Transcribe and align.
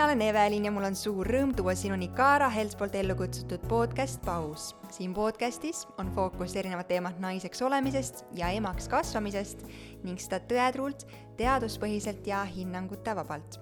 mina 0.00 0.08
olen 0.08 0.22
Evelin 0.22 0.64
ja 0.64 0.70
mul 0.72 0.86
on 0.88 0.94
suur 0.96 1.28
rõõm 1.28 1.50
tuua 1.52 1.74
sinuni 1.76 2.08
Kaara 2.16 2.48
Helts 2.48 2.78
poolt 2.80 2.96
ellu 2.96 3.18
kutsutud 3.20 3.68
podcast 3.68 4.24
Paus. 4.24 4.70
Siin 4.92 5.14
podcastis 5.14 5.88
on 5.98 6.10
fookus 6.14 6.56
erinevad 6.56 6.88
teemad 6.88 7.18
naiseks 7.18 7.62
olemisest 7.62 8.24
ja 8.34 8.48
emaks 8.48 8.88
kasvamisest 8.88 9.62
ning 10.02 10.18
seda 10.18 10.40
tõetruult, 10.50 11.04
teaduspõhiselt 11.40 12.26
ja 12.26 12.42
hinnangute 12.44 13.14
vabalt. 13.16 13.58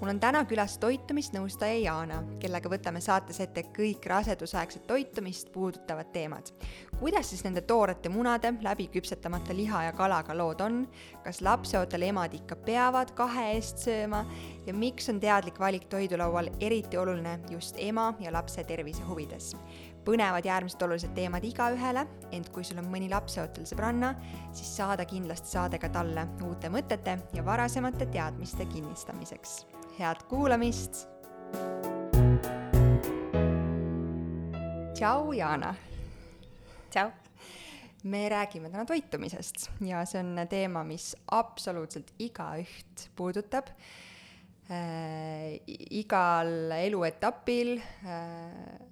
Mul 0.00 0.10
on 0.10 0.20
täna 0.20 0.40
külas 0.50 0.78
toitumisnõustaja 0.82 1.76
Jaana, 1.78 2.22
kellega 2.42 2.70
võtame 2.72 3.02
saates 3.04 3.38
ette 3.42 3.66
kõik 3.76 4.06
rasedusaegset 4.10 4.86
toitumist 4.86 5.52
puudutavad 5.52 6.10
teemad. 6.12 6.50
kuidas 6.98 7.30
siis 7.30 7.44
nende 7.44 7.60
toorete 7.60 8.08
munade, 8.08 8.54
läbi 8.62 8.88
küpsetamata 8.92 9.54
liha 9.56 9.84
ja 9.84 9.92
kalaga 9.92 10.34
lood 10.36 10.60
on, 10.60 10.88
kas 11.24 11.40
lapseootel 11.40 12.02
emad 12.02 12.34
ikka 12.34 12.56
peavad 12.56 13.14
kahe 13.14 13.52
eest 13.54 13.78
sööma? 13.86 14.24
Ja 14.66 14.74
miks 14.74 15.08
on 15.08 15.20
teadlik 15.20 15.60
valik 15.60 15.86
toidulaual 15.88 16.50
eriti 16.60 16.96
oluline 16.96 17.38
just 17.50 17.76
ema 17.78 18.14
ja 18.20 18.32
lapse 18.32 18.64
tervise 18.64 19.02
huvides 19.02 19.54
põnevad 20.10 20.46
ja 20.46 20.56
äärmiselt 20.58 20.82
olulised 20.82 21.14
teemad 21.14 21.44
igaühele, 21.46 22.06
ent 22.34 22.50
kui 22.54 22.66
sul 22.66 22.82
on 22.82 22.90
mõni 22.90 23.10
lapseootel 23.12 23.68
sõbranna, 23.68 24.14
siis 24.52 24.72
saada 24.80 25.06
kindlasti 25.06 25.54
saade 25.54 25.78
ka 25.78 25.92
talle 25.94 26.26
uute 26.46 26.72
mõtete 26.72 27.18
ja 27.36 27.46
varasemate 27.46 28.10
teadmiste 28.10 28.66
kinnistamiseks 28.72 29.60
head 30.00 30.22
kuulamist. 30.28 31.06
tšau, 34.94 35.32
Jaana. 35.32 35.74
tšau. 36.90 37.10
me 38.04 38.28
räägime 38.28 38.70
täna 38.70 38.84
toitumisest 38.88 39.68
ja 39.84 40.04
see 40.08 40.22
on 40.22 40.38
teema, 40.48 40.84
mis 40.84 41.12
absoluutselt 41.30 42.14
igaüht 42.18 43.10
puudutab 43.16 43.68
äh,. 44.70 45.60
igal 46.00 46.72
eluetapil 46.80 47.76
äh,. 47.78 48.89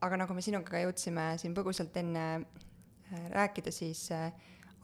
Aga 0.00 0.20
nagu 0.22 0.34
me 0.36 0.44
sinuga 0.44 0.76
ka 0.76 0.82
jõudsime 0.84 1.32
siin 1.40 1.54
põgusalt 1.56 1.96
enne 2.00 2.24
äh, 2.38 3.28
rääkida, 3.34 3.72
siis 3.74 4.08
äh, 4.14 4.30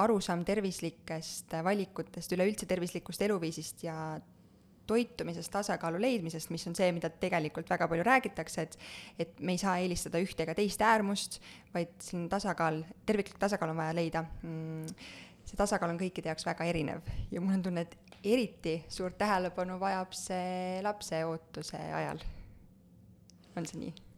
arusaam 0.03 0.45
tervislikest 0.47 1.55
valikutest, 1.65 2.33
üleüldse 2.35 2.67
tervislikust 2.67 3.23
eluviisist 3.23 3.85
ja 3.87 3.97
toitumises 4.87 5.49
tasakaalu 5.49 6.01
leidmisest, 6.03 6.51
mis 6.53 6.67
on 6.69 6.77
see, 6.77 6.91
mida 6.93 7.09
tegelikult 7.09 7.71
väga 7.73 7.89
palju 7.89 8.05
räägitakse, 8.07 8.67
et 8.67 8.79
et 9.25 9.41
me 9.41 9.55
ei 9.55 9.61
saa 9.61 9.79
eelistada 9.81 10.21
ühte 10.21 10.45
ega 10.45 10.55
teist 10.57 10.83
äärmust, 10.85 11.41
vaid 11.75 11.95
selline 12.05 12.29
tasakaal, 12.33 12.83
terviklik 13.07 13.39
tasakaal 13.41 13.73
on 13.73 13.81
vaja 13.81 13.97
leida 13.97 14.25
mm,. 14.43 14.97
see 15.45 15.61
tasakaal 15.61 15.95
on 15.95 16.01
kõikide 16.01 16.33
jaoks 16.33 16.47
väga 16.47 16.69
erinev 16.69 17.13
ja 17.33 17.41
mul 17.41 17.57
on 17.57 17.65
tunne, 17.65 17.87
et 17.87 17.97
eriti 18.25 18.79
suurt 18.89 19.17
tähelepanu 19.21 19.79
vajab 19.81 20.17
see 20.17 20.83
lapse 20.85 21.25
ootuse 21.29 21.81
ajal. 22.03 22.21
on 23.57 23.71
see 23.71 23.87
nii? 23.87 24.14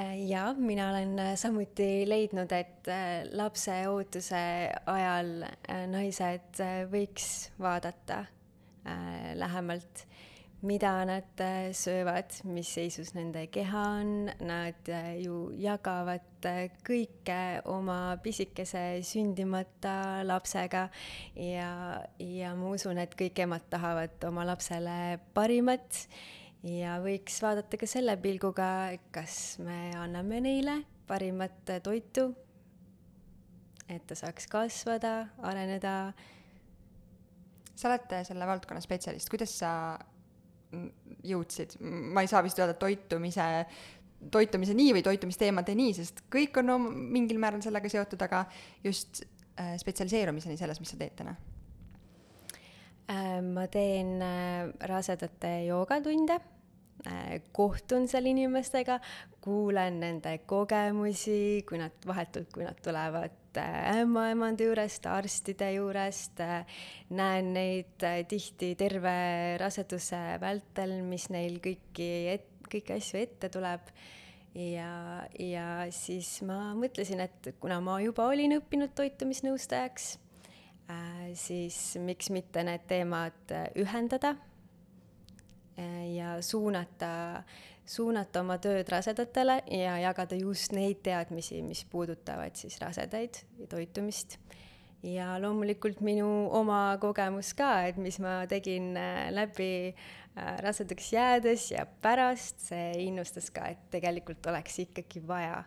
Äh, 0.00 0.16
jaa, 0.30 0.54
mina 0.54 0.90
olen 0.90 1.18
äh, 1.18 1.34
samuti 1.36 2.06
leidnud, 2.08 2.52
et 2.56 2.88
äh, 2.88 3.26
lapse 3.36 3.74
ootuse 3.90 4.40
ajal 4.88 5.42
naised 5.90 6.60
võiks 6.88 7.50
vaadata 7.60 8.22
äh, 8.88 9.34
lähemalt, 9.36 10.06
mida 10.64 10.94
nad 11.08 11.44
söövad, 11.76 12.32
mis 12.48 12.72
seisus 12.78 13.12
nende 13.16 13.46
keha 13.52 13.84
on, 14.00 14.32
nad 14.44 14.90
ju 15.20 15.42
jagavad 15.60 16.48
kõike 16.86 17.38
oma 17.68 18.00
pisikese 18.24 18.84
sündimata 19.04 20.20
lapsega 20.24 20.86
ja, 21.36 21.70
ja 22.20 22.56
ma 22.56 22.72
usun, 22.76 23.00
et 23.04 23.16
kõik 23.20 23.40
emad 23.44 23.68
tahavad 23.72 24.28
oma 24.28 24.48
lapsele 24.48 25.00
parimat 25.36 26.04
ja 26.66 26.98
võiks 27.02 27.40
vaadata 27.42 27.78
ka 27.80 27.88
selle 27.88 28.16
pilguga, 28.20 28.68
kas 29.14 29.58
me 29.64 29.90
anname 29.98 30.40
neile 30.44 30.76
parimat 31.08 31.72
toitu, 31.82 32.28
et 33.90 34.04
ta 34.06 34.18
saaks 34.18 34.46
kasvada, 34.50 35.14
areneda. 35.46 35.94
Sa 37.74 37.88
oled 37.88 38.12
selle 38.28 38.46
valdkonna 38.46 38.82
spetsialist, 38.84 39.30
kuidas 39.32 39.54
sa 39.62 39.72
jõudsid, 41.26 41.78
ma 41.80 42.22
ei 42.22 42.30
saa 42.30 42.44
vist 42.46 42.60
öelda 42.60 42.76
toitumise, 42.78 43.46
toitumise 44.30 44.76
nii 44.76 44.94
või 44.98 45.04
toitumisteemade 45.06 45.74
nii, 45.78 45.94
sest 45.96 46.22
kõik 46.30 46.60
on 46.60 46.70
no, 46.70 46.78
mingil 46.84 47.40
määral 47.42 47.64
sellega 47.64 47.90
seotud, 47.90 48.20
aga 48.28 48.44
just 48.84 49.24
äh, 49.24 49.74
spetsialiseerumiseni 49.80 50.60
selles, 50.60 50.78
mis 50.82 50.92
sa 50.92 51.00
teed 51.00 51.16
täna? 51.18 51.34
Ma 53.42 53.66
teen 53.72 54.20
äh, 54.22 54.70
rasedate 54.88 55.52
joogatunde 55.66 56.38
äh,, 57.06 57.40
kohtun 57.56 58.08
seal 58.10 58.28
inimestega, 58.30 59.00
kuulen 59.42 60.00
nende 60.04 60.36
kogemusi, 60.46 61.64
kui 61.68 61.80
nad 61.80 61.96
vahetult, 62.06 62.50
kui 62.54 62.66
nad 62.66 62.78
tulevad 62.84 63.36
ämmaemanda 63.60 64.62
juurest, 64.62 65.08
arstide 65.10 65.72
juurest, 65.74 66.38
näen 67.18 67.50
neid 67.56 68.06
äh, 68.06 68.20
tihti 68.30 68.76
terve 68.78 69.16
raseduse 69.58 70.38
vältel, 70.42 71.00
mis 71.02 71.26
neil 71.34 71.58
kõiki 71.64 72.10
kõiki 72.70 72.96
asju 72.96 73.20
ette 73.20 73.50
tuleb. 73.52 73.90
ja, 74.54 75.26
ja 75.38 75.66
siis 75.94 76.40
ma 76.46 76.72
mõtlesin, 76.78 77.22
et 77.22 77.52
kuna 77.62 77.78
ma 77.84 78.00
juba 78.02 78.26
olin 78.30 78.56
õppinud 78.58 78.94
toitumisnõustajaks, 78.98 80.12
äh, 80.16 80.29
siis 81.34 81.96
miks 82.02 82.30
mitte 82.30 82.64
need 82.66 82.86
teemad 82.90 83.52
äh, 83.54 83.68
ühendada 83.80 84.36
ja 86.10 86.34
suunata 86.44 87.42
suunata 87.90 88.42
oma 88.44 88.58
tööd 88.62 88.88
rasedatele 88.92 89.60
ja 89.74 89.96
jagada 90.04 90.38
just 90.38 90.74
neid 90.76 91.00
teadmisi, 91.06 91.60
mis 91.66 91.82
puudutavad 91.90 92.58
siis 92.58 92.78
rasedaid 92.82 93.42
ja 93.58 93.68
toitumist. 93.70 94.38
ja 95.02 95.38
loomulikult 95.40 96.02
minu 96.04 96.28
oma 96.52 96.98
kogemus 97.00 97.54
ka, 97.56 97.86
et 97.88 97.96
mis 97.96 98.18
ma 98.20 98.42
tegin 98.46 98.92
äh, 99.00 99.30
läbi 99.32 99.94
äh, 99.94 100.58
rasedaks 100.60 101.12
jäädes 101.14 101.70
ja 101.72 101.86
pärast, 102.02 102.60
see 102.68 103.06
innustas 103.06 103.48
ka, 103.50 103.70
et 103.72 103.86
tegelikult 103.90 104.46
oleks 104.46 104.78
ikkagi 104.84 105.22
vaja. 105.26 105.64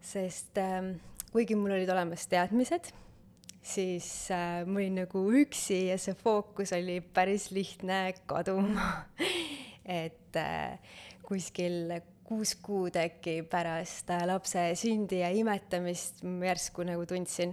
sest 0.00 0.58
ähm, 0.58 0.94
kuigi 1.32 1.54
mul 1.56 1.76
olid 1.76 1.90
olemas 1.92 2.26
teadmised, 2.26 2.90
siis 3.64 4.08
äh, 4.34 4.62
ma 4.68 4.78
olin 4.80 5.00
nagu 5.02 5.24
üksi 5.40 5.86
ja 5.88 5.98
see 6.00 6.16
fookus 6.18 6.74
oli 6.76 7.00
päris 7.00 7.50
lihtne 7.56 8.12
kaduma. 8.28 8.90
Et 10.02 10.36
äh, 10.36 10.78
kuskil 11.24 11.96
kuus 12.24 12.54
kuud 12.64 12.96
äkki 12.96 13.42
pärast 13.50 14.08
lapse 14.26 14.70
sündi 14.80 15.20
ja 15.20 15.28
imetamist 15.28 16.22
järsku 16.24 16.84
nagu 16.88 17.04
tundsin, 17.06 17.52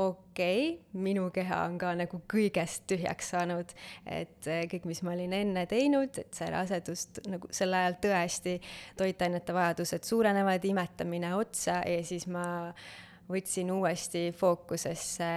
okei 0.00 0.74
okay,, 0.74 1.00
minu 1.00 1.26
keha 1.32 1.62
on 1.64 1.78
ka 1.80 1.92
nagu 1.96 2.20
kõigest 2.30 2.84
tühjaks 2.90 3.32
saanud, 3.34 3.72
et 4.06 4.48
eh, 4.48 4.64
kõik, 4.70 4.86
mis 4.88 5.02
ma 5.04 5.14
olin 5.14 5.34
enne 5.36 5.64
teinud, 5.70 6.20
et 6.20 6.36
see 6.36 6.48
rasedust 6.52 7.22
nagu 7.32 7.48
sel 7.54 7.76
ajal 7.76 7.98
tõesti 8.04 8.56
toitainete 9.00 9.56
vajadused 9.56 10.08
suurenevad, 10.08 10.64
imetamine 10.68 11.34
otsa 11.36 11.80
ja 11.88 12.04
siis 12.04 12.28
ma 12.28 12.44
võtsin 13.30 13.70
uuesti 13.74 14.30
fookusesse 14.36 15.30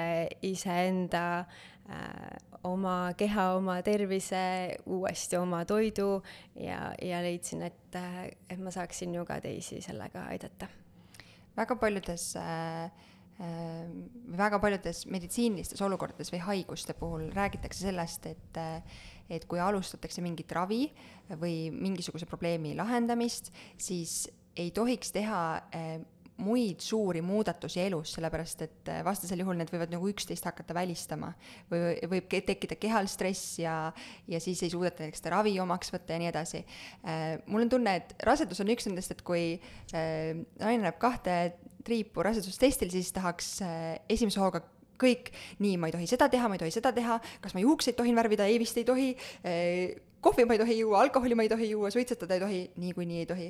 iseenda 0.45 1.23
äh, 1.43 2.57
oma 2.67 3.13
keha, 3.19 3.49
oma 3.57 3.79
tervise, 3.85 4.43
uuesti 4.85 5.37
oma 5.39 5.63
toidu 5.69 6.21
ja, 6.59 6.93
ja 7.01 7.21
leidsin, 7.23 7.65
et, 7.67 7.97
et 8.49 8.59
ma 8.59 8.73
saaksin 8.73 9.15
ju 9.15 9.25
ka 9.27 9.39
teisi 9.43 9.81
sellega 9.83 10.27
aidata. 10.33 10.69
väga 11.57 11.75
paljudes 11.75 12.35
äh, 12.39 12.85
äh, 13.39 13.89
väga 14.37 14.59
paljudes 14.59 15.05
meditsiinilistes 15.05 15.81
olukordades 15.81 16.31
või 16.33 16.43
haiguste 16.47 16.93
puhul 16.93 17.29
räägitakse 17.35 17.89
sellest, 17.89 18.25
et 18.25 18.63
et 19.31 19.45
kui 19.47 19.59
alustatakse 19.63 20.21
mingit 20.21 20.51
ravi 20.51 20.85
või 21.39 21.71
mingisuguse 21.71 22.27
probleemi 22.27 22.73
lahendamist, 22.75 23.53
siis 23.79 24.27
ei 24.59 24.71
tohiks 24.71 25.13
teha 25.15 25.43
äh, 25.73 25.93
muid 26.41 26.81
suuri 26.81 27.21
muudatusi 27.21 27.81
elus, 27.83 28.15
sellepärast 28.15 28.63
et 28.65 28.89
äh, 28.89 29.01
vastasel 29.05 29.43
juhul 29.43 29.57
need 29.59 29.69
võivad 29.69 29.91
nagu 29.93 30.07
üksteist 30.09 30.45
hakata 30.47 30.73
välistama. 30.75 31.33
või 31.71 31.95
võib 32.09 32.29
tekkida 32.31 32.77
kehal 32.79 33.07
stress 33.11 33.59
ja, 33.61 33.93
ja 34.27 34.39
siis 34.41 34.63
ei 34.65 34.71
suudeta 34.73 35.03
näiteks 35.03 35.21
seda 35.21 35.35
ravi 35.35 35.53
omaks 35.61 35.93
võtta 35.93 36.15
ja 36.15 36.21
nii 36.23 36.31
edasi. 36.31 36.63
Äh, 37.05 37.37
mul 37.45 37.65
on 37.65 37.73
tunne, 37.75 37.95
et 38.01 38.15
rasedus 38.25 38.63
on 38.63 38.73
üks 38.73 38.89
nendest, 38.89 39.13
et 39.13 39.21
kui 39.25 39.59
äh, 39.93 40.33
naine 40.59 40.87
näeb 40.87 40.97
kahte 41.01 41.57
triipu 41.83 42.23
rasedustestil, 42.23 42.89
siis 42.93 43.11
tahaks 43.11 43.57
esimese 44.09 44.39
hooga 44.39 44.61
kõik, 45.01 45.33
nii, 45.59 45.75
ma 45.77 45.89
ei 45.89 45.95
tohi 45.95 46.07
seda 46.07 46.29
teha, 46.31 46.47
ma 46.47 46.55
ei 46.55 46.63
tohi 46.63 46.71
seda 46.73 46.93
teha, 46.95 47.19
kas 47.43 47.53
ma 47.57 47.63
juukseid 47.63 47.97
tohin 47.99 48.15
värvida, 48.15 48.47
ei 48.47 48.61
vist 48.61 48.77
ei 48.79 48.87
tohi 48.87 49.09
kohvi 50.23 50.45
ma 50.47 50.55
ei 50.55 50.61
tohi 50.61 50.79
juua, 50.79 51.01
alkoholi 51.03 51.35
ma 51.35 51.45
ei 51.45 51.51
tohi 51.51 51.69
juua, 51.69 51.91
suitsetada 51.91 52.37
ei 52.37 52.43
tohi, 52.43 52.61
niikuinii 52.83 53.19
ei 53.19 53.25
tohi. 53.29 53.49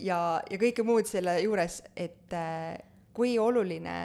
ja, 0.00 0.18
ja 0.50 0.58
kõike 0.60 0.84
muud 0.86 1.08
selle 1.10 1.38
juures, 1.44 1.82
et 1.96 2.32
äh, 2.36 2.78
kui 3.14 3.36
oluline 3.38 3.98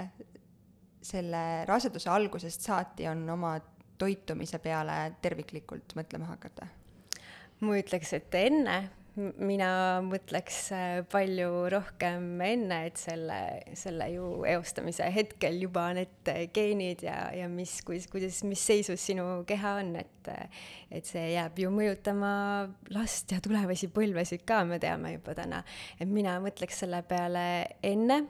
selle 1.02 1.44
raseduse 1.66 2.12
algusest 2.12 2.66
saati 2.68 3.08
on 3.08 3.24
oma 3.30 3.56
toitumise 4.00 4.60
peale 4.64 5.00
terviklikult 5.22 5.96
mõtlema 6.00 6.34
hakata? 6.34 6.68
ma 7.60 7.76
ütleks, 7.76 8.14
et 8.16 8.36
enne 8.40 8.78
mina 9.18 9.70
mõtleks 10.06 10.60
äh, 10.76 11.00
palju 11.12 11.50
rohkem 11.74 12.42
enne, 12.46 12.82
et 12.90 13.00
selle, 13.02 13.40
selle 13.78 14.10
ju 14.14 14.30
eostamise 14.48 15.08
hetkel 15.14 15.60
juba 15.64 15.90
need 15.98 16.32
geenid 16.56 17.04
ja, 17.08 17.18
ja 17.36 17.50
mis, 17.52 17.80
kuidas, 17.88 18.08
kuidas, 18.12 18.42
mis 18.48 18.64
seisus 18.64 19.04
sinu 19.10 19.44
keha 19.50 19.80
on, 19.82 19.96
et 20.00 20.16
et 20.94 21.08
see 21.08 21.32
jääb 21.32 21.58
ju 21.58 21.72
mõjutama 21.74 22.32
last 22.94 23.32
ja 23.34 23.40
tulevasi 23.42 23.90
põlvesid 23.94 24.44
ka, 24.46 24.62
me 24.68 24.78
teame 24.82 25.16
juba 25.16 25.34
täna. 25.38 25.64
et 25.98 26.10
mina 26.10 26.38
mõtleks 26.44 26.84
selle 26.84 27.02
peale 27.08 27.46
enne 27.82 28.24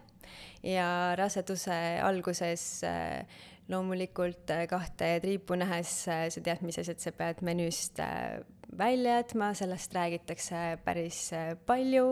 ja 0.63 1.15
raseduse 1.19 1.75
alguses 2.03 2.83
äh, 2.87 3.25
loomulikult 3.69 4.49
äh, 4.53 4.65
kahte 4.69 5.17
triipu 5.23 5.57
nähes 5.59 5.91
äh, 6.09 6.27
sa 6.33 6.41
tead, 6.43 6.63
mis 6.65 6.79
asjad 6.81 7.01
sa 7.01 7.13
pead 7.15 7.43
menüüst 7.45 8.01
äh, 8.03 8.39
välja 8.79 9.19
jätma, 9.19 9.51
sellest 9.57 9.93
räägitakse 9.97 10.59
päris 10.85 11.31
palju, 11.65 12.11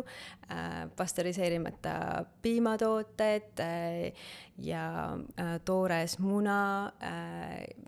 pastöriseerimata 0.98 1.92
piimatooted 2.42 3.62
ja 4.66 4.88
toores 5.70 6.18
muna, 6.18 6.90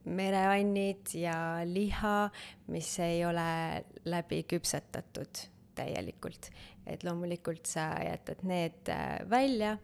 mereannid 0.06 1.16
ja 1.18 1.66
liha, 1.66 2.30
mis 2.70 2.92
ei 3.02 3.26
ole 3.26 3.50
läbi 4.06 4.44
küpsetatud 4.54 5.48
täielikult. 5.74 6.52
et 6.86 7.04
loomulikult 7.04 7.66
sa 7.66 7.90
jätad 8.06 8.46
need 8.46 8.94
välja 9.34 9.80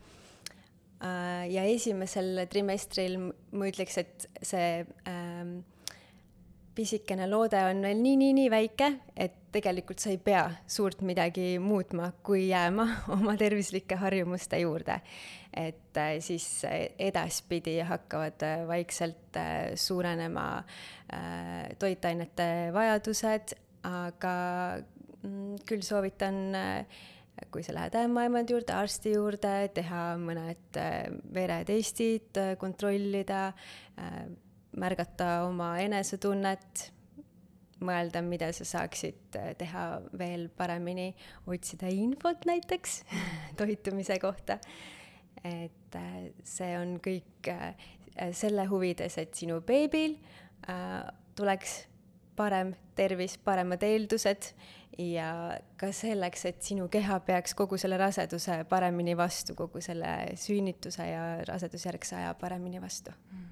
ja 1.01 1.63
esimesel 1.67 2.45
trimestril 2.49 3.17
ma 3.27 3.67
ütleks, 3.69 3.97
et 4.01 4.27
see 4.41 4.85
ähm, 5.09 5.57
pisikene 6.75 7.27
loode 7.29 7.59
on 7.69 7.81
veel 7.85 7.99
nii, 8.03 8.15
nii, 8.19 8.33
nii 8.35 8.51
väike, 8.51 8.89
et 9.15 9.37
tegelikult 9.55 10.01
sa 10.03 10.11
ei 10.11 10.19
pea 10.21 10.43
suurt 10.67 11.01
midagi 11.07 11.55
muutma, 11.63 12.09
kui 12.25 12.49
jääma 12.49 12.85
oma 13.15 13.35
tervislike 13.39 13.97
harjumuste 14.01 14.59
juurde. 14.63 14.99
et 15.55 15.97
äh, 15.97 16.17
siis 16.19 16.65
edaspidi 16.99 17.77
hakkavad 17.79 18.43
äh, 18.43 18.65
vaikselt 18.67 19.37
äh, 19.39 19.71
suurenema 19.75 20.57
äh, 20.59 21.69
toitainete 21.79 22.73
vajadused, 22.75 23.55
aga 23.87 24.35
mm, 25.21 25.61
küll 25.65 25.85
soovitan 25.85 26.41
äh, 26.55 27.03
kui 27.51 27.63
sa 27.63 27.75
lähed 27.75 27.95
ämmaemandi 27.99 28.55
juurde, 28.55 28.73
arsti 28.75 29.13
juurde, 29.15 29.53
teha 29.75 30.01
mõned 30.21 30.79
äh, 30.79 31.05
veretestid, 31.35 32.31
äh, 32.39 32.53
kontrollida, 32.59 33.47
äh, 33.99 34.19
märgata 34.79 35.45
oma 35.47 35.75
enesetunnet, 35.83 36.89
mõelda, 37.85 38.21
mida 38.23 38.49
sa 38.55 38.65
saaksid 38.67 39.35
teha 39.59 39.85
veel 40.17 40.47
paremini, 40.57 41.09
otsida 41.51 41.91
infot 41.91 42.47
näiteks 42.47 43.01
toitumise 43.59 44.19
kohta. 44.23 44.59
et 45.45 45.95
see 46.47 46.71
on 46.79 46.95
kõik 47.03 47.49
selle 48.33 48.63
huvides, 48.71 49.17
et 49.21 49.35
sinu 49.37 49.59
beebil 49.61 50.15
tuleks 51.37 51.75
parem 52.35 52.73
tervis, 52.95 53.35
paremad 53.37 53.83
eeldused 53.85 54.49
ja 55.01 55.29
ka 55.79 55.89
selleks, 55.95 56.45
et 56.49 56.63
sinu 56.63 56.87
keha 56.91 57.19
peaks 57.27 57.55
kogu 57.57 57.79
selle 57.81 57.97
raseduse 57.99 58.61
paremini 58.69 59.15
vastu, 59.17 59.55
kogu 59.57 59.81
selle 59.83 60.11
sünnituse 60.39 61.09
ja 61.09 61.25
rasedusjärgse 61.47 62.19
aja 62.21 62.33
paremini 62.39 62.81
vastu 62.83 63.11
mm. 63.11 63.45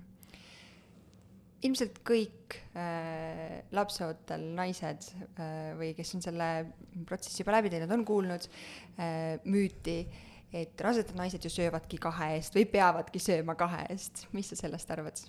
ilmselt 1.68 2.00
kõik 2.08 2.58
äh, 2.80 3.64
lapseootel 3.76 4.46
naised 4.56 5.10
äh, 5.36 5.74
või 5.80 5.94
kes 5.98 6.16
on 6.18 6.26
selle 6.26 6.50
protsessi 7.10 7.44
juba 7.44 7.58
läbi 7.58 7.74
teinud, 7.74 7.92
on 7.92 8.06
kuulnud 8.08 8.48
äh, 8.48 9.40
müüti, 9.44 10.00
et 10.54 10.80
rasedad 10.86 11.18
naised 11.18 11.44
ju 11.44 11.52
söövadki 11.52 12.00
kahe 12.02 12.36
eest 12.38 12.56
või 12.56 12.68
peavadki 12.70 13.20
sööma 13.20 13.58
kahe 13.60 13.88
eest. 13.92 14.28
mis 14.32 14.54
sa 14.54 14.60
sellest 14.64 14.92
arvad? 14.96 15.26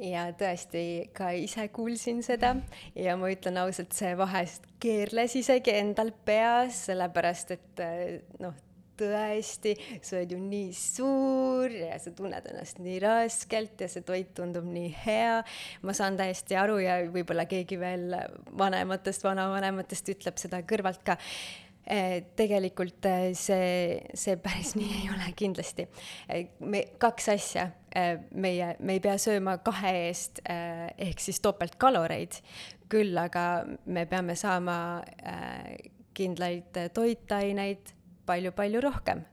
Ja 0.00 0.26
tõesti 0.38 0.84
ka 1.14 1.30
ise 1.38 1.68
kuulsin 1.74 2.22
seda 2.26 2.54
ja 2.98 3.16
ma 3.20 3.30
ütlen 3.32 3.60
ausalt, 3.62 3.94
see 3.94 4.14
vahest 4.18 4.66
keerles 4.82 5.36
isegi 5.38 5.74
endal 5.78 6.12
peas, 6.26 6.84
sellepärast 6.88 7.54
et 7.54 7.84
noh, 8.42 8.54
tõesti, 8.98 9.74
sa 10.06 10.20
oled 10.20 10.34
ju 10.34 10.38
nii 10.38 10.68
suur 10.78 11.72
ja 11.74 11.96
sa 11.98 12.12
tunned 12.14 12.46
ennast 12.50 12.78
nii 12.82 13.00
raskelt 13.02 13.82
ja 13.82 13.88
see 13.90 14.04
toit 14.06 14.30
tundub 14.36 14.66
nii 14.70 14.92
hea. 15.04 15.40
ma 15.82 15.96
saan 15.96 16.18
täiesti 16.20 16.58
aru 16.58 16.78
ja 16.82 17.00
võib-olla 17.10 17.48
keegi 17.50 17.78
veel 17.80 18.14
vanematest, 18.58 19.26
vanavanematest 19.26 20.14
ütleb 20.14 20.38
seda 20.42 20.62
kõrvalt 20.62 21.02
ka 21.06 21.18
Eh, 21.84 22.22
tegelikult 22.32 23.04
eh, 23.04 23.34
see, 23.36 23.98
see 24.16 24.38
päris 24.40 24.72
nii 24.78 25.02
ei 25.02 25.08
ole 25.12 25.32
kindlasti. 25.36 25.84
Eh, 26.32 26.46
me, 26.64 26.80
kaks 27.00 27.28
asja, 27.34 27.66
meie, 27.94 28.74
me 28.80 28.96
ei 28.96 29.02
pea 29.02 29.14
sööma 29.22 29.58
kahe 29.64 29.92
eest 30.08 30.40
ehk 30.44 31.20
siis 31.22 31.40
topeltkaloreid, 31.44 32.40
küll 32.90 33.16
aga 33.18 33.64
me 33.86 34.06
peame 34.10 34.34
saama 34.38 34.76
kindlaid 36.14 36.80
toitaineid 36.94 37.94
palju-palju 38.26 38.82
rohkem. 38.82 39.24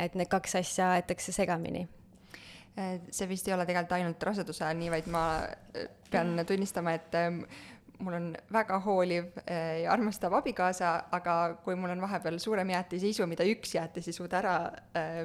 et 0.00 0.14
need 0.16 0.30
kaks 0.32 0.54
asja 0.56 0.94
aetakse 0.96 1.32
segamini. 1.32 1.82
See 3.12 3.26
vist 3.28 3.48
ei 3.48 3.52
ole 3.52 3.66
tegelikult 3.68 3.92
ainult 3.98 4.22
raseduse 4.24 4.64
ajal 4.64 4.78
nii, 4.78 4.88
vaid 4.94 5.08
ma 5.12 5.24
pean 6.10 6.40
tunnistama, 6.48 6.94
et 6.96 7.16
mul 8.00 8.16
on 8.16 8.28
väga 8.52 8.78
hooliv 8.84 9.28
ja 9.82 9.92
armastav 9.92 10.34
abikaasa, 10.38 10.92
aga 11.12 11.36
kui 11.64 11.76
mul 11.76 11.92
on 11.92 12.00
vahepeal 12.00 12.38
suurem 12.40 12.72
jäätiseisu, 12.72 13.26
mida 13.28 13.44
üks 13.48 13.74
jäätis 13.76 14.08
ei 14.08 14.16
suuda 14.16 14.40
ära 14.40 14.54
äh, 14.96 15.20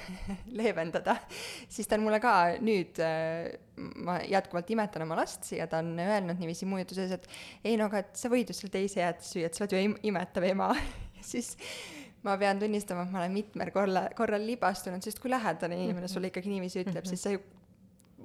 leevendada, 0.60 1.16
siis 1.68 1.88
ta 1.88 1.98
on 1.98 2.06
mulle 2.06 2.20
ka 2.22 2.34
nüüd 2.64 3.00
äh,, 3.02 3.52
ma 4.04 4.18
jätkuvalt 4.28 4.70
imetan 4.74 5.06
oma 5.06 5.18
last 5.22 5.50
ja 5.56 5.66
ta 5.70 5.82
on 5.82 5.94
öelnud 5.98 6.40
niiviisi 6.40 6.68
jutu 6.68 6.98
sees, 6.98 7.14
et 7.16 7.28
ei 7.64 7.78
no 7.80 7.88
aga 7.90 8.04
et 8.04 8.12
sa 8.18 8.30
võid 8.32 8.52
ju 8.52 8.56
selle 8.56 8.74
teise 8.74 9.02
jäätise 9.02 9.36
süüa, 9.36 9.48
et 9.50 9.58
sa 9.58 9.64
oled 9.64 9.76
ju 9.76 9.82
im 9.88 9.96
imetav 10.12 10.46
ema 10.48 10.70
siis 11.32 11.56
ma 12.22 12.36
pean 12.38 12.60
tunnistama, 12.60 13.06
et 13.06 13.14
ma 13.14 13.24
olen 13.24 13.34
mitmel 13.34 13.72
korra, 13.74 14.06
korral 14.18 14.44
libastunud, 14.46 15.02
sest 15.02 15.18
kui 15.22 15.32
lähedane 15.32 15.78
inimene 15.78 16.10
sulle 16.10 16.30
ikkagi 16.30 16.52
niiviisi 16.52 16.84
ütleb, 16.84 17.08
siis 17.08 17.24
sa 17.24 17.34
ju 17.34 17.42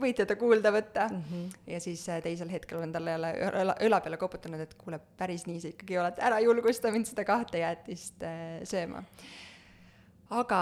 võid 0.02 0.18
teda 0.20 0.36
kuulda 0.38 0.72
võtta 0.74 1.08
mm. 1.10 1.24
-hmm. 1.30 1.72
ja 1.74 1.80
siis 1.82 2.04
äh, 2.10 2.22
teisel 2.24 2.52
hetkel 2.54 2.78
olen 2.78 2.92
talle 2.94 3.16
jälle 3.16 3.32
õla, 3.50 3.76
õla 3.88 4.02
peale 4.04 4.18
koputanud, 4.18 4.62
et 4.62 4.76
kuule, 4.78 5.00
päris 5.18 5.48
nii 5.48 5.62
sa 5.62 5.72
ikkagi 5.72 5.98
oled, 5.98 6.22
ära 6.30 6.40
julgusta 6.44 6.92
mind 6.94 7.10
seda 7.10 7.26
kahte 7.26 7.64
jäätist 7.64 8.24
äh, 8.24 8.62
sööma. 8.64 9.04
aga 10.30 10.62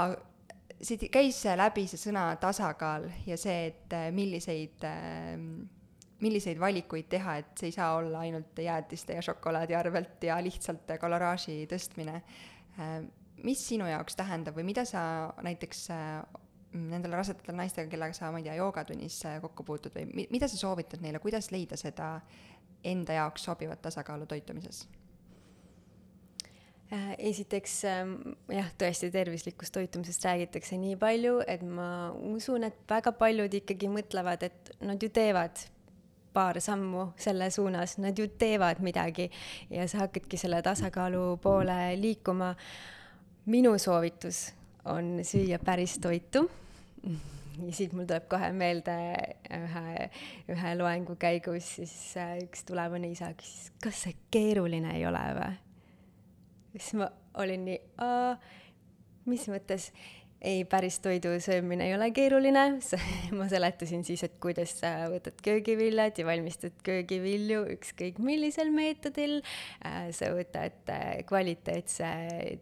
siit 0.85 1.07
käis 1.13 1.41
läbi 1.57 1.87
see 1.89 1.99
sõna 1.99 2.27
tasakaal 2.41 3.09
ja 3.27 3.37
see, 3.39 3.71
et 3.71 3.95
äh, 3.95 4.07
milliseid 4.15 4.85
äh, 4.85 5.35
milliseid 6.23 6.59
valikuid 6.61 7.09
teha, 7.11 7.39
et 7.41 7.51
see 7.59 7.69
ei 7.71 7.75
saa 7.75 7.95
olla 7.99 8.23
ainult 8.23 8.57
jäätiste 8.61 9.17
ja 9.17 9.23
šokolaadi 9.25 9.75
arvelt 9.75 10.23
ja 10.23 10.37
lihtsalt 10.43 10.95
koloraaži 11.01 11.63
tõstmine. 11.71 12.21
Äh, 12.79 12.97
mis 13.43 13.61
sinu 13.67 13.87
jaoks 13.89 14.15
tähendab 14.15 14.55
või 14.57 14.63
mida 14.71 14.85
sa 14.87 15.01
näiteks 15.43 15.87
nendele 16.75 17.15
rasedatele 17.15 17.57
naistele, 17.57 17.89
kellega 17.91 18.15
sa, 18.15 18.31
ma 18.31 18.41
ei 18.41 18.47
tea, 18.47 18.57
joogatunnis 18.59 19.19
äh, 19.29 19.39
kokku 19.43 19.65
puutud 19.67 19.95
või 19.95 20.05
mi-, 20.11 20.27
mida 20.33 20.49
sa 20.51 20.59
soovitad 20.59 21.03
neile, 21.03 21.21
kuidas 21.23 21.51
leida 21.53 21.77
seda 21.79 22.19
enda 22.85 23.19
jaoks 23.19 23.47
sobivat 23.47 23.81
tasakaalu 23.85 24.27
toitumises? 24.29 24.85
Äh, 26.93 27.15
esiteks 27.31 27.79
ähm, 27.89 28.11
jah, 28.53 28.67
tõesti 28.77 29.07
tervislikust 29.09 29.73
toitumisest 29.73 30.25
räägitakse 30.27 30.77
nii 30.77 30.93
palju, 31.01 31.39
et 31.49 31.63
ma 31.65 32.11
usun, 32.29 32.67
et 32.67 32.77
väga 32.89 33.09
paljud 33.17 33.55
ikkagi 33.57 33.89
mõtlevad, 33.89 34.45
et 34.45 34.69
nad 34.85 35.01
ju 35.01 35.09
teevad 35.09 35.63
paar 36.35 36.59
sammu 36.61 37.07
selle 37.17 37.47
suunas, 37.49 37.97
nad 38.03 38.19
ju 38.19 38.27
teevad 38.37 38.83
midagi 38.85 39.31
ja 39.73 39.87
sa 39.89 40.03
hakkadki 40.03 40.37
selle 40.37 40.61
tasakaalu 40.61 41.39
poole 41.41 41.95
liikuma. 41.97 42.53
minu 43.45 43.77
soovitus 43.77 44.53
on 44.85 45.19
süüa 45.23 45.59
päris 45.65 45.97
toitu 46.01 46.49
ja 47.65 47.73
siit 47.73 47.93
mul 47.93 48.05
tuleb 48.05 48.29
kohe 48.29 48.51
meelde 48.51 48.95
ühe, 49.57 50.09
ühe 50.53 50.77
loengu 50.77 51.15
käigus 51.17 51.75
siis 51.79 51.97
äh, 52.17 52.37
üks 52.45 52.65
tulevane 52.65 53.09
isa 53.09 53.33
küsis, 53.33 53.71
kas 53.81 54.05
see 54.05 54.17
keeruline 54.29 54.99
ei 54.99 55.05
ole 55.09 55.29
või? 55.33 55.64
Siis 56.75 56.93
ma 56.99 57.09
olin 57.41 57.65
nii, 57.69 57.79
mis 59.25 59.47
mõttes 59.51 59.91
ei, 60.45 60.65
päris 60.69 60.99
toidu 60.99 61.31
söömine 61.41 61.87
ei 61.87 61.95
ole 61.95 62.09
keeruline, 62.13 62.63
ma 63.37 63.47
seletasin 63.49 64.03
siis, 64.05 64.23
et 64.27 64.35
kuidas 64.43 64.75
sa 64.79 64.91
võtad 65.11 65.39
köögiviljad 65.45 66.19
ja 66.19 66.25
valmistad 66.27 66.75
köögivilju 66.85 67.63
ükskõik 67.75 68.19
millisel 68.23 68.71
meetodil. 68.75 69.39
Äh, 69.85 70.09
sa 70.15 70.31
võtad 70.35 70.91
äh, 70.93 71.05
kvaliteetse 71.29 72.11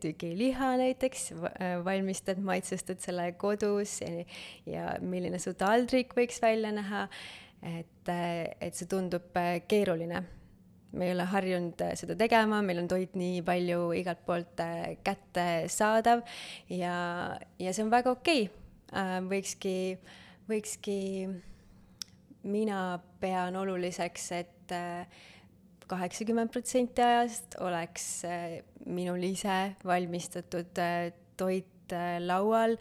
tügiliha 0.03 0.73
näiteks, 0.81 1.31
äh, 1.33 1.75
valmistad, 1.85 2.41
maitsestad 2.43 3.03
selle 3.03 3.31
kodus 3.39 3.99
ja, 4.03 4.27
ja 4.69 4.93
milline 5.03 5.41
su 5.41 5.55
taldrik 5.57 6.15
võiks 6.17 6.41
välja 6.43 6.71
näha. 6.75 7.07
et, 7.63 8.09
et 8.59 8.75
see 8.75 8.89
tundub 8.91 9.37
keeruline 9.71 10.25
me 10.93 11.07
ei 11.07 11.13
ole 11.15 11.25
harjunud 11.29 11.81
äh, 11.81 11.93
seda 11.99 12.15
tegema, 12.19 12.61
meil 12.65 12.83
on 12.83 12.89
toit 12.91 13.15
nii 13.17 13.41
palju 13.45 13.87
igalt 13.97 14.21
poolt 14.27 14.61
äh, 14.63 14.93
kättesaadav 15.05 16.21
ja, 16.69 16.95
ja 17.59 17.73
see 17.73 17.85
on 17.85 17.93
väga 17.93 18.13
okei. 18.13 18.45
Okay.. 18.45 18.59
võikski, 19.25 19.75
võikski, 20.45 20.97
mina 22.45 22.99
pean 23.19 23.55
oluliseks, 23.57 24.27
et 24.37 24.73
kaheksakümmend 25.89 26.51
protsenti 26.53 27.01
ajast 27.01 27.57
oleks 27.65 28.05
minul 28.85 29.25
ise 29.25 29.73
valmistatud 29.81 30.77
toit 31.41 31.95
laual 32.21 32.77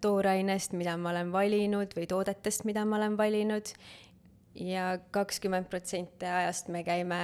toorainest, 0.00 0.78
mida 0.78 0.94
ma 0.96 1.10
olen 1.10 1.34
valinud 1.34 1.98
või 1.98 2.06
toodetest, 2.06 2.62
mida 2.70 2.86
ma 2.86 3.00
olen 3.00 3.18
valinud 3.18 3.74
ja 4.60 4.98
kakskümmend 5.10 5.68
protsenti 5.70 6.26
ajast 6.26 6.68
me 6.72 6.82
käime 6.86 7.20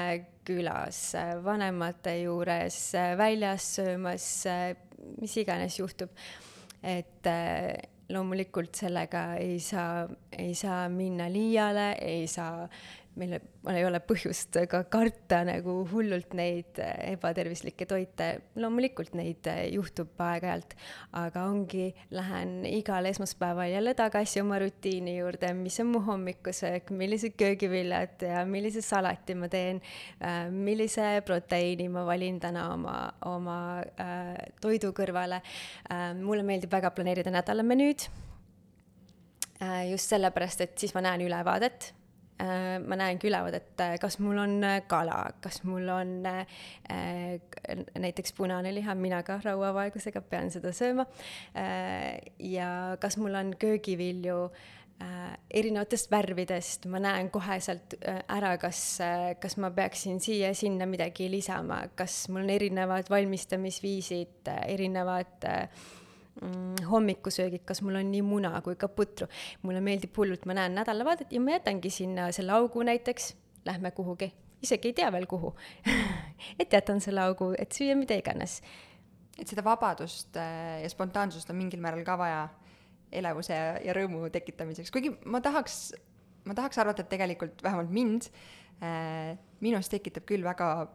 külas, 0.47 1.15
vanemate 1.45 2.19
juures, 2.23 2.79
väljas 3.19 3.71
söömas, 3.79 4.29
mis 5.21 5.37
iganes 5.41 5.79
juhtub. 5.81 6.11
et 6.85 7.27
äh, 7.27 7.73
loomulikult 8.13 8.77
sellega 8.77 9.35
ei 9.41 9.57
saa, 9.65 10.05
ei 10.37 10.55
saa 10.55 10.89
minna 10.93 11.31
liiale, 11.33 11.95
ei 12.05 12.27
saa 12.29 12.69
meil, 13.19 13.37
mul 13.63 13.77
ei 13.79 13.85
ole 13.87 14.01
põhjust 14.03 14.57
ka 14.71 14.83
karta 14.91 15.41
nagu 15.47 15.77
hullult 15.91 16.35
neid 16.37 16.81
äh, 16.83 17.13
ebatervislikke 17.15 17.87
toite, 17.91 18.29
loomulikult 18.59 19.15
neid 19.19 19.47
äh, 19.51 19.65
juhtub 19.75 20.19
aeg-ajalt, 20.25 20.75
aga 21.21 21.45
ongi, 21.51 21.89
lähen 22.15 22.65
igal 22.69 23.07
esmaspäeval 23.11 23.71
jälle 23.73 23.95
tagasi 23.99 24.43
oma 24.43 24.59
rutiini 24.63 25.17
juurde, 25.19 25.53
mis 25.59 25.79
on 25.83 25.93
mu 25.93 26.03
hommikusöök, 26.07 26.91
millised 26.97 27.39
köögiviljad 27.41 28.27
ja 28.27 28.45
millise 28.49 28.83
salati 28.85 29.39
ma 29.39 29.51
teen, 29.53 29.83
äh, 30.21 30.45
millise 30.51 31.23
proteiini 31.27 31.89
ma 31.93 32.07
valin 32.09 32.41
täna 32.43 32.69
oma, 32.75 32.99
oma 33.31 33.59
äh, 34.01 34.37
toidu 34.63 34.95
kõrvale 34.97 35.41
äh,. 35.41 36.13
mulle 36.19 36.47
meeldib 36.47 36.73
väga 36.73 36.91
planeerida 36.95 37.31
nädalamenüüd 37.35 38.09
äh, 39.63 39.85
just 39.93 40.11
sellepärast, 40.11 40.67
et 40.67 40.79
siis 40.79 40.95
ma 40.97 41.05
näen 41.05 41.23
ülevaadet 41.27 41.95
ma 42.39 42.97
näengi 42.99 43.29
ülevaadet, 43.29 43.81
kas 44.03 44.19
mul 44.19 44.39
on 44.43 44.57
äh, 44.67 44.81
kala, 44.91 45.19
kas 45.43 45.63
mul 45.65 45.89
on 45.95 46.15
äh, 46.27 46.47
näiteks 47.99 48.35
punane 48.35 48.75
liha, 48.75 48.95
mina 48.99 49.23
ka 49.23 49.39
rauavaegusega 49.45 50.25
pean 50.29 50.51
seda 50.51 50.73
sööma. 50.75 51.07
ja 52.39 52.71
kas 53.01 53.19
mul 53.23 53.39
on 53.39 53.55
köögivilju 53.59 54.39
erinevatest 55.51 56.11
värvidest, 56.11 56.87
ma 56.91 57.01
näen 57.03 57.29
koheselt 57.35 57.97
ära, 58.05 58.55
kas, 58.63 58.99
kas 59.43 59.57
ma 59.61 59.71
peaksin 59.75 60.21
siia-sinna 60.23 60.87
midagi 60.87 61.27
lisama, 61.31 61.81
kas 61.99 62.29
mul 62.31 62.45
on 62.45 62.55
erinevad 62.55 63.11
valmistamisviisid, 63.11 64.47
erinevad 64.71 65.47
äh, 65.51 65.85
hommikusöögid, 66.91 67.63
kas 67.65 67.83
mul 67.83 67.95
on 68.01 68.11
nii 68.11 68.23
muna 68.27 68.61
kui 68.63 68.77
ka 68.77 68.89
putru. 68.89 69.27
mulle 69.63 69.81
meeldib 69.81 70.17
hullult, 70.17 70.47
ma 70.47 70.57
näen 70.59 70.75
nädalavaadet 70.75 71.33
ja 71.33 71.41
ma 71.41 71.55
jätangi 71.55 71.91
sinna 71.91 72.31
selle 72.33 72.53
augu 72.53 72.83
näiteks, 72.83 73.35
lähme 73.65 73.91
kuhugi, 73.91 74.33
isegi 74.63 74.91
ei 74.91 74.97
tea 74.99 75.13
veel 75.13 75.27
kuhu 75.31 75.55
et 76.61 76.73
jätan 76.73 77.01
selle 77.01 77.23
augu, 77.23 77.53
et 77.59 77.73
süüa 77.73 77.95
mida 77.97 78.19
iganes. 78.19 78.61
et 79.39 79.49
seda 79.49 79.65
vabadust 79.65 80.37
äh, 80.37 80.83
ja 80.83 80.91
spontaansust 80.91 81.51
on 81.51 81.57
mingil 81.57 81.81
määral 81.81 82.05
ka 82.05 82.19
vaja 82.19 82.49
elevuse 83.13 83.55
ja, 83.55 83.79
ja 83.79 83.95
rõõmu 83.95 84.29
tekitamiseks, 84.35 84.91
kuigi 84.91 85.15
ma 85.31 85.41
tahaks, 85.41 85.95
ma 86.45 86.55
tahaks 86.55 86.79
arvata, 86.83 87.03
et 87.03 87.13
tegelikult 87.15 87.63
vähemalt 87.63 87.91
mind 87.95 88.31
äh,, 88.83 89.39
minus 89.61 89.89
tekitab 89.89 90.27
küll 90.27 90.45
väga 90.45 90.89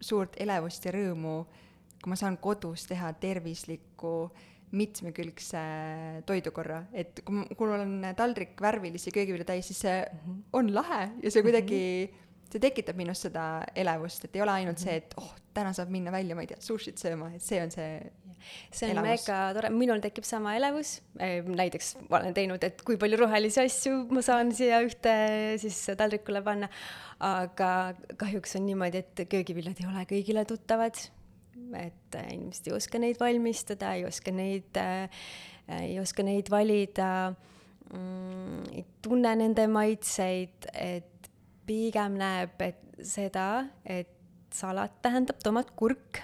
suurt 0.00 0.36
elevust 0.36 0.84
ja 0.84 0.92
rõõmu, 0.92 1.44
kui 2.02 2.12
ma 2.12 2.16
saan 2.20 2.36
kodus 2.36 2.84
teha 2.88 3.12
tervislikku 3.20 4.16
äh, 4.26 4.50
mitmekülgse 4.74 5.62
toidukorra, 6.28 6.82
et 6.92 7.22
kui 7.24 7.44
mul, 7.44 7.78
on 7.78 7.94
taldrik 8.16 8.60
värvilisi 8.62 9.12
köögivilju 9.14 9.46
täis, 9.48 9.70
siis 9.70 9.84
see 9.86 9.96
on 10.56 10.72
lahe 10.74 11.06
ja 11.22 11.30
see 11.30 11.44
kuidagi 11.46 11.80
-hmm. 11.80 12.50
see 12.50 12.62
tekitab 12.66 12.98
minus 12.98 13.24
seda 13.26 13.64
elevust, 13.74 14.24
et 14.24 14.36
ei 14.36 14.42
ole 14.42 14.58
ainult 14.60 14.82
see, 14.82 14.96
et 15.02 15.14
oh, 15.20 15.32
täna 15.54 15.72
saab 15.72 15.90
minna 15.90 16.12
välja, 16.12 16.34
ma 16.34 16.42
ei 16.42 16.50
tea, 16.50 16.60
sushit 16.60 16.98
sööma, 16.98 17.32
et 17.34 17.42
see 17.42 17.62
on 17.62 17.70
see 17.70 18.12
see 18.70 18.90
on 18.90 18.98
elevus. 18.98 19.26
mega 19.26 19.38
tore, 19.56 19.70
minul 19.70 20.02
tekib 20.04 20.26
sama 20.28 20.54
elevus, 20.58 20.98
näiteks 21.18 21.94
ma 22.08 22.20
olen 22.20 22.34
teinud, 22.36 22.64
et 22.66 22.82
kui 22.86 22.98
palju 23.00 23.20
rohelisi 23.22 23.62
asju 23.64 24.04
ma 24.10 24.22
saan 24.22 24.52
siia 24.56 24.82
ühte 24.84 25.14
siis 25.62 25.80
taldrikule 25.98 26.42
panna, 26.42 26.68
aga 27.24 27.94
kahjuks 28.20 28.56
on 28.58 28.66
niimoodi, 28.68 29.04
et 29.04 29.26
köögiviljad 29.30 29.80
ei 29.80 29.90
ole 29.90 30.06
kõigile 30.10 30.44
tuttavad 30.48 30.98
et 31.78 32.18
äh, 32.18 32.28
inimesed 32.34 32.68
ei 32.68 32.76
oska 32.76 33.00
neid 33.02 33.20
valmistada, 33.20 33.94
ei 33.98 34.06
oska 34.08 34.32
neid, 34.34 34.76
äh, 34.80 35.24
ei 35.80 35.98
oska 36.00 36.24
neid 36.26 36.50
valida, 36.52 37.08
mm, 37.90 38.60
ei 38.74 38.84
tunne 39.04 39.34
nende 39.40 39.66
maitseid, 39.70 40.68
et 40.72 41.30
pigem 41.66 42.18
näeb, 42.20 42.60
et 42.64 43.00
seda, 43.04 43.64
et 43.84 44.12
salat 44.54 45.00
tähendab 45.02 45.42
tomat, 45.44 45.74
kurk. 45.76 46.22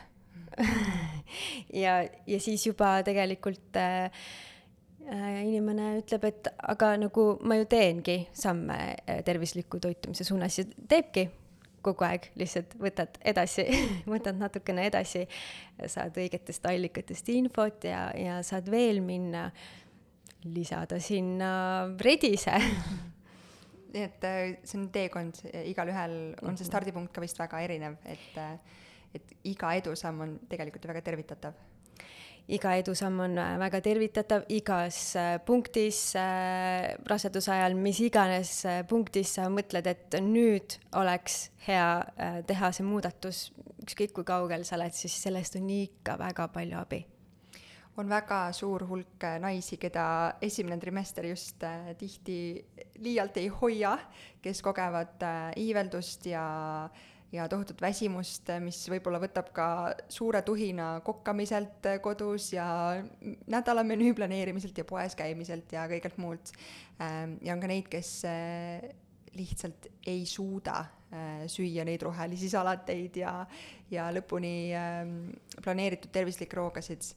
Ja, 1.71 2.01
ja 2.27 2.41
siis 2.43 2.65
juba 2.67 2.89
tegelikult 3.07 3.77
äh, 3.79 4.11
äh, 5.07 5.37
inimene 5.47 5.93
ütleb, 6.01 6.25
et 6.27 6.49
aga 6.59 6.89
nagu 6.99 7.27
ma 7.47 7.55
ju 7.61 7.69
teengi 7.71 8.17
samme 8.35 8.81
tervisliku 9.23 9.79
toitumise 9.79 10.27
suunas 10.27 10.59
ja 10.59 10.65
teebki 10.91 11.29
kogu 11.85 12.05
aeg 12.07 12.31
lihtsalt 12.41 12.75
võtad 12.81 13.21
edasi 13.33 13.67
võtad 14.15 14.39
natukene 14.41 14.87
edasi, 14.91 15.27
saad 15.87 16.17
õigetest 16.21 16.67
allikatest 16.69 17.31
infot 17.35 17.87
ja, 17.89 18.09
ja 18.17 18.41
saad 18.47 18.69
veel 18.73 19.03
minna, 19.05 19.49
lisada 20.45 21.01
sinna 21.03 21.53
redise 22.01 22.57
nii 23.95 24.05
et 24.07 24.27
äh, 24.27 24.43
see 24.63 24.79
on 24.79 24.87
teekond, 24.95 25.43
igalühel 25.67 26.15
on 26.45 26.55
see 26.55 26.63
mhm. 26.65 26.69
stardipunkt 26.69 27.13
ka 27.15 27.25
vist 27.25 27.41
väga 27.41 27.65
erinev, 27.67 27.99
et, 28.09 28.39
äh, 28.39 28.87
et 29.19 29.35
iga 29.51 29.75
edusamm 29.81 30.23
on 30.27 30.39
tegelikult 30.51 30.85
ju 30.85 30.93
väga 30.93 31.05
tervitatav 31.11 31.59
iga 32.49 32.75
edusamm 32.81 33.21
on 33.27 33.39
äh, 33.39 33.59
väga 33.61 33.81
tervitatav, 33.85 34.47
igas 34.49 34.99
äh, 35.19 35.37
punktis 35.47 36.15
äh, 36.19 36.97
raseduse 37.11 37.53
ajal, 37.55 37.77
mis 37.79 38.01
iganes 38.05 38.55
punktis 38.89 39.37
sa 39.37 39.49
mõtled, 39.53 39.87
et 39.91 40.19
nüüd 40.25 40.79
oleks 40.99 41.51
hea 41.67 42.43
teha 42.49 42.73
see 42.73 42.87
muudatus, 42.87 43.51
ükskõik 43.85 44.15
kui 44.17 44.29
kaugel 44.29 44.65
sa 44.65 44.79
oled, 44.79 44.97
siis 44.97 45.15
sellest 45.23 45.61
on 45.61 45.71
ikka 45.75 46.19
väga 46.21 46.49
palju 46.55 46.79
abi. 46.81 47.05
On 48.01 48.09
väga 48.09 48.47
suur 48.57 48.87
hulk 48.89 49.25
naisi, 49.43 49.77
keda 49.77 50.05
esimene 50.41 50.79
trimester 50.81 51.27
just 51.29 51.63
äh, 51.67 51.91
tihti 52.01 52.39
liialt 53.03 53.37
ei 53.37 53.51
hoia, 53.53 53.97
kes 54.41 54.63
kogevad 54.65 55.21
äh, 55.27 55.41
iiveldust 55.61 56.31
ja 56.31 56.45
äh, 56.87 57.10
ja 57.33 57.47
tohutut 57.49 57.81
väsimust, 57.83 58.49
mis 58.63 58.81
võib-olla 58.91 59.21
võtab 59.23 59.53
ka 59.55 59.67
suure 60.11 60.43
tuhina 60.47 60.93
kokkamiselt 61.07 61.87
kodus 62.03 62.51
ja 62.57 62.67
nädalamenüü 63.51 64.15
planeerimiselt 64.19 64.79
ja 64.79 64.87
poes 64.89 65.15
käimiselt 65.19 65.73
ja 65.73 65.87
kõigelt 65.91 66.19
muult. 66.19 66.53
Ähm, 67.01 67.39
ja 67.43 67.55
on 67.55 67.63
ka 67.63 67.71
neid, 67.71 67.87
kes 67.93 68.15
äh, 68.29 68.89
lihtsalt 69.39 69.87
ei 70.07 70.25
suuda 70.27 70.79
äh, 70.81 71.45
süüa 71.47 71.85
neid 71.87 72.03
rohelisi 72.03 72.51
salateid 72.51 73.21
ja, 73.23 73.35
ja 73.91 74.09
lõpuni 74.15 74.55
ähm, 74.77 75.15
planeeritud 75.63 76.11
tervislikke 76.13 76.59
roogasid. 76.59 77.13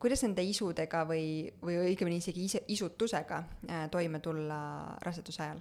kuidas 0.00 0.22
nende 0.24 0.42
isudega 0.42 1.04
või, 1.04 1.50
või 1.60 1.76
õigemini 1.90 2.22
isegi 2.22 2.44
ise, 2.48 2.64
isutusega 2.68 3.42
äh, 3.68 3.84
toime 3.92 4.20
tulla 4.24 4.62
raseduse 5.04 5.44
ajal? 5.44 5.60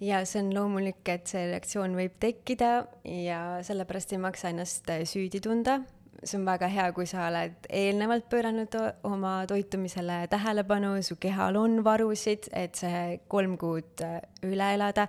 Ja 0.00 0.24
see 0.28 0.42
on 0.42 0.52
loomulik, 0.54 1.02
et 1.12 1.30
see 1.30 1.46
reaktsioon 1.50 1.94
võib 1.98 2.18
tekkida 2.22 2.72
ja 3.04 3.40
sellepärast 3.66 4.14
ei 4.14 4.20
maksa 4.22 4.52
ennast 4.52 4.88
äh, 4.92 5.04
süüdi 5.08 5.42
tunda. 5.44 5.80
see 6.20 6.36
on 6.36 6.44
väga 6.44 6.68
hea, 6.68 6.86
kui 6.92 7.06
sa 7.08 7.30
oled 7.30 7.64
eelnevalt 7.72 8.26
pööranud 8.28 8.74
oma 9.08 9.46
toitumisele 9.48 10.26
tähelepanu, 10.28 10.90
su 11.02 11.16
kehal 11.16 11.56
on 11.56 11.78
varusid, 11.84 12.50
et 12.52 12.76
see 12.76 13.20
kolm 13.28 13.56
kuud 13.60 14.02
äh, 14.04 14.18
üle 14.44 14.72
elada. 14.74 15.06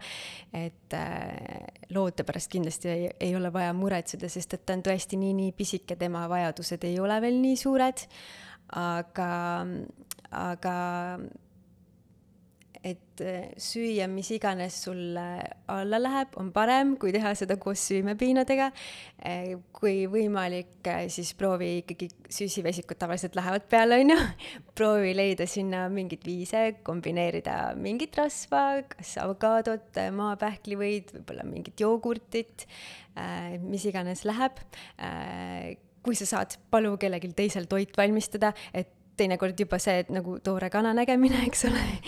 et 0.54 0.96
äh, 0.96 1.68
loote 1.96 2.24
pärast 2.28 2.52
kindlasti 2.52 2.92
ei, 2.92 3.10
ei 3.20 3.36
ole 3.36 3.52
vaja 3.54 3.74
muretseda, 3.74 4.30
sest 4.30 4.56
et 4.56 4.66
ta 4.66 4.76
on 4.76 4.84
tõesti 4.88 5.20
nii-nii 5.20 5.52
pisike, 5.56 5.96
tema 5.96 6.28
vajadused 6.32 6.84
ei 6.88 7.00
ole 7.00 7.22
veel 7.22 7.40
nii 7.44 7.56
suured. 7.60 8.08
aga, 8.72 9.32
aga 10.32 10.76
et 12.84 13.22
äh, 13.22 13.52
süüa, 13.62 14.08
mis 14.10 14.32
iganes 14.34 14.80
sulle 14.86 15.24
alla 15.70 16.00
läheb, 16.02 16.34
on 16.42 16.50
parem, 16.54 16.96
kui 17.00 17.14
teha 17.14 17.34
seda 17.38 17.58
koos 17.62 17.84
süümepiinadega. 17.92 18.72
Äh, 19.22 19.52
kui 19.76 20.08
võimalik, 20.10 20.80
äh, 20.90 21.06
siis 21.14 21.34
proovi 21.38 21.70
ikkagi, 21.84 22.10
süsivesikud 22.34 22.98
tavaliselt 23.02 23.38
lähevad 23.38 23.68
peale, 23.72 24.00
on 24.02 24.16
ju. 24.16 24.18
proovi 24.78 25.14
leida 25.18 25.46
sinna 25.50 25.86
mingeid 25.94 26.26
viise, 26.26 26.64
kombineerida 26.88 27.60
mingit 27.78 28.18
rasva, 28.18 28.82
kas 28.96 29.14
avokaadot, 29.22 30.02
maapähklivõid, 30.18 31.14
võib-olla 31.20 31.46
mingit 31.46 31.86
jogurtit, 31.86 32.66
mis 33.62 33.86
iganes 33.90 34.24
läheb 34.26 34.58
kui 36.02 36.18
sa 36.18 36.26
saad, 36.26 36.56
palu 36.74 36.96
kellelgi 36.98 37.30
teisel 37.38 37.68
toit 37.70 37.94
valmistada, 37.98 38.56
et 38.74 38.90
teinekord 39.22 39.60
juba 39.62 39.80
see, 39.82 40.02
et 40.04 40.12
nagu 40.14 40.38
toore 40.44 40.72
kana 40.74 40.94
nägemine, 40.98 41.44
eks 41.48 41.68
ole. 41.70 41.86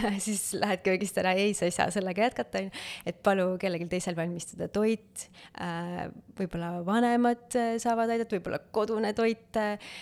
Ja 0.00 0.12
siis 0.22 0.52
lähed 0.56 0.82
köögist 0.86 1.18
ära, 1.20 1.32
ei, 1.38 1.52
sa 1.56 1.66
ei 1.68 1.74
saa 1.74 1.90
sellega 1.92 2.28
jätkata, 2.28 2.60
on 2.62 2.68
ju. 2.68 2.84
et 3.10 3.20
palu 3.26 3.46
kellelgi 3.60 3.88
teisel 3.90 4.16
valmistada 4.18 4.70
toit. 4.72 5.26
Äh,, 5.60 6.08
võib-olla 6.38 6.72
vanemad 6.86 7.58
äh, 7.58 7.74
saavad 7.82 8.14
aidata, 8.14 8.38
võib-olla 8.38 8.62
kodune 8.72 9.12
toit 9.16 9.60
äh, 9.60 9.92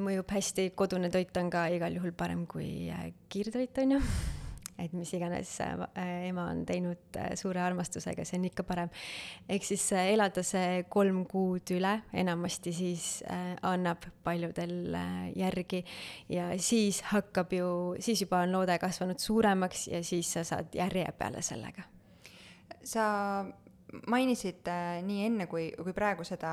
mõjub 0.00 0.36
hästi, 0.36 0.70
kodune 0.78 1.12
toit 1.12 1.36
on 1.40 1.52
ka 1.52 1.68
igal 1.76 2.00
juhul 2.00 2.16
parem 2.16 2.46
kui 2.50 2.90
äh, 2.92 3.10
kiirtoit, 3.32 3.82
on 3.84 3.98
ju 3.98 4.04
et 4.80 4.92
mis 4.96 5.10
iganes 5.16 5.52
äh, 5.64 6.28
ema 6.28 6.46
on 6.50 6.64
teinud 6.68 7.18
äh, 7.18 7.32
suure 7.38 7.62
armastusega, 7.64 8.24
see 8.26 8.38
on 8.40 8.46
ikka 8.48 8.64
parem. 8.66 8.90
ehk 9.48 9.66
siis 9.66 9.84
äh, 9.96 10.10
elada 10.14 10.44
see 10.46 10.84
kolm 10.92 11.24
kuud 11.30 11.72
üle, 11.76 11.94
enamasti 12.22 12.72
siis 12.74 13.06
annab 13.66 14.06
paljudel 14.24 14.96
järgi 15.36 15.82
ja 16.32 16.50
siis 16.58 17.02
hakkab 17.10 17.52
ju, 17.54 17.70
siis 18.02 18.24
juba 18.24 18.44
on 18.44 18.54
loode 18.56 18.78
kasvanud 18.80 19.20
suuremaks 19.20 19.88
ja 19.92 20.02
siis 20.06 20.32
sa 20.36 20.44
saad 20.46 20.74
järje 20.74 21.06
peale 21.18 21.42
sellega. 21.42 21.84
sa 22.84 23.44
mainisid 24.06 24.68
nii 25.04 25.26
enne 25.26 25.46
kui, 25.50 25.70
kui 25.76 25.92
praegu 25.92 26.24
seda, 26.24 26.52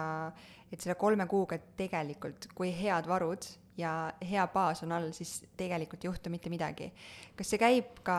et 0.72 0.82
selle 0.82 0.98
kolme 1.00 1.28
kuuga 1.30 1.60
tegelikult, 1.78 2.50
kui 2.58 2.74
head 2.76 3.08
varud 3.08 3.46
ja 3.78 4.12
hea 4.26 4.48
baas 4.54 4.84
on 4.84 4.94
all, 4.96 5.12
siis 5.16 5.40
tegelikult 5.58 6.04
ei 6.04 6.12
juhtu 6.12 6.34
mitte 6.34 6.50
midagi. 6.54 6.92
kas 7.38 7.54
see 7.54 7.62
käib 7.62 8.02
ka 8.04 8.18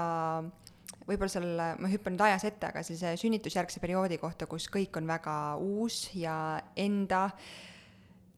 võib-olla 1.09 1.33
seal, 1.33 1.49
ma 1.81 1.91
hüppan 1.91 2.15
nüüd 2.15 2.27
ajas 2.29 2.45
ette, 2.49 2.69
aga 2.69 2.83
sellise 2.85 3.15
sünnitusjärgse 3.21 3.81
perioodi 3.81 4.19
kohta, 4.21 4.47
kus 4.51 4.69
kõik 4.73 4.97
on 5.01 5.09
väga 5.09 5.57
uus 5.63 6.09
ja 6.17 6.61
enda 6.77 7.29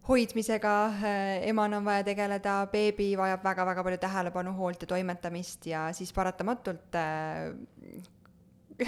hoidmisega 0.09 0.75
äh, 0.87 1.49
emana 1.51 1.79
on 1.79 1.85
vaja 1.87 2.05
tegeleda, 2.07 2.55
beebi 2.73 3.13
vajab 3.19 3.45
väga-väga 3.45 3.85
palju 3.87 4.01
tähelepanu, 4.03 4.55
hoolt 4.57 4.83
ja 4.83 4.89
toimetamist 4.95 5.69
ja 5.71 5.89
siis 5.97 6.13
paratamatult 6.17 6.99
äh, 6.99 7.51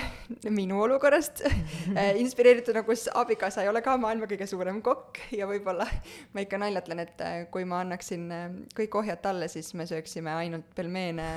minu 0.59 0.81
olukorrast 0.83 1.43
äh, 1.45 2.17
inspireerituna, 2.21 2.83
kus 2.87 3.07
abikaasa 3.15 3.65
ei 3.65 3.71
ole 3.71 3.83
ka 3.85 3.95
maailma 4.01 4.29
kõige 4.31 4.47
suurem 4.51 4.81
kokk 4.85 5.21
ja 5.37 5.49
võib-olla 5.51 5.87
ma 6.33 6.45
ikka 6.45 6.61
naljatlen, 6.63 7.03
et 7.05 7.23
äh, 7.25 7.37
kui 7.53 7.67
ma 7.69 7.83
annaksin 7.85 8.27
äh, 8.33 8.49
kõik 8.79 8.97
ohjad 9.03 9.23
talle, 9.25 9.49
siis 9.53 9.73
me 9.79 9.87
sööksime 9.89 10.33
ainult 10.35 10.73
pelmeene, 10.77 11.29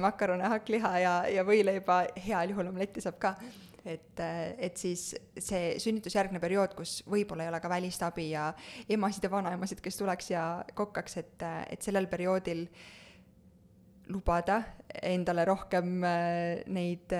makarone, 0.00 0.46
hakkliha 0.48 0.92
ja, 1.02 1.14
ja 1.28 1.42
võileiba, 1.44 2.06
heal 2.24 2.54
juhul 2.54 2.70
omletti 2.70 3.02
saab 3.04 3.18
ka. 3.20 3.34
et, 3.84 4.20
et 4.58 4.76
siis 4.80 5.10
see 5.36 5.74
sünnitusjärgne 5.80 6.40
periood, 6.40 6.72
kus 6.76 7.02
võib-olla 7.08 7.44
ei 7.44 7.52
ole 7.52 7.60
ka 7.60 7.68
välist 7.68 8.02
abi 8.04 8.30
ja 8.30 8.48
emasid 8.88 9.28
ja 9.28 9.30
vanaemasid, 9.32 9.82
kes 9.84 10.00
tuleks 10.00 10.30
ja 10.32 10.44
kokkaks, 10.74 11.16
et, 11.20 11.46
et 11.68 11.84
sellel 11.84 12.08
perioodil 12.08 12.64
lubada 14.08 14.62
endale 15.04 15.44
rohkem 15.44 16.00
neid 16.72 17.12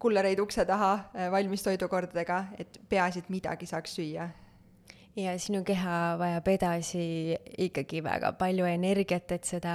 kullereid 0.00 0.40
ukse 0.40 0.64
taha 0.66 0.92
äh, 1.14 1.30
valmis 1.32 1.64
toidukordadega, 1.66 2.44
et 2.58 2.80
peaasi, 2.88 3.24
et 3.24 3.32
midagi 3.32 3.68
saaks 3.68 3.98
süüa. 3.98 4.28
Ja 5.18 5.34
sinu 5.42 5.64
keha 5.66 6.16
vajab 6.20 6.48
edasi 6.52 7.04
ikkagi 7.66 7.98
väga 8.04 8.30
palju 8.38 8.66
energiat, 8.70 9.32
et 9.34 9.48
seda 9.48 9.74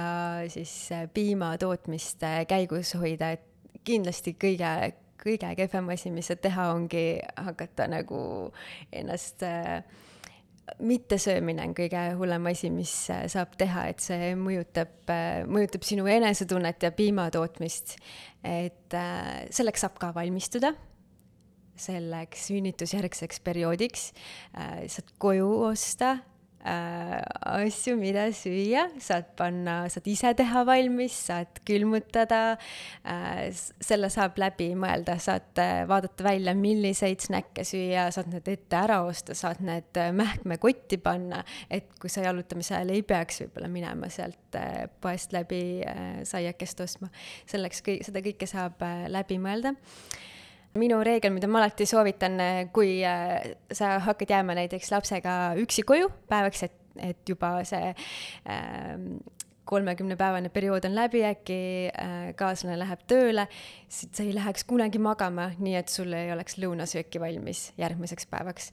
siis 0.52 0.72
äh, 0.96 1.04
piima 1.12 1.52
tootmist 1.60 2.24
äh, 2.24 2.40
käigus 2.48 2.94
hoida, 2.96 3.34
et 3.36 3.44
kindlasti 3.86 4.32
kõige, 4.40 4.72
kõige 5.22 5.52
kehvem 5.60 5.92
asi, 5.94 6.10
mis 6.10 6.32
saad 6.32 6.40
teha, 6.42 6.70
ongi 6.74 7.04
hakata 7.36 7.86
nagu 7.92 8.18
ennast 8.90 9.44
äh, 9.46 9.84
mittesöömine 10.82 11.64
on 11.68 11.74
kõige 11.76 12.02
hullem 12.18 12.48
asi, 12.50 12.70
mis 12.74 12.92
äh, 13.12 13.24
saab 13.30 13.54
teha, 13.58 13.86
et 13.92 14.02
see 14.02 14.32
mõjutab, 14.38 14.94
äh, 15.12 15.44
mõjutab 15.48 15.86
sinu 15.86 16.08
enesetunnet 16.10 16.82
ja 16.82 16.92
piimatootmist. 16.96 17.96
et 18.46 18.94
äh, 18.94 19.46
selleks 19.50 19.82
saab 19.86 19.98
ka 20.02 20.12
valmistuda, 20.14 20.72
selleks 21.76 22.46
sünnitusjärgseks 22.48 23.42
perioodiks, 23.44 24.08
saad 24.88 25.10
koju 25.20 25.48
osta 25.66 26.14
asju, 26.66 27.94
mida 27.98 28.26
süüa, 28.34 28.86
saad 29.02 29.28
panna, 29.38 29.76
saad 29.92 30.08
ise 30.10 30.32
teha 30.38 30.62
valmis, 30.66 31.14
saad 31.28 31.60
külmutada 31.66 32.40
äh,, 33.06 33.46
selle 33.54 34.10
saab 34.12 34.38
läbi 34.40 34.72
mõelda, 34.78 35.16
saad 35.22 35.62
äh, 35.62 35.84
vaadata 35.88 36.26
välja, 36.26 36.56
milliseid 36.58 37.22
snäkke 37.24 37.64
süüa, 37.66 38.08
saad 38.14 38.30
need 38.32 38.48
ette 38.50 38.78
ära 38.78 39.00
osta, 39.06 39.36
saad 39.38 39.62
need 39.64 40.00
äh, 40.00 40.12
mähkmekotti 40.16 40.98
panna, 41.02 41.42
et 41.70 41.92
kui 42.00 42.12
sa 42.12 42.26
jalutamise 42.26 42.76
ajal 42.76 42.94
ei 42.96 43.04
peaks 43.06 43.44
võib-olla 43.44 43.70
minema 43.72 44.10
sealt 44.12 44.58
äh, 44.58 44.86
poest 45.02 45.36
läbi 45.36 45.62
äh, 45.86 46.22
saiakest 46.28 46.82
ostma. 46.86 47.12
selleks 47.46 47.84
kõik, 47.86 48.06
seda 48.08 48.24
kõike 48.24 48.50
saab 48.50 48.82
äh, 48.86 49.06
läbi 49.12 49.38
mõelda 49.42 49.76
minu 50.80 51.00
reegel, 51.04 51.32
mida 51.34 51.48
ma 51.50 51.62
alati 51.62 51.86
soovitan, 51.88 52.40
kui 52.74 52.98
äh, 53.06 53.54
sa 53.72 53.96
hakkad 54.04 54.34
jääma 54.36 54.56
näiteks 54.58 54.92
lapsega 54.94 55.36
üksi 55.62 55.84
koju 55.86 56.10
päevaks, 56.30 56.66
et, 56.68 56.76
et 57.12 57.28
juba 57.28 57.58
see 57.68 57.92
ähm, 58.50 59.16
kolmekümnepäevane 59.66 60.48
periood 60.54 60.84
on 60.86 60.94
läbi, 60.94 61.24
äkki 61.26 61.58
äh, 61.90 62.14
kaaslane 62.38 62.78
läheb 62.78 63.02
tööle, 63.10 63.48
siis 63.88 64.12
sa 64.14 64.24
ei 64.24 64.34
läheks 64.36 64.64
kunagi 64.68 65.00
magama, 65.02 65.50
nii 65.58 65.74
et 65.80 65.92
sul 65.92 66.14
ei 66.16 66.30
oleks 66.34 66.60
lõunasööki 66.62 67.20
valmis 67.22 67.70
järgmiseks 67.80 68.30
päevaks. 68.30 68.72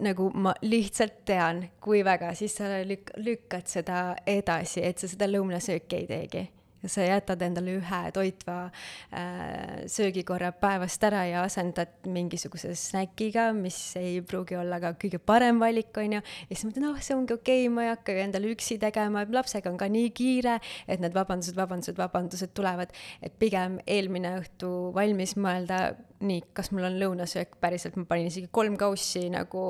nagu 0.00 0.30
ma 0.32 0.54
lihtsalt 0.62 1.24
tean, 1.28 1.66
kui 1.80 2.04
väga, 2.04 2.34
siis 2.34 2.54
sa 2.56 2.64
lük-, 2.88 3.12
lükkad 3.16 3.68
seda 3.68 4.14
edasi, 4.26 4.80
et 4.84 4.98
sa 4.98 5.08
seda 5.10 5.28
lõunasööki 5.28 6.00
ei 6.00 6.06
teegi 6.08 6.46
sa 6.84 7.04
jätad 7.06 7.42
endale 7.42 7.76
ühe 7.80 8.00
toitva 8.14 8.56
äh, 8.66 9.84
söögikorra 9.90 10.52
päevast 10.52 11.02
ära 11.08 11.24
ja 11.28 11.42
asendad 11.46 11.94
mingisuguse 12.06 12.74
snäkiga, 12.78 13.48
mis 13.56 13.78
ei 14.00 14.20
pruugi 14.26 14.58
olla 14.60 14.78
ka 14.82 14.92
kõige 15.00 15.18
parem 15.18 15.60
valik, 15.62 15.92
on 15.98 16.18
ju. 16.18 16.22
ja 16.22 16.52
siis 16.52 16.66
mõtled, 16.68 16.84
noh, 16.84 17.00
see 17.02 17.16
ongi 17.16 17.36
okei 17.36 17.64
okay,, 17.64 17.72
ma 17.72 17.86
ei 17.86 17.92
hakka 17.94 18.16
ju 18.16 18.24
endale 18.26 18.52
üksi 18.54 18.78
tegema, 18.82 19.24
lapsega 19.38 19.72
on 19.72 19.80
ka 19.80 19.88
nii 19.92 20.12
kiire, 20.16 20.58
et 20.86 21.02
need 21.02 21.16
vabandused, 21.16 21.56
vabandused, 21.58 21.98
vabandused 21.98 22.54
tulevad. 22.56 22.92
et 23.22 23.34
pigem 23.38 23.80
eelmine 23.86 24.36
õhtu 24.42 24.72
valmis 24.96 25.36
mõelda 25.40 25.96
nii, 26.20 26.40
kas 26.56 26.70
mul 26.72 26.86
on 26.88 26.96
lõunasöök 27.00 27.56
päriselt, 27.60 27.96
ma 28.00 28.06
panin 28.08 28.30
isegi 28.30 28.48
kolm 28.54 28.76
kaussi 28.80 29.26
nagu 29.32 29.62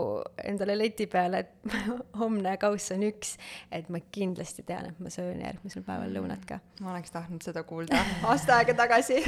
endale 0.45 0.77
leti 0.79 1.09
peale, 1.11 1.43
et 1.43 1.77
homne 2.21 2.55
kauss 2.63 2.93
on 2.95 3.03
üks, 3.09 3.35
et 3.75 3.89
ma 3.93 4.01
kindlasti 4.15 4.63
tean, 4.67 4.91
et 4.91 5.01
ma 5.03 5.11
söön 5.13 5.43
järgmisel 5.43 5.85
päeval 5.87 6.15
lõunat 6.15 6.47
ka. 6.49 6.61
ma 6.81 6.93
oleks 6.95 7.15
tahtnud 7.15 7.43
seda 7.47 7.65
kuulda 7.67 7.99
aasta 8.31 8.61
aega 8.61 8.77
tagasi 8.79 9.23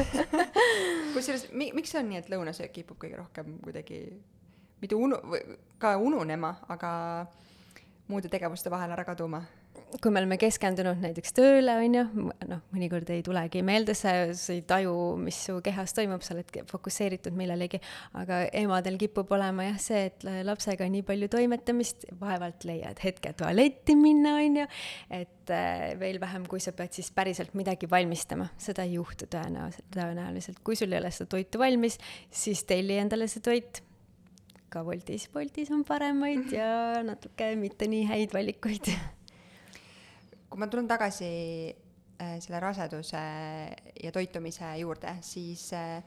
kusjuures 1.14 1.48
mi-, 1.52 1.72
miks 1.74 1.94
see 1.94 2.02
on 2.02 2.10
nii, 2.12 2.22
et 2.22 2.32
lõunasöök 2.32 2.74
kipub 2.78 3.00
kõige 3.02 3.18
rohkem 3.18 3.58
kuidagi 3.64 4.02
mitte 4.82 4.98
unu-, 4.98 5.22
ka 5.82 5.96
ununema, 5.98 6.54
aga 6.70 6.90
muude 8.08 8.30
tegevuste 8.30 8.70
vahel 8.70 8.94
ära 8.94 9.06
kaduma? 9.08 9.42
Kui 9.96 10.12
me 10.12 10.20
oleme 10.20 10.36
keskendunud 10.40 11.00
näiteks 11.00 11.32
tööle, 11.36 11.72
on 11.80 11.94
ju, 11.96 12.02
noh, 12.50 12.60
mõnikord 12.74 13.08
ei 13.12 13.22
tulegi 13.24 13.62
meelde, 13.64 13.94
sa, 13.96 14.12
sa 14.36 14.52
ei 14.52 14.60
taju, 14.68 14.92
mis 15.22 15.38
su 15.48 15.56
kehas 15.64 15.94
toimub, 15.96 16.22
sa 16.24 16.34
oled 16.34 16.52
fokusseeritud 16.68 17.36
millelegi, 17.38 17.80
aga 18.20 18.42
emadel 18.60 18.98
kipub 19.00 19.32
olema 19.34 19.68
jah 19.70 19.80
see, 19.82 20.04
et 20.10 20.28
lapsega 20.46 20.88
nii 20.92 21.04
palju 21.08 21.30
toimetamist, 21.32 22.08
vaevalt 22.20 22.68
leiad 22.68 23.00
hetke 23.04 23.32
tualetti 23.38 23.96
minna, 23.98 24.36
on 24.42 24.62
ju, 24.62 24.68
et 25.22 25.52
äh, 25.56 25.90
veel 26.00 26.20
vähem, 26.22 26.46
kui 26.50 26.62
sa 26.62 26.74
pead 26.76 26.94
siis 26.98 27.10
päriselt 27.14 27.56
midagi 27.58 27.88
valmistama, 27.90 28.50
seda 28.60 28.84
ei 28.84 28.98
juhtu 28.98 29.30
tõenäoliselt, 29.32 29.88
tõenäoliselt, 29.96 30.64
kui 30.64 30.76
sul 30.78 30.92
ei 30.92 31.00
ole 31.00 31.12
seda 31.14 31.32
toitu 31.38 31.64
valmis, 31.64 31.96
siis 32.30 32.64
telli 32.68 33.00
endale 33.00 33.30
see 33.30 33.44
toit. 33.44 33.84
Ka 34.68 34.82
Woltis, 34.84 35.30
Woltis 35.32 35.70
on 35.72 35.80
paremaid 35.88 36.52
ja 36.52 36.68
natuke 37.08 37.54
mitte 37.56 37.88
nii 37.88 38.04
häid 38.10 38.36
valikuid 38.36 38.92
kui 40.48 40.60
ma 40.60 40.68
tulen 40.70 40.88
tagasi 40.88 41.28
äh, 42.18 42.38
selle 42.42 42.60
raseduse 42.62 43.20
ja 44.02 44.12
toitumise 44.14 44.70
juurde, 44.80 45.18
siis 45.24 45.68
äh, 45.76 46.00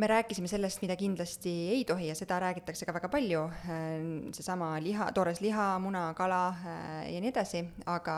me 0.00 0.08
rääkisime 0.08 0.48
sellest, 0.48 0.80
mida 0.82 0.96
kindlasti 0.96 1.52
ei 1.74 1.84
tohi 1.84 2.08
ja 2.08 2.16
seda 2.16 2.40
räägitakse 2.40 2.88
ka 2.88 2.94
väga 2.96 3.10
palju, 3.12 3.44
äh, 3.44 3.92
seesama 4.36 4.72
liha, 4.82 5.10
toores 5.16 5.42
liha, 5.44 5.74
muna, 5.82 6.08
kala 6.18 6.42
äh, 6.56 7.12
ja 7.14 7.20
nii 7.20 7.32
edasi, 7.32 7.64
aga 7.86 8.16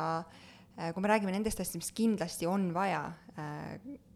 kui 0.72 1.02
me 1.04 1.08
räägime 1.10 1.34
nendest 1.34 1.60
asjadest, 1.60 1.82
mis 1.82 1.90
kindlasti 1.92 2.46
on 2.48 2.70
vaja, 2.72 3.02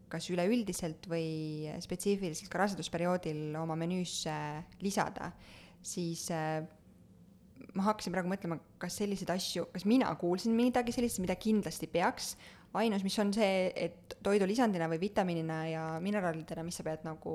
kas 0.09 0.25
üleüldiselt 0.33 1.05
või 1.05 1.69
spetsiifiliselt 1.83 2.49
ka 2.49 2.63
rasedusperioodil 2.63 3.53
oma 3.61 3.75
menüüsse 3.77 4.33
lisada, 4.81 5.29
siis 5.85 6.25
ma 7.77 7.87
hakkasin 7.89 8.13
praegu 8.15 8.31
mõtlema, 8.31 8.59
kas 8.81 8.99
selliseid 9.01 9.31
asju, 9.33 9.67
kas 9.73 9.85
mina 9.89 10.09
kuulsin 10.19 10.55
midagi 10.57 10.95
sellist, 10.95 11.21
mida 11.23 11.35
kindlasti 11.39 11.89
peaks, 11.91 12.35
ainus, 12.77 13.05
mis 13.05 13.17
on 13.21 13.33
see, 13.33 13.71
et 13.75 14.17
toidulisandina 14.23 14.89
või 14.91 15.01
vitamiinina 15.01 15.57
ja 15.71 15.87
mineraalidena, 16.03 16.65
mis 16.67 16.77
sa 16.79 16.85
pead 16.85 17.05
nagu 17.07 17.33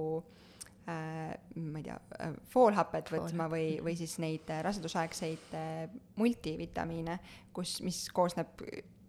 äh, 0.88 1.34
ma 1.56 1.82
ei 1.82 1.86
tea 1.88 1.98
äh,, 2.18 2.32
foolhapet 2.52 3.12
võtma 3.14 3.48
või, 3.52 3.76
või 3.84 3.96
siis 3.98 4.18
neid 4.22 4.50
äh, 4.52 4.62
rasedusaegseid 4.66 5.56
äh, 5.58 5.84
multivitamiine, 6.20 7.18
kus, 7.56 7.80
mis 7.86 8.04
koosneb 8.14 8.62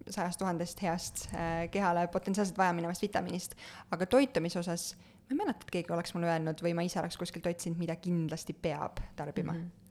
sajast 0.10 0.41
tuhandest 0.41 0.82
heast 0.84 1.28
äh, 1.32 1.65
kehale 1.71 2.08
potentsiaalselt 2.12 2.58
vajaminevast 2.60 3.06
vitamiinist, 3.06 3.56
aga 3.95 4.08
toitumise 4.10 4.60
osas 4.60 4.93
ma 5.23 5.32
ei 5.32 5.39
mäleta, 5.39 5.63
et 5.63 5.71
keegi 5.78 5.93
oleks 5.95 6.13
mulle 6.15 6.28
öelnud 6.32 6.60
või 6.65 6.73
ma 6.76 6.84
ise 6.86 6.99
oleks 6.99 7.17
kuskilt 7.19 7.47
otsinud, 7.47 7.80
mida 7.80 7.95
kindlasti 8.02 8.54
peab 8.54 8.99
tarbima 9.15 9.54
mm. 9.54 9.62
-hmm. 9.62 9.83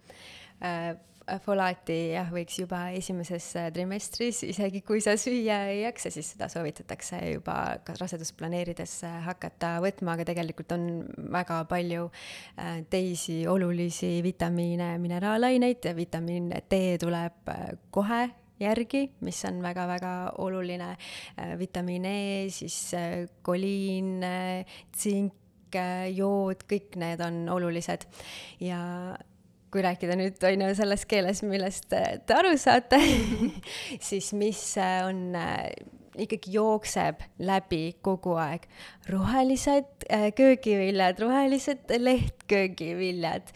Uh 0.63 1.13
folaati 1.43 1.97
jah, 2.13 2.29
võiks 2.33 2.57
juba 2.59 2.81
esimeses 2.97 3.47
äh, 3.59 3.69
trimestris, 3.75 4.43
isegi 4.49 4.83
kui 4.87 5.01
sa 5.05 5.15
süüa 5.21 5.59
ei 5.71 5.83
jaksa, 5.85 6.11
siis 6.13 6.33
seda 6.35 6.49
soovitatakse 6.53 7.21
juba 7.35 7.57
ka 7.87 7.95
rasedust 8.01 8.35
planeerides 8.39 8.99
äh, 9.07 9.19
hakata 9.29 9.77
võtma, 9.85 10.17
aga 10.17 10.27
tegelikult 10.33 10.75
on 10.77 10.87
väga 11.33 11.63
palju 11.71 12.09
äh, 12.11 12.83
teisi 12.91 13.43
olulisi 13.49 14.17
vitamiine, 14.25 14.95
mineraalaineid 15.03 15.93
vitamiin 15.97 16.51
D 16.71 16.83
tuleb 17.03 17.53
kohe 17.95 18.23
järgi, 18.63 19.07
mis 19.27 19.41
on 19.49 19.59
väga-väga 19.65 20.13
oluline. 20.43 20.93
vitamiin 21.59 22.05
E, 22.07 22.19
siis 22.55 22.77
koliin, 23.43 24.23
tsink, 24.95 25.75
jood, 26.15 26.63
kõik 26.71 26.95
need 27.01 27.25
on 27.25 27.49
olulised 27.51 28.07
ja 28.63 28.79
kui 29.73 29.83
rääkida 29.85 30.17
nüüd 30.21 30.45
on 30.45 30.67
ju 30.67 30.75
selles 30.77 31.07
keeles, 31.09 31.43
millest 31.47 31.89
te 31.91 32.37
aru 32.37 32.53
saate 32.61 33.01
siis 34.09 34.33
mis 34.37 34.61
äh, 34.81 35.01
on 35.09 35.33
äh, 35.39 35.73
ikkagi 36.21 36.53
jookseb 36.53 37.23
läbi 37.41 37.95
kogu 38.05 38.37
aeg. 38.41 38.67
rohelised 39.09 40.07
äh, 40.13 40.29
köögiviljad, 40.37 41.21
rohelised 41.21 41.93
lehtköögiviljad 41.99 43.53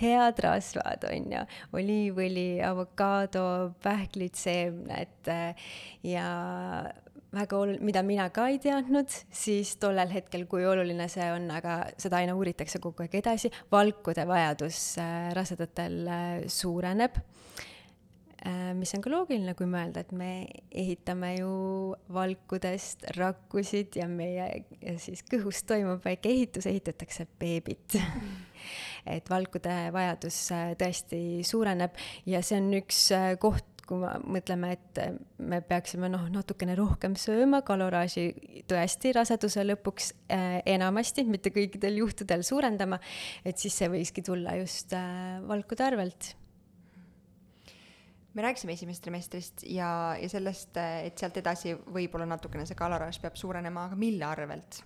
head 0.00 0.42
rasvad, 0.42 1.06
on 1.10 1.32
ju, 1.36 1.44
oliivõli, 1.78 2.48
avokaado, 2.66 3.46
pähklid, 3.82 4.34
seemned 4.38 5.30
äh, 5.30 5.68
ja 6.02 6.28
väga 7.34 7.58
ol-, 7.58 7.76
mida 7.84 8.02
mina 8.06 8.28
ka 8.34 8.48
ei 8.52 8.58
teadnud, 8.62 9.12
siis 9.34 9.76
tollel 9.82 10.12
hetkel, 10.12 10.46
kui 10.50 10.66
oluline 10.68 11.08
see 11.12 11.26
on, 11.34 11.48
aga 11.54 11.80
seda 12.00 12.20
aina 12.22 12.36
uuritakse 12.38 12.80
kogu 12.82 13.06
aeg 13.06 13.18
edasi, 13.20 13.52
valkude 13.72 14.26
vajadus 14.28 14.82
äh, 15.02 15.30
rasedatel 15.36 15.98
äh, 16.06 16.46
suureneb. 16.52 17.18
Äh,, 18.46 18.72
mis 18.78 18.94
on 18.94 19.02
ka 19.02 19.10
loogiline, 19.10 19.56
kui 19.58 19.68
mõelda, 19.70 20.04
et 20.04 20.12
me 20.16 20.30
ehitame 20.70 21.34
ju 21.40 21.52
valkudest 22.14 23.08
rakkusid 23.16 23.98
ja 23.98 24.08
meie 24.10 24.48
ja 24.80 24.98
siis 25.02 25.24
kõhus 25.26 25.64
toimub 25.66 26.04
väike 26.04 26.30
ehitus, 26.30 26.68
ehitatakse 26.70 27.26
beebit 27.40 27.98
et 29.16 29.30
valkude 29.30 29.74
vajadus 29.94 30.42
tõesti 30.78 31.22
suureneb 31.46 31.96
ja 32.28 32.42
see 32.44 32.60
on 32.60 32.70
üks 32.78 33.08
koht, 33.42 33.75
kui 33.86 34.00
me 34.02 34.12
mõtleme, 34.36 34.72
et 34.74 35.00
me 35.38 35.60
peaksime 35.62 36.10
noh, 36.10 36.24
natukene 36.32 36.74
rohkem 36.78 37.14
sööma, 37.18 37.62
kaloraaži 37.66 38.26
tõesti 38.70 39.12
raseduse 39.16 39.62
lõpuks 39.66 40.10
äh, 40.34 40.58
enamasti, 40.76 41.26
mitte 41.30 41.52
kõikidel 41.54 42.00
juhtudel 42.02 42.42
suurendama, 42.46 42.98
et 43.46 43.62
siis 43.62 43.76
see 43.78 43.90
võikski 43.92 44.26
tulla 44.26 44.56
just 44.58 44.96
äh, 44.96 45.38
valkude 45.46 45.86
arvelt 45.86 46.34
me 48.36 48.42
rääkisime 48.44 48.74
esimesest 48.76 49.02
trimestrist 49.06 49.62
ja, 49.64 49.88
ja 50.20 50.28
sellest, 50.28 50.76
et 50.76 51.16
sealt 51.16 51.38
edasi 51.40 51.72
võib-olla 51.72 52.26
natukene 52.28 52.66
see 52.68 52.76
kaloraaž 52.76 53.16
peab 53.22 53.38
suurenema, 53.40 53.86
aga 53.88 53.96
mille 53.96 54.28
arvelt? 54.28 54.82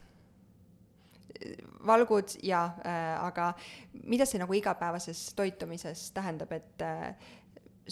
valgud 1.86 2.34
jaa 2.44 2.64
äh,, 2.84 3.24
aga 3.24 3.52
mida 4.10 4.26
see 4.28 4.40
nagu 4.42 4.54
igapäevases 4.54 5.30
toitumises 5.38 6.10
tähendab, 6.12 6.52
et 6.52 6.84
äh, 6.84 7.30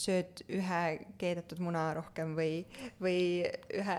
sööd 0.00 0.42
ühe 0.48 0.82
keedetud 1.20 1.62
muna 1.64 1.90
rohkem 1.98 2.34
või, 2.38 2.62
või 3.02 3.18
ühe 3.78 3.98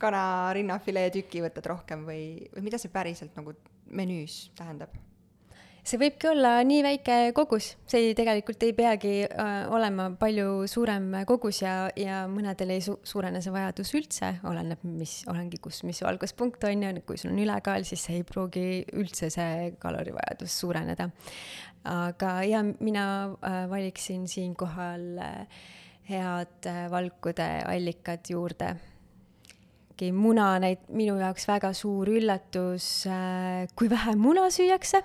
kana 0.00 0.24
rinnafilee 0.56 1.10
tüki 1.14 1.44
võtad 1.44 1.68
rohkem 1.70 2.06
või, 2.08 2.24
või 2.54 2.66
mida 2.70 2.80
see 2.80 2.92
päriselt 2.92 3.36
nagu 3.38 3.54
menüüs 3.90 4.48
tähendab? 4.58 4.94
see 5.90 5.98
võibki 6.00 6.28
olla 6.30 6.52
nii 6.66 6.82
väike 6.84 7.14
kogus, 7.36 7.72
see 7.88 8.10
ei, 8.10 8.14
tegelikult 8.16 8.62
ei 8.66 8.74
peagi 8.76 9.12
äh, 9.24 9.54
olema 9.72 10.10
palju 10.20 10.66
suurem 10.70 11.08
kogus 11.28 11.62
ja, 11.62 11.74
ja 11.96 12.22
mõnedel 12.30 12.74
ei 12.76 12.82
su 12.84 12.98
suurene 13.06 13.40
see 13.42 13.54
vajadus 13.54 13.94
üldse, 13.96 14.32
oleneb, 14.48 14.82
mis, 14.84 15.20
olengi, 15.30 15.60
kus, 15.62 15.82
mis 15.88 16.02
valguspunkt 16.04 16.68
on 16.68 16.84
ju, 16.86 16.92
kui 17.08 17.20
sul 17.20 17.32
on 17.32 17.40
ülekaal, 17.42 17.86
siis 17.88 18.04
ei 18.12 18.22
pruugi 18.28 18.84
üldse 19.00 19.30
see 19.32 19.72
kalorivajadus 19.80 20.60
suureneda 20.62 21.08
aga 21.84 22.40
ja 22.44 22.62
mina 22.62 23.36
äh, 23.40 23.64
valiksin 23.70 24.28
siinkohal 24.28 25.18
äh, 25.18 25.46
head 26.08 26.66
äh, 26.66 26.90
valkude 26.90 27.48
allikad 27.66 28.28
juurde. 28.28 28.76
muna 30.12 30.58
näit-, 30.58 30.88
minu 30.88 31.18
jaoks 31.20 31.44
väga 31.44 31.74
suur 31.76 32.08
üllatus, 32.08 33.04
kui 33.76 33.90
vähe 33.90 34.14
muna 34.16 34.46
süüakse. 34.48 35.02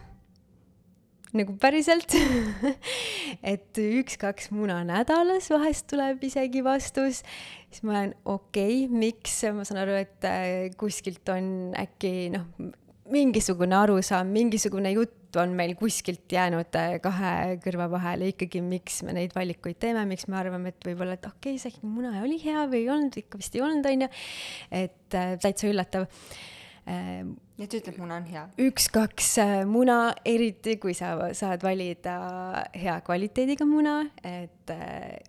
Nagu 1.35 1.57
päriselt. 1.59 2.15
Et 3.43 3.75
üks-kaks 3.75 4.53
muna 4.55 4.85
nädalas 4.87 5.49
vahest 5.51 5.89
tuleb 5.91 6.23
isegi 6.23 6.63
vastus, 6.63 7.25
siis 7.67 7.83
ma 7.83 7.91
olen 7.91 8.15
okei 8.23 8.85
okay,, 8.85 8.87
miks, 8.87 9.41
ma 9.51 9.67
saan 9.67 9.81
aru, 9.83 9.99
et 9.99 10.77
kuskilt 10.79 11.27
on 11.27 11.75
äkki 11.75 12.29
noh, 12.31 12.47
mingisugune 13.15 13.77
arusaam, 13.77 14.31
mingisugune 14.35 14.91
jutt 14.95 15.39
on 15.39 15.53
meil 15.57 15.75
kuskilt 15.79 16.31
jäänud 16.31 16.75
äh, 16.79 16.97
kahe 17.03 17.35
kõrva 17.63 17.87
vahele 17.91 18.31
ikkagi, 18.31 18.61
miks 18.63 19.01
me 19.07 19.15
neid 19.17 19.35
valikuid 19.35 19.79
teeme, 19.81 20.05
miks 20.09 20.27
me 20.31 20.39
arvame, 20.39 20.73
et 20.73 20.89
võib-olla, 20.89 21.17
et 21.17 21.29
okei 21.29 21.55
okay,, 21.57 21.61
see 21.61 21.85
muna 21.85 22.15
oli 22.23 22.39
hea 22.43 22.65
või 22.71 22.83
ei 22.83 22.91
olnud, 22.95 23.19
ikka 23.23 23.39
vist 23.41 23.55
ei 23.57 23.63
olnud, 23.65 23.87
onju. 23.91 24.11
et 24.83 25.17
äh, 25.19 25.33
täitsa 25.41 25.69
üllatav 25.71 26.07
äh,. 26.87 27.23
et 27.59 27.71
sa 27.71 27.79
ütled, 27.79 27.99
muna 28.01 28.19
on 28.21 28.29
hea? 28.29 28.45
üks-kaks 28.67 29.31
äh, 29.43 29.55
muna, 29.69 29.99
eriti 30.27 30.77
kui 30.81 30.95
sa 30.97 31.15
saad 31.37 31.63
valida 31.65 32.19
hea 32.75 32.99
kvaliteediga 33.05 33.67
muna, 33.69 34.01
et 34.23 34.75
äh, 34.75 35.19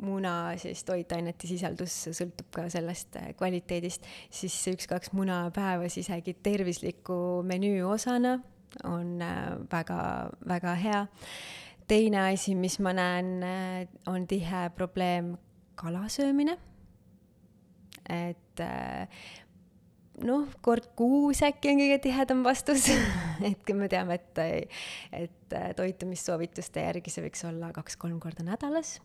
muna 0.00 0.52
siis 0.60 0.84
toitainete 0.86 1.48
sisaldus 1.48 1.94
sõltub 2.14 2.50
ka 2.54 2.66
sellest 2.72 3.18
äh, 3.18 3.32
kvaliteedist, 3.38 4.06
siis 4.30 4.56
üks-kaks 4.72 5.12
muna 5.16 5.46
päevas 5.54 5.98
isegi 6.00 6.36
tervisliku 6.42 7.42
menüü 7.46 7.82
osana 7.88 8.38
on 8.84 9.18
väga-väga 9.72 10.72
äh, 10.74 10.84
hea. 10.84 11.02
teine 11.88 12.20
asi, 12.28 12.54
mis 12.54 12.78
ma 12.84 12.92
näen, 12.92 13.34
äh, 13.42 13.88
on 14.06 14.26
tihe 14.26 14.68
probleem 14.76 15.36
kala 15.78 16.08
söömine. 16.08 16.58
et 18.08 18.60
noh, 20.24 20.46
kord 20.64 20.86
kuus 20.96 21.42
äkki 21.44 21.72
on 21.72 21.82
kõige 21.82 21.98
tihedam 22.06 22.40
vastus 22.46 22.86
et 23.50 23.74
me 23.74 23.88
teame, 23.90 24.16
et, 24.16 24.40
et 25.12 25.58
toitumissoovituste 25.76 26.86
järgi 26.86 27.12
see 27.12 27.26
võiks 27.26 27.44
olla 27.50 27.72
kaks-kolm 27.76 28.16
korda 28.22 28.46
nädalas 28.46 28.96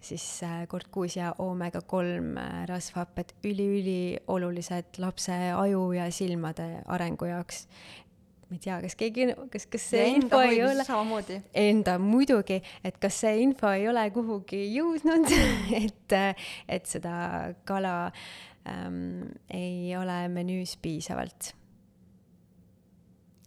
siis 0.00 0.24
äh, 0.46 0.64
kord 0.70 0.90
kuus 0.92 1.16
ja 1.18 1.32
oomega 1.38 1.82
kolm 1.86 2.36
äh, 2.40 2.64
rasvhapped 2.70 3.34
üliüliolulised 3.44 5.00
lapse 5.02 5.36
aju 5.56 5.90
ja 5.96 6.10
silmade 6.14 6.68
arengu 6.86 7.30
jaoks 7.30 7.66
ma 8.50 8.58
ei 8.58 8.62
tea, 8.64 8.80
kas 8.82 8.96
keegi, 8.98 9.28
kas, 9.52 9.66
kas 9.70 9.86
see 9.92 10.02
ja 10.02 10.10
info 10.18 10.40
ei 10.42 10.58
ole, 10.66 10.84
enda 11.54 11.96
muidugi, 12.02 12.58
et 12.84 12.98
kas 13.02 13.20
see 13.22 13.44
info 13.44 13.70
ei 13.70 13.86
ole 13.88 14.08
kuhugi 14.14 14.64
jõudnud 14.74 15.30
et, 15.84 16.18
et 16.66 16.90
seda 16.90 17.14
kala 17.68 17.94
ähm, 18.66 19.30
ei 19.54 19.94
ole 19.98 20.24
menüüs 20.34 20.74
piisavalt. 20.82 21.54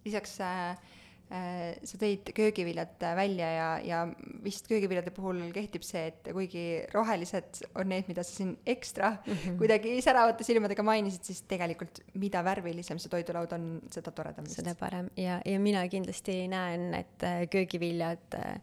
lisaks 0.05 0.39
äh, 0.43 0.73
Äh, 0.73 1.02
sa 1.29 1.97
tõid 1.97 2.29
köögiviljad 2.35 3.01
välja 3.17 3.47
ja, 3.49 3.69
ja 3.81 3.99
vist 4.43 4.67
köögiviljade 4.69 5.09
puhul 5.15 5.39
kehtib 5.55 5.85
see, 5.85 6.03
et 6.11 6.29
kuigi 6.35 6.65
rohelised 6.93 7.63
on 7.79 7.89
need, 7.89 8.05
mida 8.11 8.25
sa 8.25 8.35
siin 8.35 8.51
ekstra 8.65 9.15
mm 9.15 9.33
-hmm. 9.33 9.57
kuidagi 9.57 9.95
säravate 10.01 10.43
silmadega 10.43 10.83
mainisid, 10.83 11.23
siis 11.23 11.41
tegelikult 11.49 12.03
mida 12.13 12.43
värvilisem 12.43 12.99
see 12.99 13.09
toidulaud 13.09 13.51
on, 13.53 13.81
seda 13.91 14.11
toredam. 14.11 14.45
seda 14.45 14.75
parem 14.75 15.09
ja, 15.17 15.41
ja 15.45 15.59
mina 15.59 15.87
kindlasti 15.89 16.47
näen, 16.47 16.93
et 16.93 17.23
äh, 17.23 17.47
köögiviljad 17.49 18.37
äh, 18.37 18.61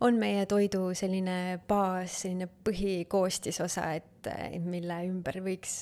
on 0.00 0.18
meie 0.18 0.46
toidu 0.46 0.94
selline 0.94 1.60
baas, 1.68 2.20
selline 2.22 2.48
põhikoostisosa, 2.64 3.94
et 3.94 4.28
mille 4.60 5.00
ümber 5.08 5.40
võiks 5.42 5.80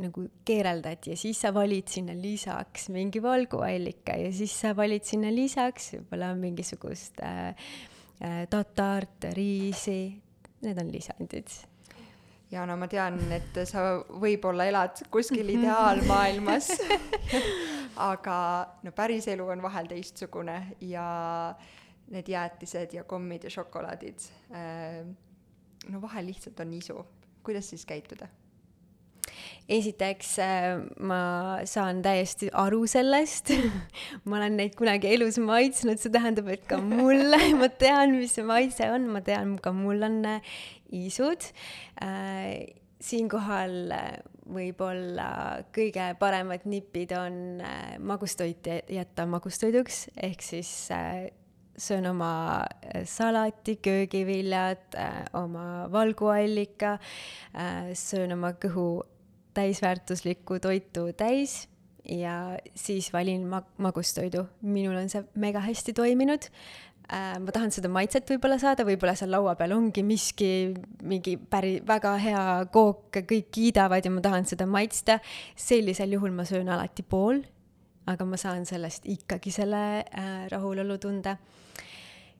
nagu 0.00 0.26
keereldad 0.46 1.06
ja 1.10 1.16
siis 1.18 1.40
sa 1.40 1.52
valid 1.54 1.88
sinna 1.90 2.14
lisaks 2.16 2.88
mingi 2.94 3.22
valguallika 3.22 4.16
ja 4.20 4.32
siis 4.34 4.54
sa 4.60 4.74
valid 4.76 5.06
sinna 5.06 5.30
lisaks 5.32 5.92
võib-olla 5.96 6.32
mingisugust 6.38 7.22
äh, 7.24 7.48
äh, 8.20 8.42
tatart, 8.52 9.30
riisi, 9.36 10.00
need 10.64 10.82
on 10.82 10.92
lisandid. 10.92 11.50
ja 12.50 12.66
no 12.68 12.76
ma 12.78 12.88
tean, 12.88 13.18
et 13.34 13.62
sa 13.68 13.86
võib-olla 14.06 14.68
elad 14.70 15.02
kuskil 15.10 15.54
ideaalmaailmas 15.56 16.70
aga 18.10 18.38
no 18.84 18.92
päris 18.96 19.28
elu 19.32 19.48
on 19.56 19.64
vahel 19.64 19.88
teistsugune 19.90 20.60
ja 20.84 21.06
need 22.12 22.28
jäätised 22.30 22.94
ja 22.94 23.04
kommid 23.04 23.48
ja 23.48 23.50
šokolaadid 23.50 24.28
äh,, 24.54 25.06
no 25.90 26.02
vahel 26.02 26.28
lihtsalt 26.30 26.60
on 26.60 26.74
isu. 26.76 27.06
kuidas 27.42 27.70
siis 27.70 27.86
käituda? 27.86 28.28
Esiteks 29.68 30.36
äh, 30.42 30.78
ma 31.02 31.20
saan 31.66 32.02
täiesti 32.04 32.48
aru 32.54 32.84
sellest 32.90 33.50
ma 34.28 34.38
olen 34.38 34.58
neid 34.60 34.76
kunagi 34.78 35.10
elus 35.16 35.40
maitsnud, 35.42 35.98
see 36.00 36.12
tähendab, 36.14 36.50
et 36.52 36.66
ka 36.70 36.78
mulle, 36.82 37.40
ma 37.60 37.70
tean, 37.82 38.16
mis 38.20 38.36
see 38.38 38.46
maitse 38.46 38.90
on, 38.94 39.08
ma 39.12 39.22
tean, 39.26 39.56
ka 39.62 39.74
mul 39.74 40.06
on 40.06 40.20
äh, 40.36 40.56
isud. 40.94 41.50
Äh, 42.02 42.78
siinkohal 43.02 43.92
võib-olla 44.50 45.28
kõige 45.74 46.06
paremad 46.18 46.64
nipid 46.70 47.12
on 47.18 47.60
magustoit 48.08 48.66
jätta 48.88 49.26
magustoiduks, 49.28 50.06
ehk 50.16 50.42
siis 50.42 50.70
söön 51.76 52.06
oma 52.08 52.64
salati, 53.04 53.76
köögiviljad, 53.84 54.96
oma 55.36 55.66
valguallika, 55.92 56.96
söön 57.94 58.32
oma 58.38 58.54
kõhu 58.64 58.88
täisväärtuslikku 59.56 60.60
toitu 60.62 61.08
täis 61.16 61.64
ja 62.08 62.58
siis 62.74 63.12
valin 63.12 63.46
mag-, 63.50 63.70
magustoidu. 63.82 64.46
minul 64.62 64.96
on 64.96 65.08
see 65.10 65.24
mega 65.34 65.60
hästi 65.64 65.92
toiminud 65.96 66.46
äh,. 67.12 67.38
ma 67.42 67.54
tahan 67.54 67.72
seda 67.74 67.90
maitset 67.92 68.28
võib-olla 68.30 68.58
saada, 68.62 68.86
võib-olla 68.86 69.16
seal 69.18 69.32
laua 69.34 69.56
peal 69.58 69.74
ongi 69.76 70.04
miski, 70.06 70.50
mingi 71.02 71.36
päri-, 71.36 71.80
väga 71.86 72.14
hea 72.22 72.44
kook, 72.72 73.10
kõik 73.18 73.50
kiidavad 73.54 74.06
ja 74.06 74.14
ma 74.14 74.22
tahan 74.24 74.46
seda 74.46 74.68
maitsta. 74.70 75.18
sellisel 75.56 76.16
juhul 76.16 76.34
ma 76.36 76.46
söön 76.48 76.70
alati 76.72 77.02
pool, 77.02 77.42
aga 78.06 78.28
ma 78.28 78.38
saan 78.40 78.66
sellest 78.68 79.06
ikkagi 79.10 79.50
selle 79.54 79.82
äh, 80.06 80.46
rahulolutunde. 80.52 81.36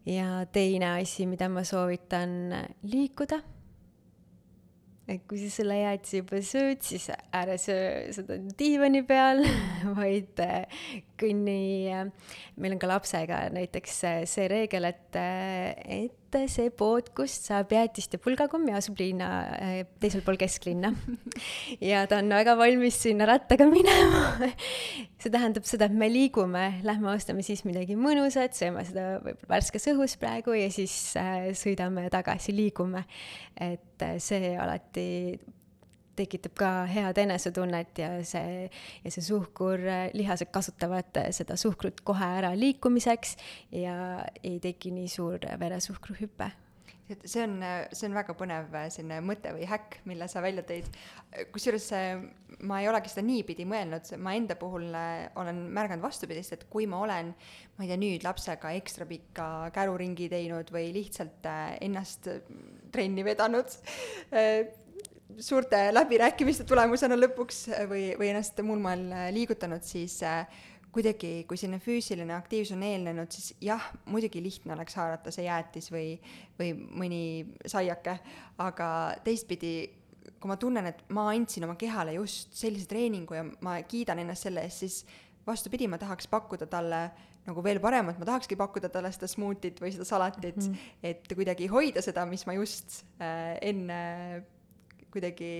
ja 0.06 0.46
teine 0.52 0.94
asi, 1.00 1.26
mida 1.26 1.48
ma 1.50 1.64
soovitan, 1.66 2.54
liikuda 2.86 3.42
et 5.06 5.22
kui 5.28 5.38
sa 5.38 5.50
selle 5.54 5.78
jäätise 5.78 6.22
juba 6.22 6.40
sööd, 6.42 6.82
siis 6.82 7.06
ära 7.34 7.56
söö 7.60 8.12
seda 8.16 8.40
diivani 8.58 9.04
peal, 9.06 9.44
vaid 9.98 10.42
kõnni, 11.20 11.88
äh, 11.92 12.04
meil 12.60 12.76
on 12.76 12.80
ka 12.82 12.90
lapsega 12.90 13.46
näiteks 13.54 13.96
äh, 14.08 14.20
see 14.28 14.46
reegel, 14.50 14.88
et, 14.88 15.16
et 15.16 16.38
see 16.52 16.68
pood, 16.74 17.08
kust 17.16 17.48
saab 17.48 17.70
jäätist 17.72 18.12
ja 18.12 18.20
pulgakommi, 18.20 18.74
asub 18.76 18.98
linna 19.00 19.28
teisel 20.02 20.20
pool 20.26 20.36
kesklinna. 20.40 20.90
ja 21.90 22.02
ta 22.10 22.20
on 22.20 22.28
väga 22.34 22.56
valmis 22.60 22.98
sinna 23.06 23.28
rattaga 23.30 23.68
minema. 23.70 24.50
see 25.22 25.32
tähendab 25.32 25.64
seda, 25.68 25.88
et 25.88 25.96
me 25.96 26.10
liigume, 26.12 26.66
lähme 26.86 27.12
ostame 27.14 27.46
siis 27.46 27.64
midagi 27.68 27.96
mõnusat, 27.96 28.56
sööme 28.58 28.84
seda 28.88 29.16
võib-olla 29.24 29.56
värskes 29.56 29.88
õhus 29.94 30.18
praegu 30.20 30.56
ja 30.58 30.68
siis 30.74 30.94
sõidame 31.56 32.08
tagasi, 32.12 32.52
liigume. 32.56 33.06
et 33.56 34.04
see 34.20 34.52
alati 34.60 35.06
tekitab 36.16 36.56
ka 36.58 36.70
head 36.90 37.18
enesetunnet 37.22 38.02
ja 38.02 38.10
see, 38.26 38.68
ja 39.04 39.14
see 39.14 39.24
suhkur, 39.24 39.82
lihased 40.16 40.52
kasutavad 40.54 41.24
seda 41.36 41.58
suhkrut 41.60 42.02
kohe 42.06 42.30
ära 42.40 42.54
liikumiseks 42.58 43.36
ja 43.76 43.96
ei 44.42 44.60
teki 44.62 44.94
nii 44.96 45.10
suur 45.12 45.44
veresuhkruhüpe 45.60 46.52
et 47.10 47.22
see 47.28 47.42
on, 47.44 47.60
see 47.94 48.08
on 48.08 48.16
väga 48.16 48.34
põnev 48.38 48.72
selline 48.90 49.20
mõte 49.24 49.52
või 49.54 49.66
häkk, 49.70 50.00
mille 50.10 50.26
sa 50.30 50.42
välja 50.44 50.64
tõid. 50.66 50.88
kusjuures 51.54 51.86
ma 52.66 52.80
ei 52.82 52.88
olegi 52.90 53.12
seda 53.12 53.24
niipidi 53.26 53.66
mõelnud, 53.68 54.10
ma 54.22 54.34
enda 54.38 54.56
puhul 54.58 54.88
olen 54.90 55.60
märganud 55.76 56.02
vastupidist, 56.04 56.56
et 56.56 56.64
kui 56.72 56.88
ma 56.90 57.00
olen, 57.04 57.30
ma 57.76 57.84
ei 57.84 57.92
tea, 57.92 58.00
nüüd 58.00 58.26
lapsega 58.26 58.72
ekstra 58.80 59.06
pikka 59.08 59.46
käruringi 59.76 60.28
teinud 60.32 60.72
või 60.74 60.90
lihtsalt 60.96 61.46
ennast 61.86 62.30
trenni 62.94 63.26
vedanud 63.26 63.78
suurte 65.42 65.88
läbirääkimiste 65.92 66.64
tulemusena 66.68 67.18
lõpuks 67.18 67.66
või, 67.90 68.08
või 68.18 68.30
ennast 68.30 68.60
muul 68.64 68.80
moel 68.82 69.04
äh, 69.12 69.28
liigutanud, 69.34 69.84
siis 69.86 70.20
äh, 70.26 70.46
kuidagi, 70.96 71.44
kui 71.48 71.58
selline 71.60 71.80
füüsiline 71.82 72.32
aktiivsus 72.36 72.76
on 72.76 72.84
eelnenud, 72.86 73.32
siis 73.32 73.52
jah, 73.64 73.82
muidugi 74.08 74.40
lihtne 74.42 74.72
oleks 74.76 74.96
haarata 74.96 75.32
see 75.34 75.44
jäätis 75.44 75.90
või, 75.92 76.16
või 76.58 76.72
mõni 77.02 77.22
saiake, 77.68 78.16
aga 78.64 78.88
teistpidi, 79.26 79.74
kui 80.40 80.50
ma 80.50 80.56
tunnen, 80.60 80.88
et 80.88 81.04
ma 81.12 81.28
andsin 81.34 81.66
oma 81.68 81.76
kehale 81.80 82.16
just 82.16 82.56
sellise 82.56 82.88
treeningu 82.88 83.36
ja 83.36 83.44
ma 83.66 83.76
kiidan 83.88 84.22
ennast 84.24 84.48
selle 84.48 84.64
eest, 84.64 84.84
siis 84.84 85.22
vastupidi, 85.46 85.88
ma 85.90 86.00
tahaks 86.00 86.30
pakkuda 86.32 86.68
talle 86.70 87.02
nagu 87.46 87.62
veel 87.62 87.78
paremat, 87.82 88.16
ma 88.18 88.26
tahakski 88.26 88.56
pakkuda 88.58 88.88
talle 88.90 89.12
seda 89.14 89.28
smuutit 89.30 89.78
või 89.82 89.92
seda 89.94 90.06
salatit 90.08 90.56
mm, 90.56 90.72
-hmm. 90.72 90.96
et 91.12 91.36
kuidagi 91.38 91.68
hoida 91.70 92.02
seda, 92.02 92.24
mis 92.26 92.42
ma 92.48 92.56
just 92.56 93.04
äh, 93.20 93.54
enne 93.62 94.00
kuidagi 95.16 95.50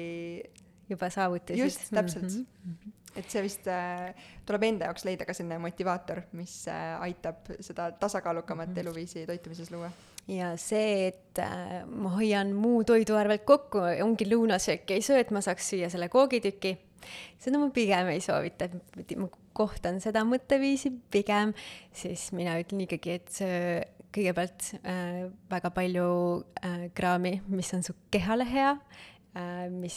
juba 0.91 1.11
saavutasid. 1.11 1.65
just, 1.65 1.89
täpselt 1.91 2.29
mm. 2.29 2.47
-hmm. 2.65 2.93
et 3.17 3.31
see 3.31 3.43
vist 3.43 3.67
äh, 3.71 4.13
tuleb 4.47 4.69
enda 4.69 4.91
jaoks 4.91 5.07
leida 5.09 5.27
ka 5.27 5.35
selline 5.35 5.59
motivaator, 5.59 6.23
mis 6.33 6.67
äh, 6.69 7.01
aitab 7.09 7.49
seda 7.61 7.91
tasakaalukamat 7.93 8.69
mm 8.69 8.75
-hmm. 8.75 8.81
eluviisi 8.81 9.27
toitumises 9.27 9.71
luua 9.71 9.91
ja 10.29 10.57
see, 10.59 11.09
et 11.09 11.39
äh, 11.39 11.87
ma 11.87 12.11
hoian 12.17 12.53
muu 12.55 12.85
toidu 12.85 13.17
arvelt 13.17 13.45
kokku, 13.47 13.83
ongi 14.03 14.27
lõunasööki 14.27 14.99
ei 14.99 15.03
söö, 15.03 15.21
et 15.23 15.31
ma 15.31 15.41
saaks 15.41 15.71
süüa 15.73 15.91
selle 15.91 16.09
koogitüki, 16.09 16.77
seda 17.39 17.59
ma 17.63 17.71
pigem 17.71 18.11
ei 18.11 18.21
soovita, 18.21 18.69
et 18.99 19.17
ma 19.17 19.29
kohtan 19.57 20.01
seda 20.03 20.25
mõtteviisi 20.27 20.93
pigem, 21.11 21.55
siis 21.95 22.33
mina 22.37 22.59
ütlen 22.61 22.83
ikkagi, 22.87 23.21
et 23.21 23.31
söö 23.31 23.85
kõigepealt 24.17 24.71
äh, 24.81 25.27
väga 25.51 25.71
palju 25.77 26.09
äh, 26.65 26.87
kraami, 26.97 27.41
mis 27.53 27.73
on 27.77 27.85
su 27.87 27.95
kehale 28.11 28.47
hea 28.49 28.77
mis 29.73 29.97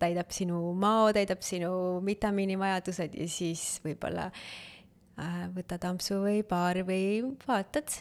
täidab 0.00 0.32
sinu 0.34 0.60
mao, 0.78 1.10
täidab 1.14 1.44
sinu 1.46 1.72
vitamiinivajadused 2.06 3.14
ja 3.18 3.26
siis 3.30 3.64
võib-olla 3.84 4.30
äh, 4.30 5.44
võtad 5.54 5.84
ampsu 5.90 6.20
või 6.24 6.40
paar 6.46 6.82
või 6.88 7.20
vaatad, 7.46 8.00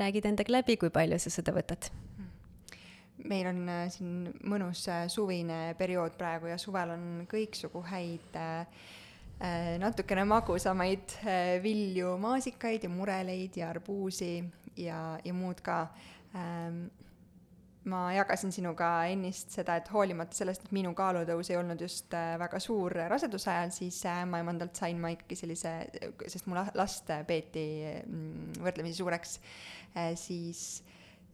räägid 0.00 0.30
endaga 0.30 0.56
läbi, 0.58 0.78
kui 0.80 0.92
palju 0.94 1.18
sa 1.20 1.32
seda 1.34 1.54
võtad. 1.56 1.90
Meil 3.28 3.50
on 3.50 3.60
äh, 3.68 3.84
siin 3.92 4.30
mõnus 4.48 4.86
suvine 5.12 5.74
periood 5.78 6.16
praegu 6.18 6.48
ja 6.52 6.58
suvel 6.60 6.96
on 6.96 7.06
kõiksugu 7.30 7.84
häid 7.90 8.40
natukene 9.80 10.26
magusamaid 10.28 11.14
vilju, 11.64 12.10
maasikaid 12.20 12.82
ja 12.84 12.90
mureleid 12.92 13.54
ja 13.56 13.70
arbuusi 13.72 14.34
ja, 14.76 15.18
ja 15.24 15.32
muud 15.32 15.62
ka. 15.64 15.86
Ähm, 16.36 16.90
ma 17.88 18.10
jagasin 18.12 18.52
sinuga 18.52 18.90
ennist 19.08 19.54
seda, 19.56 19.78
et 19.80 19.88
hoolimata 19.88 20.36
sellest, 20.36 20.66
et 20.66 20.76
minu 20.76 20.92
kaalutõus 20.96 21.48
ei 21.50 21.56
olnud 21.56 21.80
just 21.80 22.12
äh, 22.16 22.34
väga 22.40 22.60
suur 22.60 22.92
raseduse 23.08 23.48
ajal, 23.54 23.72
siis 23.72 24.02
ämmaemandalt 24.10 24.76
sain 24.76 25.00
ma 25.00 25.12
ikkagi 25.14 25.38
sellise, 25.38 25.74
sest 26.28 26.48
mu 26.50 26.58
last 26.58 27.08
peeti 27.28 27.64
mm, 28.04 28.60
võrdlemisi 28.60 29.00
suureks, 29.00 29.38
äh, 29.96 30.12
siis 30.20 30.82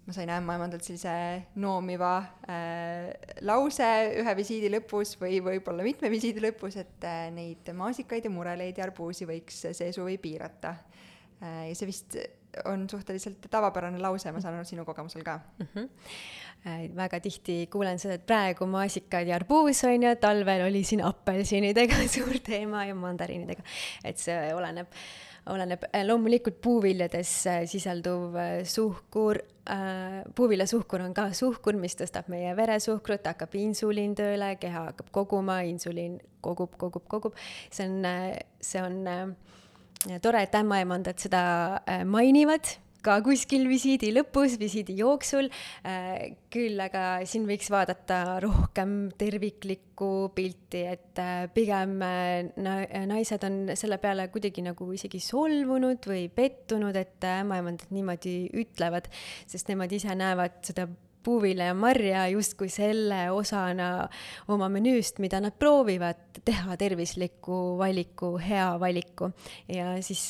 ma 0.07 0.15
sain 0.15 0.31
ämmaemandalt 0.31 0.87
sellise 0.87 1.13
noomiva 1.59 2.15
äh, 2.47 3.11
lause 3.47 3.89
ühe 4.21 4.35
visiidi 4.39 4.71
lõpus 4.71 5.17
või 5.19 5.41
võib-olla 5.43 5.83
mitme 5.87 6.11
visiidi 6.13 6.45
lõpus, 6.45 6.79
et 6.79 7.07
äh, 7.11 7.27
neid 7.35 7.67
maasikaid 7.75 8.29
ja 8.29 8.31
mureleid 8.31 8.79
ja 8.79 8.87
arbuusi 8.87 9.27
võiks 9.27 9.65
see 9.67 9.91
suvi 9.95 10.15
piirata 10.23 10.77
äh,. 11.43 11.65
ja 11.73 11.75
see 11.75 11.91
vist 11.91 12.21
on 12.64 12.87
suhteliselt 12.90 13.47
tavapärane 13.51 14.01
lause, 14.03 14.33
ma 14.33 14.40
saan 14.40 14.59
aru 14.59 14.64
sinu 14.69 14.85
kogemusel 14.85 15.25
ka 15.27 15.38
mm. 15.59 15.69
-hmm. 15.75 16.97
väga 16.97 17.21
tihti 17.21 17.66
kuulen 17.73 17.99
seda, 17.99 18.14
et 18.14 18.27
praegu 18.27 18.66
maasikad 18.66 19.27
ja 19.27 19.37
arbuus 19.37 19.85
on 19.85 20.03
ju, 20.03 20.16
talvel 20.21 20.66
oli 20.66 20.85
siin 20.85 21.05
apelsinidega 21.05 21.95
suur 22.16 22.38
teema 22.42 22.85
ja 22.85 22.95
mandariinidega. 22.95 23.62
et 24.05 24.19
see 24.19 24.55
oleneb, 24.55 24.87
oleneb 25.47 25.85
äh, 25.92 26.07
loomulikult 26.07 26.61
puuviljades 26.61 27.47
äh, 27.47 27.61
sisalduv 27.64 28.35
suhkur 28.64 29.42
puuviljasuhkur 30.35 31.01
on 31.01 31.14
ka 31.14 31.33
suhkur, 31.33 31.75
mis 31.75 31.97
tõstab 31.99 32.29
meie 32.31 32.53
veresuhkrut, 32.57 33.27
hakkab 33.27 33.55
insuliin 33.59 34.14
tööle, 34.14 34.53
keha 34.62 34.85
hakkab 34.92 35.09
koguma, 35.11 35.61
insuliin 35.66 36.21
kogub, 36.40 36.77
kogub, 36.79 37.03
kogub. 37.09 37.35
see 37.71 37.88
on, 37.88 38.07
see 38.61 38.83
on 38.83 39.35
tore, 40.23 40.43
et 40.45 40.57
ämmaemandad 40.59 41.21
seda 41.21 41.45
äh, 41.87 42.03
mainivad, 42.09 42.69
ka 43.07 43.21
kuskil 43.23 43.69
visiidi 43.71 44.11
lõpus, 44.11 44.57
visiidi 44.59 44.97
jooksul, 44.99 45.49
äh, 45.87 46.35
küll 46.53 46.81
aga 46.83 47.23
siin 47.29 47.47
võiks 47.47 47.71
vaadata 47.71 48.41
rohkem 48.43 48.97
terviklikku 49.19 50.11
pilti, 50.35 50.83
et 50.97 51.23
äh, 51.23 51.47
pigem 51.55 51.97
naised 52.03 53.47
on 53.47 53.61
selle 53.79 54.01
peale 54.03 54.29
kuidagi 54.35 54.67
nagu 54.67 54.91
isegi 54.97 55.23
solvunud 55.23 56.11
või 56.11 56.27
pettunud, 56.35 56.99
et 56.99 57.27
ämmaemandad 57.31 57.95
niimoodi 57.95 58.39
ütlevad, 58.65 59.11
sest 59.47 59.71
nemad 59.71 59.95
ise 59.95 60.19
näevad 60.19 60.63
seda 60.67 60.89
puuvilja 61.27 61.71
ja 61.71 61.75
marja 61.75 62.27
justkui 62.31 62.69
selle 62.73 63.27
osana 63.35 64.09
oma 64.53 64.69
menüüst, 64.73 65.19
mida 65.23 65.41
nad 65.43 65.57
proovivad 65.59 66.41
teha 66.47 66.77
tervisliku 66.79 67.77
valiku, 67.81 68.37
hea 68.39 68.69
valiku. 68.81 69.31
ja 69.73 69.97
siis 70.05 70.23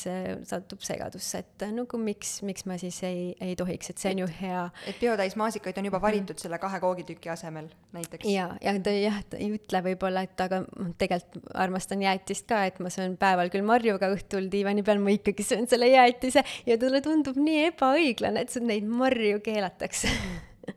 satub 0.47 0.81
segadusse, 0.85 1.43
et 1.43 1.67
nagu 1.75 1.99
miks, 2.01 2.39
miks 2.47 2.65
ma 2.69 2.79
siis 2.81 2.97
ei, 3.05 3.29
ei 3.43 3.55
tohiks, 3.59 3.91
et 3.91 4.01
see 4.01 4.15
on 4.15 4.23
ju 4.23 4.29
hea. 4.39 4.63
et 4.89 4.99
biotäis 5.01 5.37
maasikaid 5.39 5.77
on 5.77 5.89
juba 5.89 6.01
valitud 6.01 6.35
mm. 6.35 6.43
selle 6.45 6.59
kahe 6.61 6.81
koogitüki 6.83 7.31
asemel 7.33 7.69
näiteks? 7.95 8.25
ja, 8.31 8.49
ja 8.63 8.73
ta 8.83 8.93
jah, 8.95 9.21
ta 9.29 9.39
ei 9.41 9.51
ütle 9.57 9.83
võib-olla, 9.91 10.25
et 10.27 10.45
aga 10.47 10.63
tegelikult 10.97 11.53
armastan 11.53 12.01
jäätist 12.05 12.47
ka, 12.49 12.63
et 12.69 12.81
ma 12.83 12.91
söön 12.93 13.17
päeval 13.21 13.53
küll 13.53 13.65
marju, 13.67 13.97
aga 13.99 14.11
õhtul 14.15 14.49
diivani 14.51 14.85
peal 14.87 15.01
ma 15.03 15.13
ikkagi 15.13 15.45
söön 15.45 15.69
selle 15.69 15.91
jäätise 15.93 16.43
ja 16.65 16.81
talle 16.81 17.03
tundub 17.05 17.37
nii 17.37 17.67
ebaõiglane, 17.71 18.45
et 18.47 18.61
neid 18.63 18.87
marju 18.89 19.41
keelatakse 19.45 20.11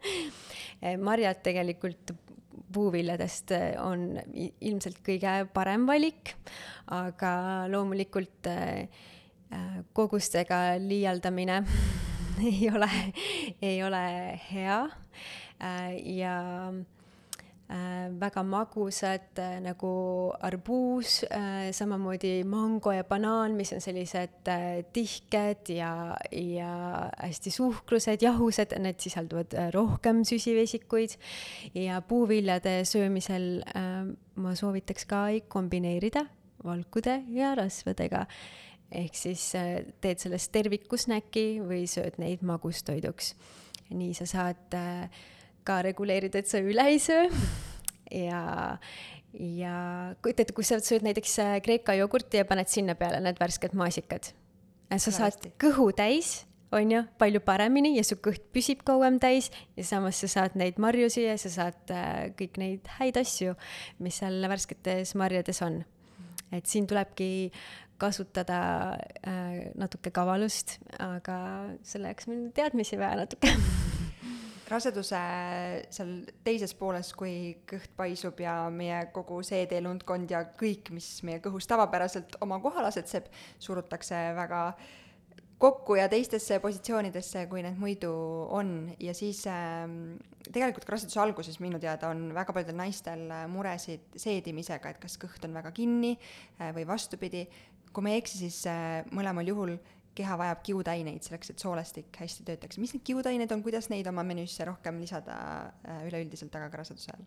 marjad 1.08 1.40
tegelikult 1.44 2.12
puuviljadest 2.72 3.52
on 3.82 4.14
ilmselt 4.60 5.00
kõige 5.06 5.32
parem 5.54 5.86
valik, 5.88 6.34
aga 6.94 7.32
loomulikult 7.70 8.46
äh, 8.50 8.86
kogustega 9.96 10.78
liialdamine 10.78 11.62
ei 12.50 12.70
ole, 12.70 12.90
ei 13.62 13.82
ole 13.82 14.04
hea. 14.50 14.80
Ja 16.16 16.36
väga 18.20 18.42
magusad 18.42 19.38
äh, 19.38 19.58
nagu 19.62 19.90
arbuus, 20.42 21.20
äh, 21.30 21.70
samamoodi 21.72 22.42
mango 22.44 22.92
ja 22.92 23.04
banaan, 23.04 23.54
mis 23.58 23.72
on 23.72 23.80
sellised 23.80 24.50
tihked 24.92 25.70
ja, 25.74 25.92
ja 26.32 26.72
hästi 27.20 27.52
suhkrused, 27.54 28.22
jahused, 28.22 28.74
need 28.82 28.98
sisaldavad 29.02 29.54
rohkem 29.74 30.24
süsivesikuid 30.26 31.14
ja 31.78 32.00
puuviljade 32.02 32.80
söömisel 32.84 33.62
ma 34.40 34.54
soovitaks 34.58 35.06
ka 35.06 35.24
kombineerida 35.48 36.26
valkude 36.64 37.20
ja 37.34 37.54
rasvadega 37.54 38.26
ehk 38.90 39.14
siis 39.14 39.52
teed 40.02 40.18
sellest 40.18 40.50
terviku 40.52 40.98
snäki 40.98 41.60
või 41.62 41.84
sööd 41.90 42.18
neid 42.18 42.42
magustoiduks. 42.42 43.34
nii 43.90 44.14
sa 44.14 44.26
saad 44.26 44.74
äh, 44.74 45.06
ka 45.64 45.80
reguleerida, 45.86 46.40
et 46.40 46.50
sa 46.50 46.60
üle 46.62 46.86
ei 46.90 47.00
söö 47.02 47.28
ja, 48.10 48.42
ja 49.32 49.74
kujuta 50.22 50.44
ette, 50.44 50.54
kui 50.56 50.66
sa 50.66 50.80
sööd 50.82 51.06
näiteks 51.06 51.38
äh, 51.42 51.56
Kreeka 51.64 51.96
jogurti 51.98 52.40
ja 52.40 52.46
paned 52.48 52.70
sinna 52.72 52.96
peale 52.98 53.20
need 53.24 53.40
värsked 53.40 53.76
maasikad. 53.78 54.32
sa 54.98 55.12
saad 55.14 55.50
kõhu 55.60 55.90
täis, 55.96 56.44
on 56.72 56.90
ju, 56.92 57.02
palju 57.18 57.42
paremini 57.42 57.96
ja 57.96 58.04
su 58.06 58.18
kõht 58.22 58.46
püsib 58.54 58.84
kauem 58.86 59.18
täis 59.22 59.50
ja 59.76 59.84
samas 59.86 60.20
sa 60.22 60.30
saad 60.30 60.56
neid 60.58 60.78
marjusi 60.78 61.26
ja 61.26 61.36
sa 61.38 61.50
saad 61.50 61.94
äh, 61.94 62.30
kõik 62.38 62.58
neid 62.62 62.90
häid 62.98 63.20
asju, 63.20 63.56
mis 63.98 64.20
seal 64.22 64.42
värsketes 64.50 65.14
marjades 65.18 65.62
on. 65.66 65.84
et 66.52 66.66
siin 66.66 66.86
tulebki 66.86 67.50
kasutada 68.00 68.96
äh, 69.22 69.70
natuke 69.78 70.10
kavalust, 70.10 70.78
aga 70.98 71.36
selle 71.82 72.14
jaoks 72.14 72.30
meil 72.30 72.50
teadmisi 72.56 72.98
vaja 72.98 73.22
natuke 73.22 73.54
raseduse 74.70 75.20
seal 75.92 76.14
teises 76.46 76.72
pooles, 76.78 77.12
kui 77.18 77.34
kõht 77.68 77.92
paisub 77.98 78.40
ja 78.42 78.54
meie 78.72 79.02
kogu 79.14 79.40
seedeelundkond 79.46 80.30
ja 80.32 80.44
kõik, 80.60 80.92
mis 80.94 81.08
meie 81.26 81.42
kõhus 81.44 81.68
tavapäraselt 81.70 82.38
oma 82.44 82.60
kohal 82.62 82.88
asetseb, 82.88 83.28
surutakse 83.62 84.18
väga 84.38 84.62
kokku 85.60 85.98
ja 85.98 86.06
teistesse 86.08 86.56
positsioonidesse, 86.62 87.44
kui 87.50 87.60
need 87.64 87.76
muidu 87.80 88.10
on 88.56 88.94
ja 89.02 89.12
siis 89.16 89.42
äh, 89.50 89.84
tegelikult 90.48 90.86
ka 90.88 90.96
raseduse 90.96 91.20
alguses 91.20 91.60
minu 91.60 91.80
teada 91.82 92.08
on 92.14 92.30
väga 92.36 92.54
paljudel 92.56 92.78
naistel 92.78 93.26
muresid 93.52 94.16
seedimisega, 94.16 94.94
et 94.94 95.02
kas 95.02 95.18
kõht 95.20 95.44
on 95.44 95.58
väga 95.60 95.74
kinni 95.76 96.14
äh, 96.16 96.70
või 96.76 96.86
vastupidi. 96.88 97.44
kui 97.92 98.06
ma 98.06 98.12
ei 98.14 98.20
eksi, 98.22 98.38
siis 98.46 98.62
äh, 98.70 99.02
mõlemal 99.12 99.48
juhul 99.50 99.74
keha 100.18 100.36
vajab 100.40 100.62
kiudaineid 100.66 101.22
selleks, 101.26 101.52
et 101.52 101.62
soolestik 101.62 102.16
hästi 102.22 102.46
töötaks. 102.48 102.78
mis 102.82 102.94
need 102.94 103.04
kiudained 103.06 103.52
on, 103.54 103.62
kuidas 103.62 103.90
neid 103.92 104.08
oma 104.10 104.24
menüüsse 104.26 104.66
rohkem 104.68 105.00
lisada 105.00 105.36
äh, 105.86 106.02
üleüldiselt, 106.08 106.54
aga 106.54 106.70
ka 106.72 106.82
raseduse 106.82 107.14
ajal? 107.14 107.24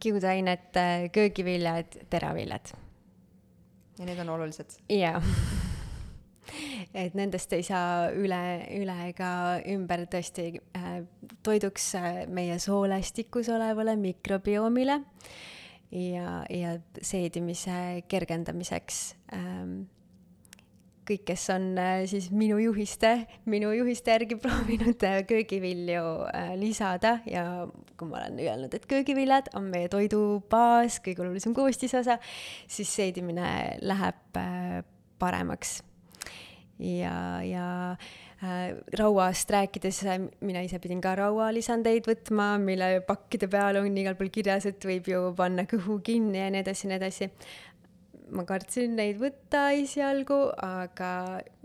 kiudained, 0.00 0.68
äh, 0.76 1.08
köögiviljad, 1.14 2.02
teraviljad. 2.10 2.74
ja 3.98 4.04
need 4.04 4.18
on 4.24 4.34
olulised? 4.36 4.78
jaa 4.92 5.22
et 6.94 7.16
nendest 7.18 7.52
ei 7.56 7.64
saa 7.66 8.08
üle, 8.14 8.40
üle 8.78 8.96
ega 9.10 9.30
ümber 9.68 10.04
tõesti 10.10 10.50
äh, 10.76 11.02
toiduks 11.46 11.92
äh, 11.98 12.24
meie 12.32 12.58
soolestikus 12.62 13.50
olevale 13.52 13.96
mikrobiomile 14.00 15.00
ja, 15.90 16.42
ja 16.50 16.74
seedimise 17.02 18.04
kergendamiseks 18.08 19.02
ähm, 19.34 19.80
kõik, 21.08 21.24
kes 21.30 21.48
on 21.54 21.70
äh, 21.80 22.02
siis 22.10 22.28
minu 22.34 22.58
juhiste, 22.60 23.12
minu 23.48 23.70
juhiste 23.76 24.12
järgi 24.14 24.38
proovinud 24.42 25.04
äh, 25.06 25.20
köögivilju 25.28 26.04
äh, 26.28 26.52
lisada 26.60 27.18
ja 27.28 27.44
kui 27.98 28.10
ma 28.10 28.22
olen 28.22 28.38
öelnud, 28.44 28.74
et 28.76 28.86
köögiviljad 28.90 29.50
on 29.58 29.70
meie 29.72 29.90
toidu 29.92 30.40
baas, 30.50 31.00
kõige 31.04 31.24
olulisem 31.24 31.56
koostisosa, 31.56 32.18
siis 32.70 32.92
seedimine 32.94 33.78
läheb 33.82 34.40
paremaks. 35.18 35.80
ja, 36.78 37.42
ja 37.42 37.68
rauast 38.94 39.50
rääkides, 39.50 40.04
mina 40.46 40.60
ise 40.62 40.78
pidin 40.78 41.00
ka 41.02 41.16
raualisandeid 41.18 42.06
võtma, 42.06 42.52
mille 42.62 43.00
pakkide 43.06 43.48
peal 43.50 43.80
on 43.80 43.96
igal 43.98 44.14
pool 44.14 44.30
kirjas, 44.30 44.68
et 44.70 44.84
võib 44.86 45.10
ju 45.10 45.24
panna 45.34 45.64
kõhu 45.66 45.98
kinni 46.06 46.38
ja 46.38 46.52
nii 46.54 46.62
edasi 46.62 46.86
nii 46.86 47.00
edasi 47.00 47.30
ma 48.34 48.44
kartsin 48.48 48.96
neid 48.98 49.18
võtta 49.20 49.68
esialgu, 49.76 50.36
aga 50.64 51.10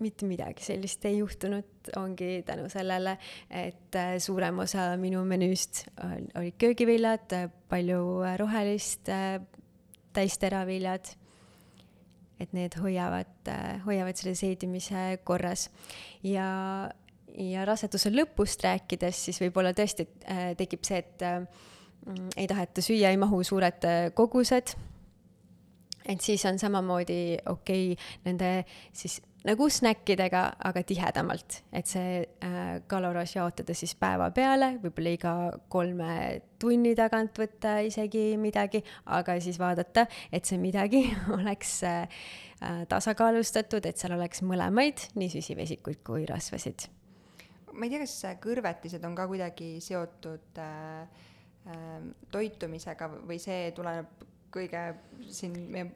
mitte 0.01 0.27
midagi 0.29 0.65
sellist 0.65 1.03
ei 1.07 1.19
juhtunud, 1.19 1.91
ongi 1.99 2.43
tänu 2.47 2.69
sellele, 2.71 3.17
et 3.49 3.97
äh, 3.99 4.15
suurem 4.23 4.63
osa 4.63 4.93
minu 4.99 5.23
menüüst 5.27 5.85
olid 6.39 6.55
köögiviljad, 6.61 7.35
palju 7.71 7.99
äh, 8.23 8.37
rohelist, 8.41 9.11
äh, 9.11 9.41
täisteraviljad. 10.15 11.17
et 12.41 12.51
need 12.51 12.73
hoiavad, 12.81 13.47
hoiavad 13.85 14.17
selle 14.19 14.33
seedimise 14.35 15.19
korras. 15.23 15.69
Ja, 16.27 16.89
ja 17.39 17.63
raseduse 17.63 18.09
lõpust 18.11 18.65
rääkides, 18.65 19.21
siis 19.29 19.39
võib-olla 19.39 19.71
tõesti 19.77 20.09
tekib 20.59 20.83
see, 20.83 20.97
et 20.99 21.23
ei 22.35 22.49
taheta 22.49 22.83
süüa, 22.83 23.13
ei 23.13 23.21
mahu 23.21 23.39
suured 23.47 23.87
kogused 24.17 24.73
et 26.05 26.21
siis 26.21 26.45
on 26.45 26.59
samamoodi 26.59 27.37
okei 27.45 27.91
okay, 27.93 28.09
nende 28.25 28.49
siis 28.93 29.21
nagu 29.43 29.67
snäkkidega, 29.69 30.43
aga 30.69 30.83
tihedamalt, 30.87 31.59
et 31.75 31.89
see 31.89 32.21
äh, 32.23 32.79
kaloraaž 32.87 33.35
jaotada 33.35 33.75
siis 33.75 33.93
päeva 33.99 34.29
peale, 34.35 34.73
võib-olla 34.83 35.13
iga 35.17 35.33
kolme 35.71 36.15
tunni 36.61 36.93
tagant 36.95 37.37
võtta 37.39 37.77
isegi 37.83 38.37
midagi, 38.39 38.83
aga 39.11 39.35
siis 39.43 39.59
vaadata, 39.59 40.05
et 40.31 40.47
see 40.47 40.59
midagi 40.61 41.03
oleks 41.37 41.75
äh, 41.89 42.23
tasakaalustatud, 42.89 43.85
et 43.85 43.99
seal 43.99 44.15
oleks 44.15 44.43
mõlemaid, 44.47 45.09
nii 45.19 45.31
süsivesikuid 45.35 46.03
kui 46.07 46.27
rasvasid. 46.29 46.87
ma 47.73 47.87
ei 47.87 47.91
tea, 47.91 48.03
kas 48.05 48.17
kõrvetised 48.43 49.03
on 49.03 49.15
ka 49.17 49.27
kuidagi 49.27 49.75
seotud 49.83 50.61
äh, 50.63 51.25
äh, 51.67 51.97
toitumisega 52.31 53.11
või 53.27 53.41
see 53.43 53.73
tuleneb 53.75 54.31
kõige 54.53 54.87
siin 55.33 55.57
meie 55.73 55.91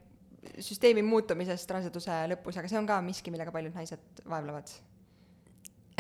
süsteemi 0.64 1.04
muutumisest 1.06 1.72
raseduse 1.78 2.26
lõpus, 2.34 2.60
aga 2.60 2.70
see 2.70 2.80
on 2.80 2.88
ka 2.90 3.00
miski, 3.06 3.34
millega 3.34 3.54
paljud 3.54 3.76
naised 3.76 4.22
vaevlevad 4.30 4.72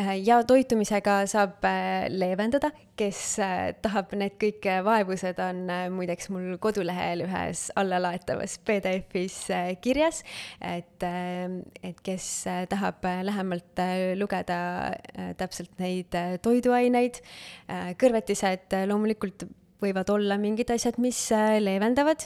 äh, 0.01 0.13
ja 0.23 0.39
toitumisega 0.47 1.19
saab 1.29 1.65
äh, 1.67 2.07
leevendada, 2.13 2.71
kes 2.99 3.21
äh, 3.43 3.73
tahab, 3.83 4.13
need 4.19 4.37
kõik 4.41 4.67
vaevused 4.85 5.41
on 5.43 5.63
muideks 5.95 6.31
mul 6.33 6.57
kodulehel 6.63 7.25
ühes 7.27 7.67
allalaetavas 7.79 8.57
PDF-is 8.67 9.39
kirjas. 9.83 10.23
et, 10.61 11.07
et 11.83 12.01
kes 12.05 12.31
tahab 12.71 13.05
lähemalt 13.27 13.85
lugeda 14.17 14.59
täpselt 15.37 15.77
neid 15.81 16.15
toiduaineid, 16.45 17.21
kõrvetised 18.01 18.77
loomulikult 18.89 19.47
võivad 19.83 20.09
olla 20.13 20.37
mingid 20.41 20.71
asjad, 20.73 20.97
mis 21.01 21.19
äh, 21.35 21.57
leevendavad, 21.61 22.25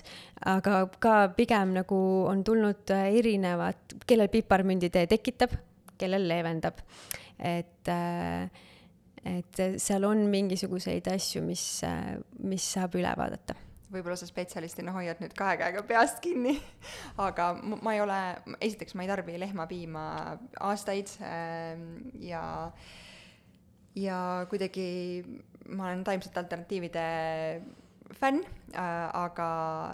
aga 0.49 0.85
ka 1.03 1.15
pigem 1.37 1.75
nagu 1.75 1.99
on 2.29 2.43
tulnud 2.47 2.93
äh, 2.95 3.09
erinevad, 3.19 3.97
kellel 4.07 4.31
piparmünditee 4.31 5.07
tekitab, 5.11 5.55
kellel 6.01 6.27
leevendab. 6.31 6.83
et 7.39 7.89
äh, 7.89 8.67
et 9.21 9.59
seal 9.77 10.05
on 10.07 10.23
mingisuguseid 10.33 11.05
asju, 11.11 11.43
mis, 11.45 11.83
mis 12.41 12.63
saab 12.73 12.95
üle 12.97 13.11
vaadata 13.17 13.53
võib-olla 13.91 14.15
sa 14.17 14.25
spetsialistina 14.25 14.93
hoiad 14.95 15.19
nüüd 15.21 15.35
kahe 15.37 15.57
käega 15.59 15.83
peast 15.87 16.21
kinni 16.23 16.55
aga 17.27 17.51
ma 17.61 17.95
ei 17.95 18.01
ole, 18.03 18.19
esiteks 18.59 18.95
ma 18.95 19.05
ei 19.05 19.11
tarbi 19.11 19.37
lehmapiima 19.41 20.05
aastaid 20.71 21.13
äh, 21.21 21.77
ja 23.95 24.45
kuidagi 24.49 25.23
ma 25.69 25.87
olen 25.89 26.03
taimsete 26.03 26.39
alternatiivide 26.39 27.05
fänn 28.19 28.41
äh,, 28.75 29.07
aga 29.15 29.47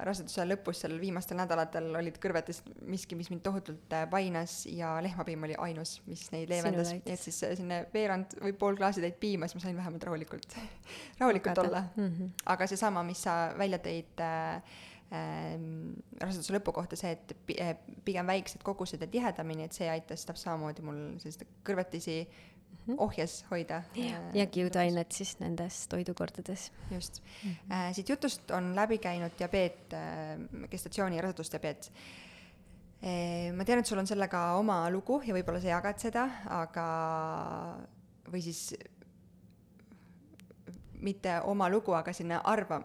raseduse 0.07 0.45
lõpus 0.47 0.81
seal 0.81 0.95
viimastel 1.01 1.37
nädalatel 1.39 1.91
olid 1.99 2.17
kõrvetes 2.21 2.63
miski, 2.89 3.17
mis 3.19 3.29
mind 3.31 3.43
tohutult 3.45 3.93
äh, 3.93 4.07
painas 4.09 4.59
ja 4.69 4.95
lehmapiim 5.03 5.45
oli 5.47 5.57
ainus, 5.67 5.97
mis 6.09 6.25
neid 6.33 6.49
leevendas, 6.51 6.93
nii 6.95 7.03
et 7.05 7.21
siis 7.21 7.39
äh, 7.45 7.53
selline 7.53 7.83
veerand 7.93 8.37
või 8.41 8.55
pool 8.57 8.77
klaasitäit 8.79 9.19
piima, 9.21 9.49
siis 9.49 9.59
ma 9.59 9.67
sain 9.67 9.77
vähemalt 9.77 10.09
rahulikult 10.09 10.57
rahulikult 11.21 11.53
Hakata. 11.53 11.67
olla 11.67 11.83
mm. 11.95 12.11
-hmm. 12.11 12.35
aga 12.55 12.67
seesama, 12.67 13.05
mis 13.07 13.23
sa 13.27 13.37
välja 13.57 13.81
tõid 13.85 14.25
äh, 14.25 14.77
äh, 15.13 15.55
raseduse 16.21 16.57
lõpu 16.57 16.73
kohta 16.75 16.99
see, 16.99 17.13
et 17.15 17.35
äh, 17.61 17.75
pigem 18.05 18.27
väiksed 18.27 18.63
kogused 18.65 19.01
ja 19.01 19.07
tihedamini, 19.11 19.67
et 19.67 19.77
see 19.77 19.89
aitas 19.91 20.25
täpselt 20.25 20.49
samamoodi 20.49 20.85
mul 20.85 21.01
selliseid 21.21 21.47
kõrvetisi. 21.67 22.21
Ohjes 22.97 23.45
hoida. 23.51 23.81
ja 23.95 24.43
äh, 24.43 24.51
kiudainet 24.51 25.11
siis 25.11 25.39
nendes 25.39 25.87
toidukordades. 25.87 26.71
just 26.91 27.21
mm. 27.43 27.51
-hmm. 27.51 27.93
Siit 27.93 28.09
jutust 28.09 28.51
on 28.51 28.75
läbi 28.75 28.97
käinud 28.97 29.31
diabeet 29.39 29.93
äh,, 29.93 30.69
gestatsiooni 30.69 31.15
ja 31.15 31.21
rasedusdiabeet 31.21 31.91
ma 33.53 33.63
tean, 33.63 33.79
et 33.79 33.85
sul 33.85 33.99
on 33.99 34.07
sellega 34.07 34.53
oma 34.57 34.89
lugu 34.89 35.21
ja 35.25 35.33
võib-olla 35.33 35.59
sa 35.61 35.67
jagad 35.67 35.99
seda, 35.99 36.29
aga 36.49 36.85
või 38.31 38.41
siis 38.41 38.73
mitte 41.03 41.37
oma 41.49 41.67
lugu, 41.71 41.93
aga 41.97 42.13
selline 42.15 42.39
arva-, 42.47 42.81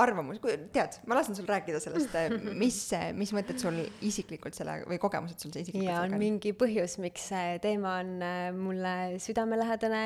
arvamus, 0.00 0.40
tead, 0.74 0.98
ma 1.08 1.18
lasen 1.18 1.36
sul 1.36 1.48
rääkida 1.48 1.80
sellest, 1.82 2.14
mis, 2.62 2.78
mis 3.16 3.32
mõtted 3.36 3.60
sul 3.62 3.78
isiklikult 4.04 4.56
selle 4.56 4.80
või 4.88 4.98
kogemused 5.02 5.40
sul 5.44 5.54
isiklikult 5.54 5.88
ja 5.88 6.02
on 6.04 6.16
mingi 6.20 6.54
põhjus, 6.56 6.98
miks 7.02 7.28
see 7.32 7.58
teema 7.64 7.98
on 8.02 8.12
äh, 8.24 8.48
mulle 8.56 8.94
südamelähedane 9.22 10.02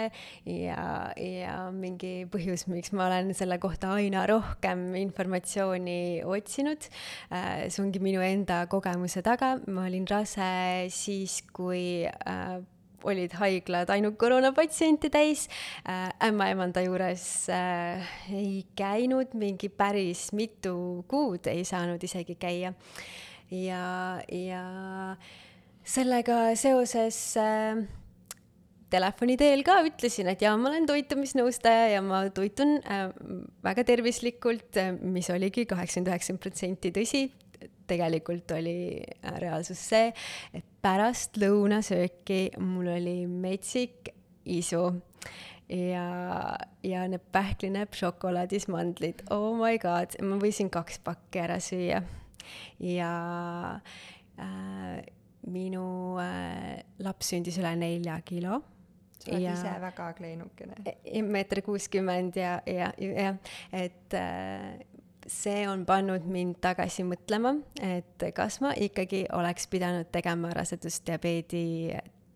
ja, 0.49 0.87
ja 1.19 1.59
mingi 1.75 2.13
põhjus, 2.31 2.69
miks 2.71 2.95
ma 2.97 3.09
olen 3.09 3.35
selle 3.39 3.59
kohta 3.63 3.95
aina 3.97 4.25
rohkem 4.31 4.91
informatsiooni 4.99 6.25
otsinud. 6.29 6.89
Äh, 7.33 7.69
see 7.73 7.85
ongi 7.85 8.03
minu 8.03 8.23
enda 8.25 8.65
kogemuse 8.71 9.23
taga, 9.27 9.57
ma 9.67 9.87
olin 9.89 10.07
rase 10.11 10.49
siis, 10.95 11.41
kui 11.55 12.07
äh, 12.07 12.59
olid 13.07 13.35
haiglad 13.39 13.91
ainult 13.95 14.17
koroonapatsiente 14.19 15.11
täis 15.11 15.47
äh,. 15.87 16.09
ämmaemanda 16.29 16.83
juures 16.83 17.49
äh, 17.53 18.09
ei 18.33 18.65
käinud 18.77 19.35
mingi 19.39 19.69
päris 19.69 20.33
mitu 20.33 21.05
kuud, 21.09 21.47
ei 21.47 21.65
saanud 21.65 22.03
isegi 22.03 22.35
käia. 22.35 22.73
ja, 23.51 23.85
ja 24.33 24.65
sellega 25.89 26.41
seoses 26.59 27.21
äh, 27.41 27.79
telefoni 28.93 29.37
teel 29.41 29.63
ka 29.67 29.81
ütlesin, 29.87 30.31
et 30.33 30.43
jaa, 30.45 30.57
ma 30.61 30.71
olen 30.73 30.89
toitumisnõustaja 30.89 31.91
ja 31.95 32.05
ma 32.05 32.25
toitun 32.35 32.79
äh, 32.83 33.09
väga 33.65 33.85
tervislikult, 33.89 34.71
äh, 34.81 34.95
mis 35.01 35.31
oligi 35.33 35.69
kaheksakümmend, 35.69 36.13
üheksakümmend 36.13 36.45
protsenti 36.45 36.93
tõsi 36.95 37.29
tegelikult 37.89 38.51
oli 38.57 38.79
äh, 39.01 39.39
reaalsus 39.43 39.81
see, 39.91 40.13
et 40.55 40.67
pärast 40.85 41.39
lõunasööki 41.41 42.59
mul 42.63 42.93
oli 42.95 43.19
metsik 43.29 44.13
isu 44.49 44.85
ja, 45.69 46.07
ja 46.87 47.05
need 47.11 47.27
pähklinäpp 47.35 47.97
šokolaadis 47.99 48.69
mandlid, 48.73 49.25
oh 49.35 49.53
my 49.59 49.77
god, 49.83 50.17
ma 50.25 50.41
võisin 50.41 50.71
kaks 50.73 51.01
pakki 51.05 51.45
ära 51.45 51.59
süüa. 51.63 52.03
ja 52.81 53.13
äh, 54.39 54.99
minu 55.49 55.85
äh, 56.23 56.81
laps 57.05 57.33
sündis 57.33 57.59
üle 57.61 57.75
nelja 57.77 58.21
kilo 58.25 58.63
sa 59.19 59.33
oled 59.33 59.43
ja, 59.43 59.55
ise 59.57 59.73
väga 59.83 60.13
kleenukene. 60.19 60.77
E-, 60.87 61.23
meeter 61.27 61.63
kuuskümmend 61.67 62.39
ja, 62.39 62.59
ja, 62.67 62.93
ja 62.97 63.35
et 63.75 64.15
äh, 64.17 64.79
see 65.29 65.67
on 65.69 65.85
pannud 65.87 66.25
mind 66.29 66.59
tagasi 66.65 67.05
mõtlema, 67.07 67.55
et 67.85 68.25
kas 68.35 68.61
ma 68.65 68.73
ikkagi 68.77 69.27
oleks 69.37 69.69
pidanud 69.71 70.09
tegema 70.13 70.51
rasedusdiabeedi 70.57 71.93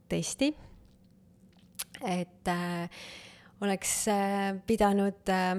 testi. 0.08 0.52
et 2.06 2.48
äh, 2.48 2.88
oleks 3.60 4.08
äh, 4.08 4.54
pidanud 4.66 5.28
äh, 5.28 5.56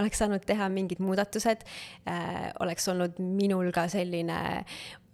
oleks 0.00 0.22
saanud 0.22 0.44
teha 0.46 0.68
mingid 0.68 1.02
muudatused. 1.04 1.64
Äh,, 2.08 2.50
oleks 2.60 2.88
olnud 2.88 3.18
minul 3.18 3.72
ka 3.74 3.88
selline 3.92 4.40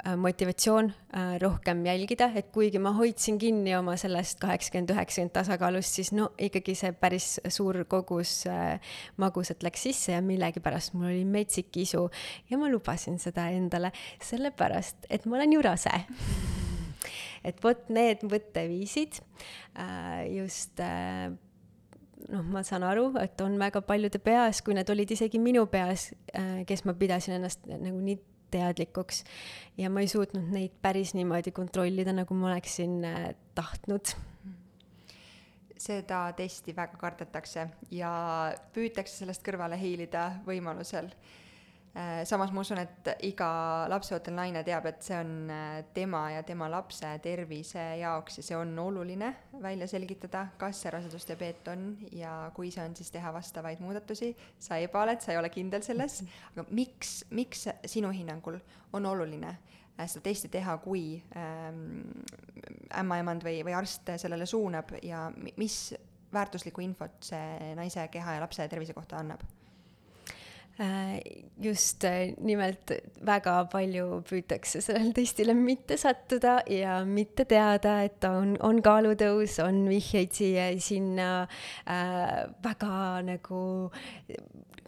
Äh, 0.06 0.16
motivatsioon 0.16 0.92
äh, 1.12 1.40
rohkem 1.40 1.84
jälgida, 1.84 2.30
et 2.34 2.46
kuigi 2.52 2.78
ma 2.78 2.92
hoidsin 2.96 3.38
kinni 3.38 3.74
oma 3.76 3.96
sellest 4.00 4.38
kaheksakümmend, 4.40 4.94
üheksakümmend 4.94 5.34
tasakaalust, 5.34 5.98
siis 5.98 6.12
no 6.16 6.30
ikkagi 6.40 6.72
see 6.78 6.92
päris 6.96 7.26
suur 7.52 7.82
kogus 7.90 8.46
äh, 8.48 8.94
magusat 9.20 9.66
läks 9.66 9.84
sisse 9.88 10.14
ja 10.14 10.22
millegipärast 10.24 10.94
mul 10.94 11.10
oli 11.10 11.26
metsik 11.28 11.76
isu 11.82 12.06
ja 12.48 12.60
ma 12.60 12.70
lubasin 12.72 13.20
seda 13.20 13.50
endale, 13.52 13.92
sellepärast 14.24 15.10
et 15.10 15.28
ma 15.28 15.36
olen 15.36 15.58
ju 15.58 15.66
rase 15.68 15.92
et 17.50 17.60
vot 17.64 17.92
need 17.92 18.24
mõtteviisid 18.24 19.20
just 20.32 20.80
noh, 22.28 22.42
ma 22.44 22.62
saan 22.66 22.84
aru, 22.86 23.10
et 23.22 23.40
on 23.40 23.56
väga 23.60 23.82
paljude 23.86 24.20
peas, 24.22 24.62
kui 24.62 24.76
need 24.76 24.90
olid 24.92 25.10
isegi 25.16 25.40
minu 25.42 25.66
peas, 25.70 26.10
kes 26.66 26.84
ma 26.84 26.94
pidasin 26.98 27.38
ennast 27.38 27.66
nagu 27.70 27.98
nii 27.98 28.18
teadlikuks. 28.50 29.24
Ja 29.78 29.90
ma 29.90 30.02
ei 30.04 30.08
suutnud 30.10 30.50
neid 30.52 30.74
päris 30.82 31.14
niimoodi 31.14 31.52
kontrollida, 31.54 32.14
nagu 32.16 32.34
ma 32.34 32.50
oleksin 32.50 33.04
äh, 33.06 33.28
tahtnud. 33.54 34.14
Seda 35.80 36.26
testi 36.36 36.74
väga 36.76 36.98
kardetakse 37.00 37.68
ja 37.94 38.10
püütakse 38.74 39.22
sellest 39.22 39.44
kõrvale 39.46 39.78
hiilida 39.80 40.26
võimalusel. 40.44 41.08
Äh, 41.08 41.49
samas 42.24 42.52
ma 42.54 42.62
usun, 42.62 42.78
et 42.78 43.08
iga 43.26 43.48
lapseootel 43.90 44.34
naine 44.36 44.62
teab, 44.66 44.84
et 44.86 45.00
see 45.02 45.16
on 45.18 45.32
äh, 45.50 45.80
tema 45.94 46.22
ja 46.30 46.44
tema 46.46 46.68
lapse 46.70 47.08
tervise 47.22 47.82
jaoks 47.98 48.38
ja 48.38 48.44
see 48.46 48.58
on 48.58 48.78
oluline 48.78 49.32
välja 49.62 49.88
selgitada, 49.90 50.46
kas 50.58 50.84
see 50.84 50.92
rasedusdiabeet 50.94 51.72
on 51.72 51.88
ja 52.14 52.34
kui 52.54 52.70
see 52.70 52.84
on, 52.84 52.94
siis 52.96 53.10
teha 53.10 53.32
vastavaid 53.34 53.82
muudatusi. 53.82 54.36
sa 54.58 54.78
ebaaled, 54.78 55.20
sa 55.20 55.32
ei 55.32 55.40
ole 55.42 55.50
kindel 55.50 55.82
selles, 55.82 56.22
aga 56.52 56.66
miks, 56.70 57.24
miks 57.30 57.66
sinu 57.90 58.14
hinnangul 58.14 58.60
on 58.92 59.10
oluline 59.10 59.50
äh, 59.50 60.06
seda 60.06 60.22
testi 60.30 60.48
teha, 60.48 60.78
kui 60.84 61.18
ähm, 61.36 62.06
ämmaemand 63.02 63.42
või, 63.42 63.64
või 63.66 63.74
arst 63.74 64.14
sellele 64.14 64.46
suunab 64.46 64.94
ja 65.02 65.26
mis 65.58 65.88
väärtuslikku 66.30 66.86
infot 66.86 67.18
see 67.32 67.74
naise 67.74 68.06
keha 68.14 68.38
ja 68.38 68.46
lapse 68.46 68.68
tervise 68.70 68.94
kohta 68.94 69.18
annab? 69.18 69.42
Äh, 70.80 71.20
just 71.60 72.04
äh, 72.08 72.32
nimelt 72.40 72.88
väga 73.20 73.66
palju 73.68 74.22
püütakse 74.24 74.80
sellele 74.80 75.12
testile 75.12 75.52
mitte 75.52 75.98
sattuda 76.00 76.54
ja 76.72 77.02
mitte 77.04 77.44
teada, 77.44 77.98
et 78.06 78.24
on, 78.24 78.54
on 78.64 78.80
kaalutõus, 78.80 79.58
on 79.60 79.82
vihjeid 79.90 80.32
siia 80.32 80.70
ja 80.70 80.80
sinna 80.80 81.28
äh, 81.84 82.48
väga 82.64 83.20
nagu 83.28 83.60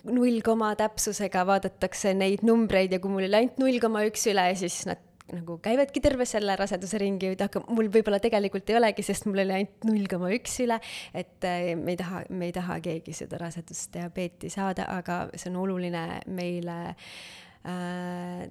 null 0.08 0.40
koma 0.40 0.72
täpsusega 0.80 1.44
vaadatakse 1.50 2.16
neid 2.16 2.40
numbreid 2.46 2.96
ja 2.96 3.02
kui 3.02 3.12
mul 3.12 3.28
oli 3.28 3.42
ainult 3.42 3.60
null 3.60 3.76
koma 3.84 4.06
üks 4.08 4.24
üle, 4.32 4.48
siis 4.56 4.86
nad 4.88 5.11
nagu 5.30 5.58
käivadki 5.62 6.02
terve 6.02 6.26
selle 6.28 6.56
raseduse 6.58 6.98
ringi, 7.00 7.32
aga 7.36 7.62
mul 7.70 7.90
võib-olla 7.92 8.18
tegelikult 8.22 8.70
ei 8.72 8.78
olegi, 8.80 9.04
sest 9.06 9.28
mul 9.28 9.44
oli 9.44 9.58
ainult 9.58 9.86
null 9.88 10.08
koma 10.10 10.32
üks 10.34 10.58
üle, 10.64 10.80
et 11.14 11.46
äh, 11.48 11.74
me 11.78 11.94
ei 11.94 12.00
taha, 12.00 12.24
me 12.30 12.50
ei 12.50 12.56
taha 12.56 12.80
keegi 12.84 13.14
seda 13.16 13.38
rasedusdiabeeti 13.42 14.50
saada, 14.52 14.88
aga 14.92 15.24
see 15.36 15.52
on 15.52 15.60
oluline 15.62 16.04
meile 16.34 16.80
äh, 16.92 18.50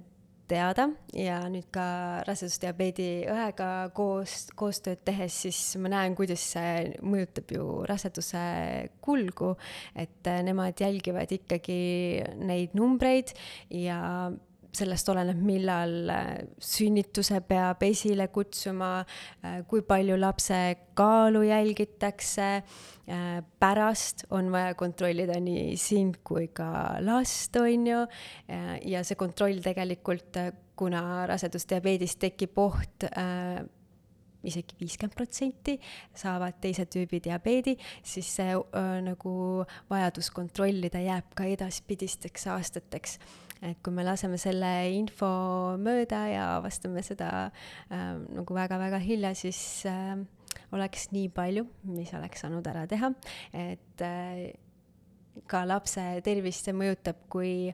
teada. 0.52 0.88
Ja 1.16 1.38
nüüd 1.52 1.68
ka 1.74 1.84
rasedusdiabeedi 2.26 3.08
õega 3.32 3.68
koos, 3.96 4.50
koostööd 4.58 5.02
tehes, 5.06 5.42
siis 5.46 5.60
ma 5.80 5.92
näen, 5.92 6.16
kuidas 6.18 6.44
see 6.54 6.92
mõjutab 7.04 7.52
ju 7.56 7.66
raseduse 7.88 8.44
kulgu, 9.04 9.54
et 9.96 10.30
äh, 10.30 10.40
nemad 10.46 10.80
jälgivad 10.80 11.32
ikkagi 11.36 11.82
neid 12.42 12.76
numbreid 12.78 13.34
ja 13.76 14.00
sellest 14.72 15.08
oleneb, 15.12 15.40
millal 15.44 15.92
äh, 16.12 16.30
sünnituse 16.62 17.42
peab 17.48 17.82
esile 17.86 18.28
kutsuma, 18.32 19.02
äh, 19.44 19.60
kui 19.68 19.84
palju 19.86 20.16
lapse 20.20 20.60
kaalu 20.98 21.44
jälgitakse. 21.48 22.48
Äh, 23.02 23.42
pärast 23.60 24.26
on 24.30 24.50
vaja 24.54 24.74
kontrollida 24.78 25.36
nii 25.42 25.76
sind 25.80 26.22
kui 26.24 26.48
ka 26.54 26.98
last, 27.04 27.56
on 27.60 27.86
ju. 27.86 28.00
ja 28.88 29.02
see 29.04 29.18
kontroll 29.18 29.60
tegelikult, 29.64 30.38
kuna 30.78 31.26
rasedusdiabeedis 31.28 32.16
tekib 32.22 32.58
oht 32.58 33.06
isegi 34.46 34.76
viiskümmend 34.80 35.14
protsenti 35.16 35.76
saavad 36.18 36.58
teise 36.62 36.86
tüübi 36.90 37.22
diabeedi, 37.24 37.76
siis 38.02 38.30
see 38.38 38.54
äh, 38.56 38.90
nagu 39.04 39.34
vajadus 39.90 40.32
kontrollida 40.34 41.02
jääb 41.02 41.32
ka 41.38 41.46
edaspidisteks 41.50 42.48
aastateks 42.54 43.18
et 43.62 43.78
kui 43.84 43.94
me 43.94 44.04
laseme 44.06 44.38
selle 44.40 44.70
info 44.96 45.30
mööda 45.78 46.24
ja 46.32 46.46
avastame 46.58 47.04
seda 47.06 47.30
äh, 47.46 48.12
nagu 48.34 48.56
väga-väga 48.56 49.00
hilja, 49.02 49.32
siis 49.38 49.60
äh, 49.88 50.18
oleks 50.74 51.10
nii 51.14 51.30
palju, 51.34 51.66
mis 51.92 52.12
oleks 52.18 52.44
saanud 52.44 52.66
ära 52.68 52.84
teha, 52.90 53.12
et 53.54 54.04
äh, 54.04 54.44
ka 55.48 55.64
lapse 55.68 56.04
tervist 56.24 56.68
see 56.68 56.76
mõjutab, 56.76 57.24
kui 57.32 57.72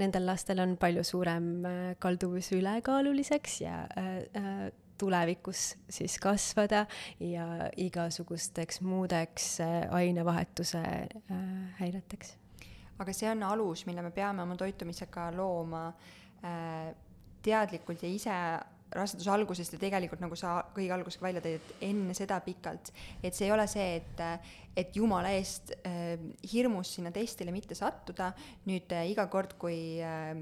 nendel 0.00 0.24
lastel 0.28 0.60
on 0.62 0.76
palju 0.80 1.04
suurem 1.04 1.50
äh, 1.68 1.80
kalduvus 2.00 2.50
ülekaaluliseks 2.56 3.60
ja 3.64 3.82
äh, 3.96 4.14
äh, 4.36 4.70
tulevikus 5.00 5.74
siis 5.88 6.18
kasvada 6.20 6.84
ja 7.20 7.46
igasugusteks 7.76 8.80
muudeks 8.84 9.60
äh, 9.64 9.86
ainevahetuse 9.96 10.82
äh, 10.84 11.42
häireteks 11.80 12.36
aga 13.00 13.14
see 13.16 13.30
on 13.30 13.46
alus, 13.48 13.86
mille 13.88 14.04
me 14.04 14.12
peame 14.14 14.44
oma 14.44 14.56
toitumisega 14.60 15.30
looma 15.36 15.86
äh, 16.44 16.90
teadlikult 17.42 18.04
ja 18.04 18.12
ise 18.12 18.36
raseduse 18.94 19.30
algusest 19.30 19.74
ja 19.76 19.80
tegelikult 19.80 20.22
nagu 20.22 20.36
sa 20.38 20.56
kõige 20.74 20.94
alguses 20.94 21.22
välja 21.22 21.42
tõid, 21.44 21.60
et 21.60 21.84
enne 21.90 22.14
seda 22.16 22.40
pikalt, 22.44 22.90
et 23.22 23.36
see 23.36 23.46
ei 23.46 23.54
ole 23.54 23.66
see, 23.70 24.00
et, 24.00 24.22
et 24.82 24.96
jumala 24.98 25.30
eest 25.36 25.72
äh, 25.86 26.16
hirmus 26.52 26.96
sinna 26.96 27.12
testile 27.14 27.54
mitte 27.54 27.78
sattuda, 27.78 28.32
nüüd 28.66 28.90
äh, 28.96 29.06
iga 29.12 29.28
kord, 29.30 29.54
kui 29.60 29.78
äh, 30.02 30.34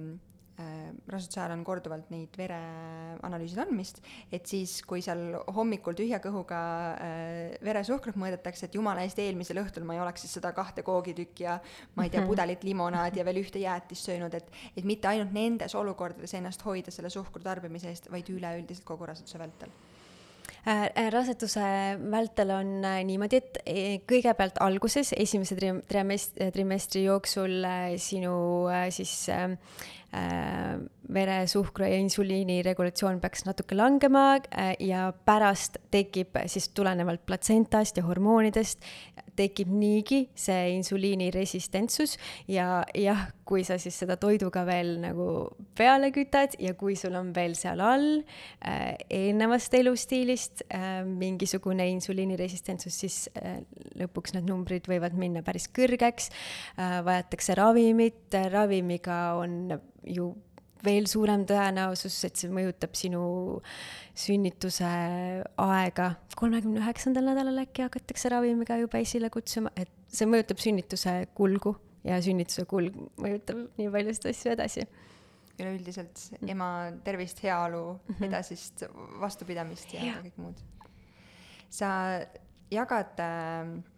Äh, 0.58 0.90
raseduse 1.06 1.38
ajal 1.38 1.52
on 1.54 1.60
korduvalt 1.62 2.08
neid 2.10 2.34
vereanalüüsid 2.34 3.60
andmist, 3.62 4.00
et 4.34 4.48
siis, 4.50 4.72
kui 4.82 4.98
seal 5.04 5.36
hommikul 5.54 5.94
tühja 5.94 6.18
kõhuga 6.24 6.62
äh, 6.98 7.52
veresuhkrut 7.62 8.18
mõõdetakse, 8.18 8.66
et 8.66 8.74
jumala 8.74 9.04
eest 9.06 9.20
eelmisel 9.22 9.60
õhtul 9.62 9.86
ma 9.86 9.94
ei 9.94 10.02
oleks 10.02 10.24
siis 10.26 10.34
seda 10.40 10.50
kahte 10.56 10.82
koogitükki 10.82 11.46
ja 11.46 11.60
ma 11.94 12.08
ei 12.08 12.10
tea, 12.10 12.24
pudelit 12.30 12.66
limonaadi 12.66 13.22
ja 13.22 13.26
veel 13.28 13.38
ühte 13.44 13.62
jäätist 13.62 14.10
söönud, 14.10 14.34
et 14.34 14.50
et 14.74 14.88
mitte 14.88 15.06
ainult 15.06 15.30
nendes 15.36 15.78
olukordades 15.78 16.34
ennast 16.34 16.66
hoida 16.66 16.90
selle 16.90 17.12
suhkru 17.14 17.44
tarbimise 17.44 17.92
eest, 17.92 18.10
vaid 18.10 18.26
üleüldiselt 18.34 18.88
kogu 18.88 19.06
raseduse 19.06 19.38
vältel. 19.38 19.70
Äh, 20.66 20.90
raseduse 21.14 21.62
vältel 22.10 22.50
on 22.56 22.80
niimoodi, 22.82 23.38
et 23.38 23.62
kõigepealt 24.10 24.58
alguses, 24.64 25.14
esimese 25.14 25.54
trimestri, 25.86 26.50
trimestri 26.50 27.06
jooksul 27.06 27.62
sinu 28.02 28.34
siis 28.90 29.28
veresuhkru 31.14 31.84
ja 31.84 31.98
insuliini 32.00 32.62
regulatsioon 32.64 33.20
peaks 33.20 33.44
natuke 33.44 33.76
langema 33.76 34.38
ja 34.80 35.10
pärast 35.12 35.76
tekib 35.92 36.38
siis 36.48 36.70
tulenevalt 36.72 37.26
platsentast 37.28 38.00
ja 38.00 38.06
hormoonidest 38.06 38.86
tekib 39.38 39.70
niigi 39.72 40.22
see 40.38 40.74
insuliini 40.74 41.30
resistentsus 41.34 42.16
ja 42.50 42.82
jah, 42.96 43.28
kui 43.48 43.64
sa 43.66 43.78
siis 43.80 43.96
seda 44.02 44.18
toiduga 44.20 44.64
veel 44.68 44.96
nagu 45.02 45.28
peale 45.78 46.10
kütad 46.14 46.56
ja 46.60 46.74
kui 46.78 46.96
sul 46.98 47.16
on 47.18 47.30
veel 47.36 47.54
seal 47.58 47.80
all 47.84 48.08
äh, 48.18 48.96
eelnevast 49.06 49.74
elustiilist 49.78 50.64
äh, 50.68 51.00
mingisugune 51.06 51.86
insuliini 51.92 52.38
resistentsus, 52.40 52.98
siis 53.04 53.20
äh, 53.38 53.60
lõpuks 54.00 54.36
need 54.36 54.48
numbrid 54.50 54.88
võivad 54.90 55.16
minna 55.18 55.44
päris 55.46 55.68
kõrgeks 55.74 56.32
äh,. 56.76 56.98
vajatakse 57.06 57.54
ravimit, 57.58 58.34
ravimiga 58.52 59.38
on 59.38 59.78
ju 60.06 60.30
veel 60.84 61.08
suurem 61.10 61.44
tõenäosus, 61.48 62.16
et 62.28 62.38
see 62.38 62.50
mõjutab 62.52 62.94
sinu 62.98 63.22
sünnituse 64.18 64.88
aega. 65.64 66.08
kolmekümne 66.38 66.78
üheksandal 66.84 67.26
nädalal 67.26 67.64
äkki 67.64 67.82
hakatakse 67.86 68.30
ravimiga 68.30 68.78
juba 68.78 69.00
esile 69.02 69.30
kutsuma, 69.34 69.72
et 69.76 69.90
see 70.06 70.28
mõjutab 70.30 70.62
sünnituse 70.62 71.14
kulgu 71.34 71.74
ja 72.06 72.20
sünnituse 72.22 72.64
kulg 72.70 72.94
mõjutab 73.18 73.66
nii 73.78 73.90
paljusid 73.94 74.30
asju 74.30 74.54
edasi. 74.54 74.86
üleüldiselt 75.58 76.20
ema 76.46 76.92
tervist, 77.04 77.42
heaolu 77.42 77.98
mm, 77.98 78.14
-hmm. 78.14 78.26
edasist 78.28 78.84
vastupidamist 79.20 79.94
ja, 79.94 80.04
ja 80.04 80.20
kõik 80.22 80.36
muud. 80.38 80.62
sa 81.70 81.88
jagad 82.70 83.18
äh, 83.18 83.66
Äh, 83.66 83.97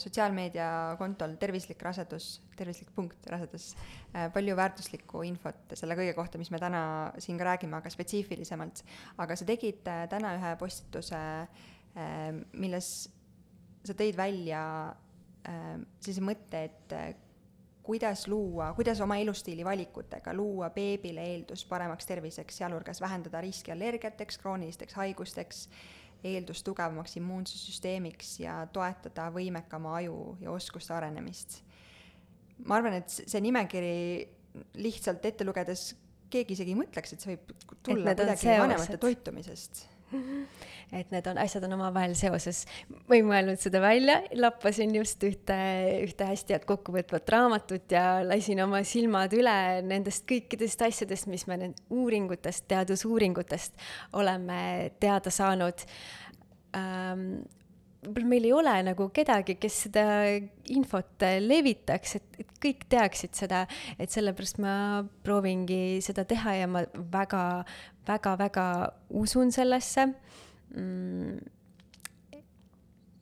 sotsiaalmeediakontol 0.00 1.34
Tervislik 1.40 1.82
rasedus, 1.84 2.40
tervislik 2.56 2.92
punkt 2.96 3.26
rasedus, 3.28 3.74
äh, 4.14 4.30
palju 4.32 4.56
väärtuslikku 4.56 5.24
infot 5.28 5.74
selle 5.76 5.96
kõige 5.98 6.14
kohta, 6.16 6.40
mis 6.40 6.50
me 6.50 6.60
täna 6.62 6.82
siin 7.20 7.38
ka 7.40 7.48
räägime, 7.50 7.76
aga 7.76 7.92
spetsiifilisemalt. 7.92 8.84
aga 9.18 9.36
sa 9.36 9.48
tegid 9.48 9.88
äh, 9.88 10.06
täna 10.08 10.34
ühe 10.38 10.54
postituse, 10.60 11.20
milles 12.54 12.88
sa 13.82 13.94
tõid 13.98 14.14
välja 14.14 14.60
sellise 15.42 16.22
mõtte, 16.22 16.60
et 16.68 16.92
kuidas 17.82 18.28
luua, 18.28 18.68
kuidas 18.76 19.00
oma 19.00 19.16
elustiili 19.18 19.64
valikutega 19.66 20.34
luua 20.36 20.68
beebile 20.70 21.24
eeldus 21.32 21.64
paremaks 21.66 22.06
terviseks, 22.06 22.60
sealhulgas 22.60 23.00
vähendada 23.02 23.40
riski 23.42 23.72
allergiateks, 23.74 24.38
kroonilisteks 24.38 24.94
haigusteks 24.94 25.64
eeldus 26.24 26.62
tugevamaks 26.66 27.16
immuunsussüsteemiks 27.20 28.34
ja 28.42 28.58
toetada 28.72 29.28
võimekama 29.34 29.94
aju 30.00 30.36
ja 30.40 30.52
oskuste 30.52 30.94
arenemist. 30.94 31.60
ma 32.64 32.76
arvan, 32.76 32.98
et 33.00 33.08
see 33.08 33.40
nimekiri 33.40 34.28
lihtsalt 34.82 35.24
ette 35.24 35.46
lugedes 35.46 35.94
keegi 36.30 36.54
isegi 36.54 36.74
ei 36.74 36.78
mõtleks, 36.78 37.14
et 37.14 37.24
see 37.24 37.34
võib 37.34 37.54
tulla 37.82 38.14
kuidagi 38.14 38.58
vanemate 38.60 38.98
toitumisest 39.00 39.86
et 40.98 41.12
need 41.12 41.28
on, 41.30 41.38
asjad 41.40 41.64
on 41.66 41.76
omavahel 41.76 42.14
seoses. 42.18 42.64
ma 43.08 43.18
ei 43.18 43.24
mõelnud 43.26 43.60
seda 43.62 43.82
välja, 43.82 44.20
lappasin 44.38 44.94
just 44.96 45.22
ühte, 45.26 45.58
ühte 46.04 46.28
hästi 46.28 46.56
head 46.56 46.66
kokkuvõtvat 46.68 47.30
raamatut 47.34 47.94
ja 47.94 48.20
lasin 48.26 48.62
oma 48.64 48.82
silmad 48.86 49.34
üle 49.36 49.56
nendest 49.86 50.26
kõikidest 50.30 50.82
asjadest, 50.88 51.30
mis 51.30 51.46
me 51.50 51.60
nendest 51.60 51.86
uuringutest, 51.94 52.66
teadusuuringutest 52.70 53.78
oleme 54.18 54.60
teada 55.02 55.32
saanud 55.34 55.86
ähm, 56.76 57.40
võib-olla 58.00 58.28
meil 58.32 58.48
ei 58.48 58.52
ole 58.56 58.74
nagu 58.86 59.08
kedagi, 59.12 59.56
kes 59.60 59.76
seda 59.86 60.04
infot 60.72 61.24
levitaks, 61.44 62.16
et, 62.16 62.40
et 62.40 62.52
kõik 62.62 62.86
teaksid 62.92 63.36
seda, 63.36 63.64
et 64.00 64.12
sellepärast 64.12 64.60
ma 64.62 64.74
proovingi 65.24 66.00
seda 66.04 66.24
teha 66.28 66.56
ja 66.62 66.68
ma 66.70 66.84
väga, 67.12 67.44
väga, 68.08 68.36
väga 68.40 68.66
usun 69.20 69.52
sellesse. 69.52 70.06
Mm, 70.76 71.40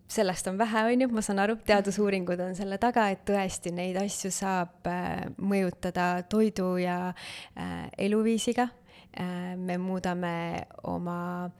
sellest 0.08 0.46
on 0.48 0.58
vähe, 0.58 0.84
on 0.92 1.02
ju, 1.02 1.08
ma 1.12 1.24
saan 1.24 1.42
aru, 1.42 1.58
teadusuuringud 1.68 2.40
on 2.40 2.54
selle 2.56 2.78
taga, 2.80 3.08
et 3.12 3.26
tõesti 3.28 3.72
neid 3.74 3.98
asju 4.00 4.30
saab 4.32 4.88
äh, 4.88 5.26
mõjutada 5.42 6.22
toidu 6.30 6.76
ja 6.80 7.08
äh, 7.10 7.88
eluviisiga. 7.98 8.70
Äh,. 9.18 9.56
me 9.56 9.78
muudame 9.80 10.66
oma 10.86 11.50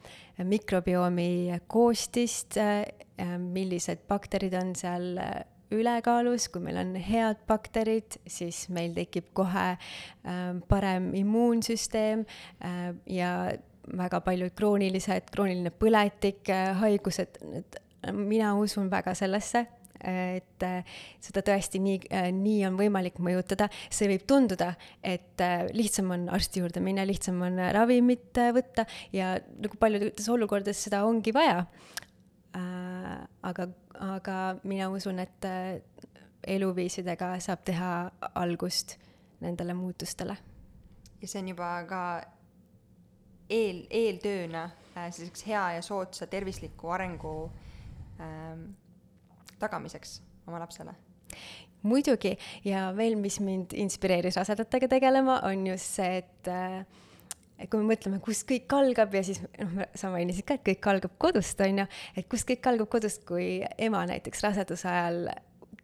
mikrobiomi 0.44 1.58
koostist 1.66 2.58
äh,, 2.60 2.84
millised 3.38 4.04
bakterid 4.08 4.54
on 4.58 4.74
seal 4.78 5.16
äh, 5.22 5.40
ülekaalus, 5.74 6.48
kui 6.52 6.62
meil 6.64 6.80
on 6.80 6.94
head 7.02 7.40
bakterid, 7.48 8.18
siis 8.28 8.66
meil 8.72 8.94
tekib 8.96 9.32
kohe 9.36 9.70
äh, 9.74 10.44
parem 10.70 11.10
immuunsüsteem 11.18 12.24
äh, 12.24 12.92
ja 13.18 13.32
väga 13.88 14.20
paljud 14.20 14.52
kroonilised, 14.56 15.32
krooniline 15.32 15.72
põletik 15.72 16.48
äh,, 16.52 16.72
haigused, 16.80 17.40
need, 17.48 17.78
mina 18.12 18.54
usun 18.60 18.90
väga 18.92 19.14
sellesse, 19.16 19.64
et 19.98 20.62
äh, 20.62 20.98
seda 21.22 21.42
tõesti 21.46 21.80
nii, 21.82 21.98
äh, 22.14 22.28
nii 22.34 22.62
on 22.68 22.78
võimalik 22.78 23.18
mõjutada, 23.22 23.68
see 23.90 24.10
võib 24.12 24.26
tunduda, 24.30 24.72
et 25.02 25.42
äh, 25.42 25.66
lihtsam 25.74 26.12
on 26.14 26.28
arsti 26.34 26.62
juurde 26.62 26.82
minna, 26.84 27.06
lihtsam 27.08 27.40
on 27.46 27.58
ravimit 27.74 28.38
võtta 28.54 28.86
ja 29.14 29.34
nagu 29.58 29.80
paljudes 29.80 30.28
olukordades 30.30 30.84
seda 30.86 31.04
ongi 31.08 31.34
vaja 31.34 31.64
Äh, 32.57 33.28
aga, 33.42 33.68
aga 34.01 34.57
mina 34.64 34.88
usun, 34.88 35.18
et 35.18 35.44
äh, 35.44 35.80
eluviisidega 36.46 37.34
saab 37.44 37.64
teha 37.64 37.90
algust 38.34 38.96
nendele 39.40 39.74
muutustele. 39.74 40.36
ja 41.20 41.28
see 41.28 41.42
on 41.42 41.49
juba 41.49 41.68
ka 41.90 42.03
eel, 43.51 43.82
eeltööna 43.90 44.64
äh, 44.96 45.11
selliseks 45.11 45.44
hea 45.46 45.64
ja 45.76 45.82
soodsa 45.82 46.26
tervisliku 46.26 46.88
arengu 46.94 47.51
ähm, 48.20 48.64
tagamiseks 49.59 50.22
oma 50.46 50.62
lapsele 50.62 50.94
muidugi 51.82 52.36
ja 52.64 52.88
veel, 52.96 53.18
mis 53.20 53.40
mind 53.44 53.74
inspireeris 53.76 54.36
rasedatega 54.40 54.88
tegelema, 54.88 55.40
on 55.46 55.66
just 55.66 55.99
see, 55.99 56.22
et 56.22 56.49
äh, 56.49 56.80
et 57.59 57.68
kui 57.70 57.82
me 57.82 57.92
mõtleme, 57.92 58.20
kust 58.24 58.46
kõik 58.48 58.72
algab 58.78 59.14
ja 59.14 59.24
siis 59.26 59.42
noh, 59.42 59.84
sa 59.98 60.12
mainisid 60.14 60.46
ka, 60.48 60.59
et 60.59 60.66
kõik 60.70 60.90
algab 60.92 61.18
kodust, 61.18 61.61
on 61.64 61.82
ju, 61.82 61.86
et 62.16 62.28
kust 62.30 62.48
kõik 62.48 62.70
algab 62.70 62.90
kodust, 62.92 63.24
kui 63.28 63.59
ema 63.78 64.04
näiteks 64.09 64.44
raseduse 64.46 64.88
ajal 64.90 65.22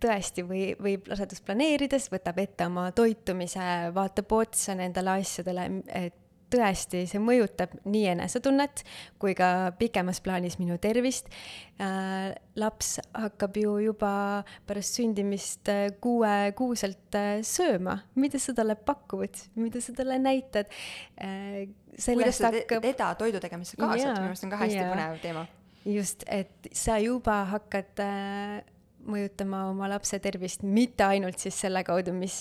tõesti 0.04 0.44
või 0.46 0.64
võib 0.80 1.08
rasedust 1.08 1.44
planeerides 1.46 2.10
võtab 2.12 2.38
ette 2.42 2.66
oma 2.68 2.90
toitumise, 2.96 3.64
vaatab 3.94 4.36
otsa 4.36 4.76
nendele 4.78 5.18
asjadele, 5.20 5.68
et 5.88 6.20
tõesti, 6.52 7.04
see 7.10 7.20
mõjutab 7.22 7.72
nii 7.88 8.04
enesetunnet 8.14 8.82
kui 9.22 9.34
ka 9.38 9.72
pikemas 9.78 10.20
plaanis 10.24 10.58
minu 10.60 10.76
tervist 10.82 11.30
äh,. 11.80 12.34
laps 12.60 12.98
hakkab 13.12 13.56
ju 13.58 13.76
juba 13.82 14.12
pärast 14.66 14.98
sündimist 14.98 15.70
äh, 15.72 15.88
kuuekuuselt 16.00 17.18
äh, 17.18 17.40
sööma, 17.46 17.98
mida 18.14 18.38
sa 18.42 18.54
talle 18.56 18.76
pakud, 18.76 19.40
mida 19.58 19.82
sa 19.84 19.96
talle 19.96 20.18
näitad 20.22 20.70
kuidas 21.16 22.38
sa 22.38 22.52
hakkab... 22.52 22.84
teda 22.84 23.14
toidu 23.18 23.42
tegemisse 23.42 23.78
kaasad, 23.80 24.14
minu 24.14 24.30
arust 24.30 24.46
on 24.46 24.54
ka 24.54 24.62
hästi 24.62 24.78
ja. 24.78 24.92
põnev 24.92 25.18
teema. 25.22 25.48
just, 25.84 26.24
et 26.26 26.70
sa 26.72 27.00
juba 27.02 27.42
hakkad 27.54 28.04
mõjutama 29.04 29.64
oma 29.70 29.88
lapse 29.92 30.18
tervist 30.22 30.64
mitte 30.64 31.04
ainult 31.06 31.42
siis 31.42 31.56
selle 31.66 31.82
kaudu, 31.86 32.14
mis, 32.16 32.36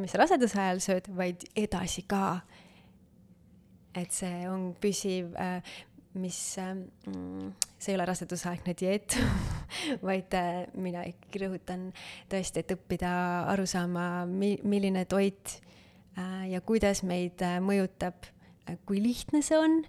mis 0.00 0.14
raseduse 0.16 0.60
ajal 0.62 0.80
sööd, 0.84 1.10
vaid 1.16 1.44
edasi 1.58 2.06
ka 2.08 2.40
et 3.96 4.12
see 4.14 4.46
on 4.50 4.70
püsiv 4.80 5.34
äh, 5.40 5.60
mis 6.16 6.38
mm,, 6.58 7.52
see 7.76 7.92
ei 7.92 7.98
ole 7.98 8.06
rasedusaegne 8.08 8.74
dieet 8.78 9.18
vaid 10.08 10.36
äh, 10.36 10.64
mina 10.80 11.04
ikkagi 11.08 11.44
rõhutan 11.44 11.90
tõesti, 12.30 12.62
et 12.62 12.74
õppida 12.76 13.12
aru 13.52 13.66
saama, 13.68 14.24
mi-, 14.30 14.58
milline 14.64 15.04
toit 15.10 15.58
äh, 16.16 16.48
ja 16.52 16.62
kuidas 16.64 17.04
meid 17.06 17.44
mõjutab, 17.64 18.30
kui 18.88 19.02
lihtne 19.02 19.42
see 19.46 19.58
on, 19.60 19.80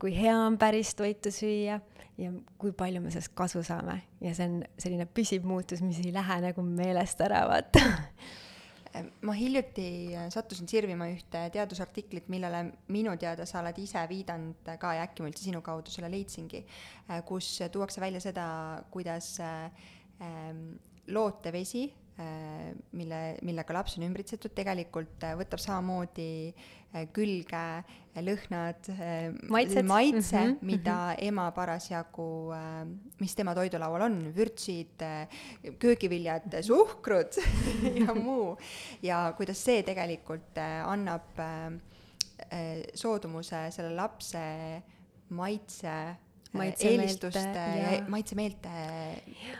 kui 0.00 0.12
hea 0.16 0.34
on 0.36 0.58
päris 0.60 0.92
toitu 0.98 1.32
süüa 1.34 1.80
ja 2.20 2.32
kui 2.60 2.72
palju 2.76 3.00
me 3.00 3.12
sellest 3.12 3.32
kasu 3.36 3.62
saame. 3.64 4.00
Ja 4.20 4.34
see 4.36 4.48
on 4.48 4.58
selline 4.80 5.06
püsiv 5.08 5.46
muutus, 5.48 5.80
mis 5.84 6.00
ei 6.02 6.12
lähe 6.12 6.40
nagu 6.44 6.64
meelest 6.66 7.22
ära, 7.24 7.46
vaata 7.48 7.80
ma 9.22 9.34
hiljuti 9.36 9.86
äh, 10.16 10.26
sattusin 10.32 10.68
sirvima 10.70 11.06
ühte 11.12 11.44
teadusartiklit, 11.54 12.28
millele 12.32 12.64
minu 12.90 13.14
teada 13.20 13.46
sa 13.46 13.60
oled 13.62 13.78
ise 13.78 14.02
viidanud 14.10 14.70
ka 14.82 14.94
ja 14.96 15.06
äkki 15.06 15.22
ma 15.22 15.30
üldse 15.30 15.46
sinu 15.46 15.62
kaudu 15.64 15.92
selle 15.94 16.10
leidsingi, 16.12 16.64
äh, 17.08 17.22
kus 17.26 17.52
tuuakse 17.72 18.02
välja 18.02 18.22
seda, 18.24 18.46
kuidas 18.90 19.36
äh, 19.44 19.70
ähm, 20.26 20.64
lootevesi, 21.10 21.86
mille, 22.92 23.20
millega 23.46 23.74
laps 23.74 23.96
on 23.96 24.04
ümbritsetud, 24.04 24.52
tegelikult 24.56 25.24
võtab 25.38 25.62
samamoodi 25.62 26.30
Äh, 26.90 27.04
külge, 27.14 27.58
äh, 27.84 28.22
lõhnad, 28.26 28.88
äh, 28.90 29.30
maitse 29.46 29.82
mm, 29.82 29.90
-hmm. 29.90 30.56
mida 30.66 31.14
ema 31.22 31.44
parasjagu, 31.54 32.50
mis 33.20 33.34
tema 33.38 33.54
toidulaual 33.54 34.02
on, 34.08 34.16
vürtsid, 34.34 34.98
köögiviljad, 35.78 36.50
suhkrut 36.66 37.38
ja 38.02 38.14
muu. 38.14 38.58
ja 39.02 39.32
kuidas 39.36 39.62
see 39.64 39.84
tegelikult 39.86 40.58
annab 40.58 41.38
soodumuse 42.94 43.70
selle 43.70 43.94
lapse 43.94 44.42
maitse, 45.28 45.94
maitse 46.52 46.88
eelistuste 46.88 47.54
ja, 47.54 47.92
ja 47.92 48.02
maitsemeelte 48.08 48.68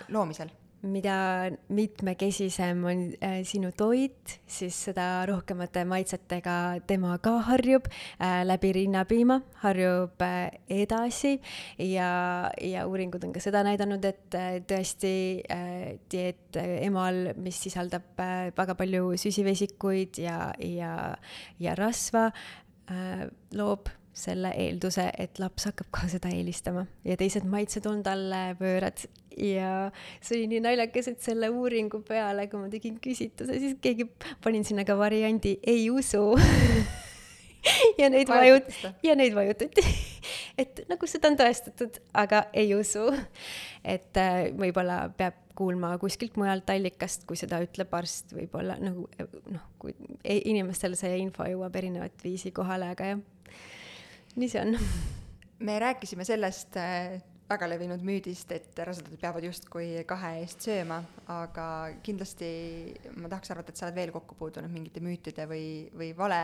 loomisel 0.08 0.50
mida 0.82 1.50
mitmekesisem 1.68 2.84
on 2.88 3.02
äh, 3.20 3.40
sinu 3.44 3.70
toit, 3.76 4.38
siis 4.48 4.76
seda 4.88 5.26
rohkemate 5.28 5.84
maitsetega 5.88 6.80
tema 6.88 7.18
ka 7.22 7.36
harjub 7.50 7.88
äh, 7.90 8.40
läbi 8.46 8.72
rinnapiima, 8.78 9.40
harjub 9.64 10.24
äh, 10.24 10.48
edasi. 10.72 11.36
Ja, 11.78 12.50
ja 12.64 12.86
uuringud 12.88 13.24
on 13.28 13.34
ka 13.36 13.44
seda 13.44 13.64
näidanud, 13.66 14.04
et 14.08 14.38
äh, 14.38 14.58
tõesti 14.64 15.14
äh, 15.44 16.00
dieet 16.10 16.56
äh, 16.60 16.78
emal, 16.88 17.34
mis 17.36 17.60
sisaldab 17.66 18.16
äh, 18.20 18.50
väga 18.56 18.76
palju 18.78 19.14
süsivesikuid 19.20 20.22
ja, 20.24 20.50
ja, 20.64 20.94
ja 21.60 21.76
rasva 21.78 22.30
äh,, 22.30 23.28
loob 23.56 23.92
selle 24.20 24.52
eelduse, 24.56 25.08
et 25.18 25.40
laps 25.42 25.68
hakkab 25.70 25.90
ka 25.94 26.08
seda 26.12 26.30
eelistama. 26.34 26.86
Ja 27.04 27.16
teised 27.20 27.46
maitsed 27.48 27.86
on 27.90 28.02
talle 28.06 28.42
pöörad 28.60 29.04
ja 29.36 29.90
see 30.20 30.38
oli 30.40 30.48
nii 30.54 30.64
naljakas, 30.64 31.10
et 31.12 31.22
selle 31.24 31.50
uuringu 31.52 32.02
peale, 32.06 32.46
kui 32.50 32.60
ma 32.62 32.70
tegin 32.72 32.98
küsitluse, 33.02 33.58
siis 33.62 33.78
keegi 33.82 34.08
panin 34.44 34.66
sinna 34.66 34.84
ka 34.88 34.98
variandi 34.98 35.58
ei 35.66 35.88
usu. 35.90 36.26
Ja 38.00 38.08
neid 38.08 38.28
vajut- 38.28 38.86
ja 39.04 39.12
neid 39.12 39.34
vajutati. 39.36 39.82
Et 40.62 40.78
nagu 40.88 41.08
seda 41.08 41.28
on 41.28 41.34
tõestatud, 41.36 41.98
aga 42.16 42.46
ei 42.56 42.70
usu. 42.72 43.10
et 43.84 44.16
äh, 44.16 44.48
võib-olla 44.56 45.10
peab 45.16 45.36
kuulma 45.56 45.90
kuskilt 46.00 46.36
mujalt 46.40 46.70
allikast, 46.72 47.26
kui 47.28 47.36
seda 47.36 47.60
ütleb 47.60 47.92
arst, 47.96 48.32
võib-olla 48.32 48.78
nagu 48.80 49.06
noh, 49.52 49.66
kui 49.80 49.92
inimestel 50.24 50.96
see 50.96 51.18
info 51.20 51.44
jõuab 51.48 51.76
erinevat 51.76 52.24
viisi 52.24 52.52
kohale, 52.56 52.90
aga 52.94 53.12
jah 53.12 53.20
nii 54.36 54.48
see 54.48 54.62
on. 54.62 54.78
me 55.66 55.78
rääkisime 55.78 56.24
sellest 56.24 56.76
äh, 56.80 57.20
väga 57.50 57.66
levinud 57.68 58.02
müüdist, 58.06 58.52
et 58.54 58.78
rasedad 58.86 59.16
peavad 59.20 59.44
justkui 59.44 60.04
kahe 60.08 60.36
eest 60.42 60.62
sööma, 60.68 61.00
aga 61.34 61.64
kindlasti 62.06 62.50
ma 63.18 63.30
tahaks 63.30 63.50
arvata, 63.50 63.74
et 63.74 63.80
sa 63.80 63.88
oled 63.88 63.98
veel 63.98 64.12
kokku 64.14 64.38
puutunud 64.38 64.70
mingite 64.70 65.02
müütide 65.02 65.48
või, 65.50 65.64
või 65.96 66.12
vale, 66.16 66.40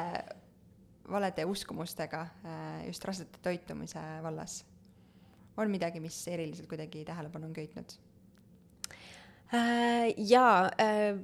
valede 1.11 1.47
uskumustega 1.47 2.24
äh, 2.26 2.80
just 2.89 3.07
rasedate 3.07 3.43
toitumise 3.45 4.03
vallas. 4.24 4.64
on 5.57 5.70
midagi, 5.70 6.01
mis 6.01 6.18
eriliselt 6.28 6.68
kuidagi 6.68 7.05
tähelepanu 7.05 7.47
on 7.47 7.55
köitnud 7.55 7.95
äh,? 9.55 10.12
jaa 10.16 10.66
äh, 10.82 11.20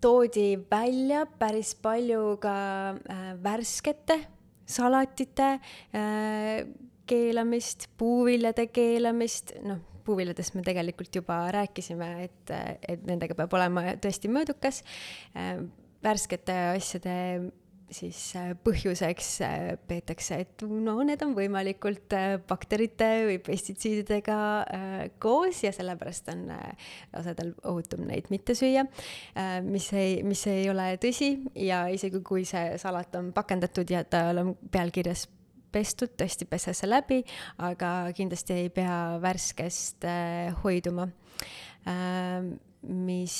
toodi 0.00 0.56
välja 0.70 1.26
päris 1.26 1.74
palju 1.74 2.36
ka 2.40 2.56
äh, 2.96 3.28
värskete 3.42 4.35
salatite 4.66 5.50
äh, 5.56 6.66
keelamist, 7.06 7.88
puuviljade 7.98 8.66
keelamist, 8.74 9.54
noh, 9.66 9.82
puuviljadest 10.06 10.54
me 10.54 10.62
tegelikult 10.66 11.14
juba 11.14 11.40
rääkisime, 11.54 12.10
et, 12.26 12.54
et 12.88 13.06
nendega 13.06 13.34
peab 13.38 13.54
olema 13.58 13.96
tõesti 14.02 14.30
mõõdukas 14.32 14.82
äh,. 15.36 15.60
värskete 16.06 16.54
asjade 16.76 17.14
siis 17.94 18.18
äh, 18.38 18.50
põhjuseks 18.66 19.28
äh, 19.46 19.66
peetakse, 19.88 20.40
et 20.42 20.64
no 20.66 20.96
need 21.06 21.22
on 21.22 21.34
võimalikult 21.36 22.14
äh, 22.16 22.36
bakterite 22.48 23.08
või 23.28 23.38
pestitsiididega 23.44 24.38
koos 25.22 25.62
ja 25.64 25.72
sellepärast 25.74 26.30
on 26.32 26.44
rasedal 26.50 27.52
ohutum 27.66 28.06
neid 28.08 28.28
mitte 28.32 28.56
süüa, 28.58 28.86
mis 29.66 29.88
ei, 29.96 30.20
mis 30.26 30.42
ei 30.50 30.66
ole 30.70 30.88
tõsi 31.02 31.30
ja 31.62 31.84
isegi 31.92 32.20
kui 32.26 32.44
see 32.48 32.76
salat 32.80 33.14
on 33.18 33.32
pakendatud 33.36 33.90
ja 33.92 34.02
tal 34.08 34.42
on 34.42 34.52
pealkirjas 34.72 35.26
pestud, 35.72 36.14
tõesti 36.18 36.46
pese 36.48 36.74
see 36.76 36.88
läbi, 36.88 37.20
aga 37.62 38.12
kindlasti 38.16 38.56
ei 38.56 38.70
pea 38.72 39.18
värskest 39.22 40.06
hoiduma. 40.62 41.08
mis 42.86 43.36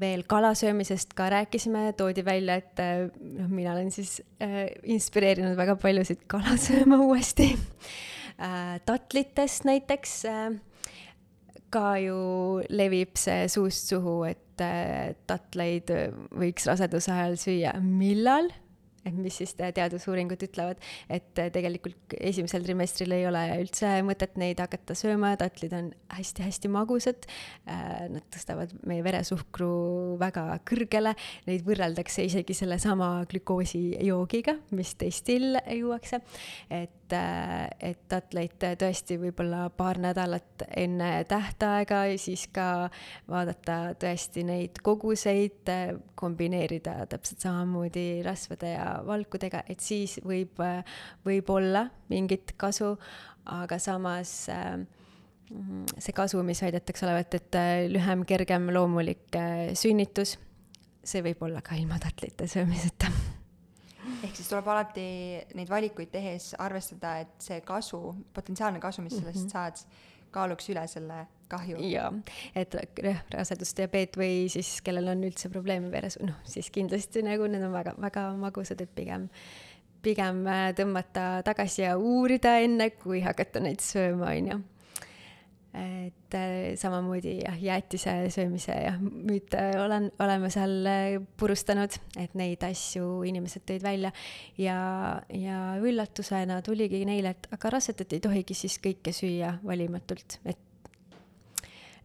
veel 0.00 0.24
kalasöömisest 0.28 1.14
ka 1.18 1.28
rääkisime, 1.32 1.92
toodi 1.98 2.24
välja, 2.24 2.56
et 2.60 2.80
noh, 3.20 3.50
mina 3.50 3.74
olen 3.74 3.90
siis 3.94 4.18
äh, 4.42 4.66
inspireerinud 4.82 5.56
väga 5.58 5.76
paljusid 5.80 6.24
kala 6.30 6.56
sööma 6.68 7.00
uuesti 7.04 7.52
äh,. 7.54 8.80
tatlitest 8.86 9.68
näiteks 9.68 10.16
äh, 10.30 10.48
ka 11.70 11.94
ju 12.02 12.18
levib 12.68 13.18
see 13.20 13.46
suust 13.52 13.92
suhu, 13.92 14.22
et 14.30 14.64
äh, 14.64 15.12
tatleid 15.30 15.92
võiks 16.34 16.66
raseduse 16.70 17.14
ajal 17.14 17.38
süüa. 17.40 17.76
millal? 17.84 18.50
Et 19.06 19.16
mis 19.16 19.40
siis 19.40 19.54
teadusuuringud 19.56 20.42
ütlevad, 20.44 20.80
et 21.12 21.32
tegelikult 21.54 22.16
esimesel 22.20 22.64
trimestril 22.66 23.14
ei 23.16 23.26
ole 23.28 23.42
üldse 23.62 23.92
mõtet 24.06 24.36
neid 24.40 24.60
hakata 24.62 24.96
sööma, 24.98 25.32
tatlid 25.40 25.74
on 25.76 25.90
hästi-hästi 26.16 26.70
magusad. 26.72 27.28
Äh, 27.70 28.06
nad 28.12 28.26
tõstavad 28.34 28.74
meie 28.88 29.04
veresuhkru 29.06 29.72
väga 30.20 30.46
kõrgele, 30.68 31.14
neid 31.48 31.66
võrreldakse 31.66 32.26
isegi 32.28 32.56
sellesama 32.56 33.12
glükoosijoogiga, 33.30 34.58
mis 34.76 34.94
testil 35.00 35.54
juuakse. 35.76 36.20
et 36.70 37.16
äh, 37.16 37.68
et 37.80 38.00
tatleid 38.08 38.56
tõesti 38.78 39.16
võib-olla 39.20 39.64
paar 39.74 39.98
nädalat 40.02 40.64
enne 40.78 41.24
tähtaega 41.28 42.02
siis 42.20 42.46
ka 42.52 42.88
vaadata 43.30 43.94
tõesti 44.00 44.44
neid 44.46 44.80
koguseid, 44.84 45.70
kombineerida 46.18 47.06
täpselt 47.10 47.46
samamoodi 47.46 48.22
rasvade 48.26 48.74
ja 48.74 48.89
valkudega, 49.06 49.64
et 49.68 49.80
siis 49.84 50.18
võib, 50.24 50.60
võib 51.26 51.50
olla 51.54 51.86
mingit 52.12 52.54
kasu, 52.60 52.94
aga 53.50 53.78
samas 53.82 54.34
äh, 54.52 54.78
see 55.98 56.14
kasu, 56.16 56.44
mis 56.46 56.62
väidetakse 56.62 57.06
olevat, 57.08 57.34
et 57.40 57.58
äh, 57.58 57.74
lühem, 57.90 58.24
kergem, 58.28 58.70
loomulik 58.74 59.40
sünnitus, 59.78 60.36
see 61.04 61.24
võib 61.26 61.42
olla 61.48 61.64
ka 61.64 61.78
ilma 61.80 61.98
tatlite 62.02 62.48
söömiseta 62.50 63.10
ehk 64.24 64.36
siis 64.36 64.48
tuleb 64.50 64.68
alati 64.68 65.04
neid 65.56 65.70
valikuid 65.70 66.10
tehes 66.12 66.52
arvestada, 66.60 67.16
et 67.24 67.44
see 67.44 67.60
kasu, 67.66 68.00
potentsiaalne 68.36 68.80
kasu, 68.82 69.02
mis 69.04 69.16
sellest 69.16 69.44
mm 69.44 69.46
-hmm. 69.46 69.52
saad, 69.52 69.76
kaaluks 70.34 70.70
üle 70.72 70.86
selle 70.90 71.24
kahju. 71.50 71.78
jaa, 71.90 72.10
et 72.54 72.76
rasedusdiabeet 73.34 74.18
või 74.20 74.46
siis 74.52 74.78
kellel 74.86 75.10
on 75.12 75.24
üldse 75.26 75.50
probleeme 75.52 75.90
veres, 75.92 76.18
noh 76.22 76.38
siis 76.48 76.70
kindlasti 76.74 77.24
nagu 77.26 77.48
need 77.50 77.64
on 77.66 77.74
väga, 77.74 77.96
väga 78.00 78.26
magusad, 78.40 78.82
et 78.84 78.92
pigem, 78.94 79.28
pigem 80.04 80.44
äh, 80.48 80.68
tõmmata 80.78 81.30
tagasi 81.46 81.84
ja 81.84 81.96
uurida 81.98 82.58
enne, 82.62 82.92
kui 83.00 83.24
hakata 83.24 83.62
neid 83.64 83.82
sööma, 83.84 84.34
on 84.36 84.52
ju 84.54 84.60
et 85.74 86.34
äh, 86.34 86.72
samamoodi 86.78 87.36
jah, 87.44 87.58
jäätise 87.62 88.14
söömise 88.34 88.74
ja 88.74 88.94
müüte 89.00 89.60
olen, 89.78 90.08
oleme 90.18 90.50
seal 90.50 90.88
äh, 90.90 91.18
purustanud, 91.38 91.94
et 92.18 92.34
neid 92.38 92.64
asju 92.66 93.20
inimesed 93.30 93.66
tõid 93.68 93.84
välja. 93.84 94.10
Ja, 94.58 94.80
ja 95.30 95.60
üllatusena 95.78 96.58
tuligi 96.66 97.04
neile, 97.06 97.36
et 97.36 97.46
aga 97.54 97.76
rasedat 97.76 98.16
ei 98.16 98.24
tohigi 98.24 98.58
siis 98.58 98.80
kõike 98.82 99.14
süüa 99.14 99.56
valimatult, 99.62 100.40
et 100.44 100.58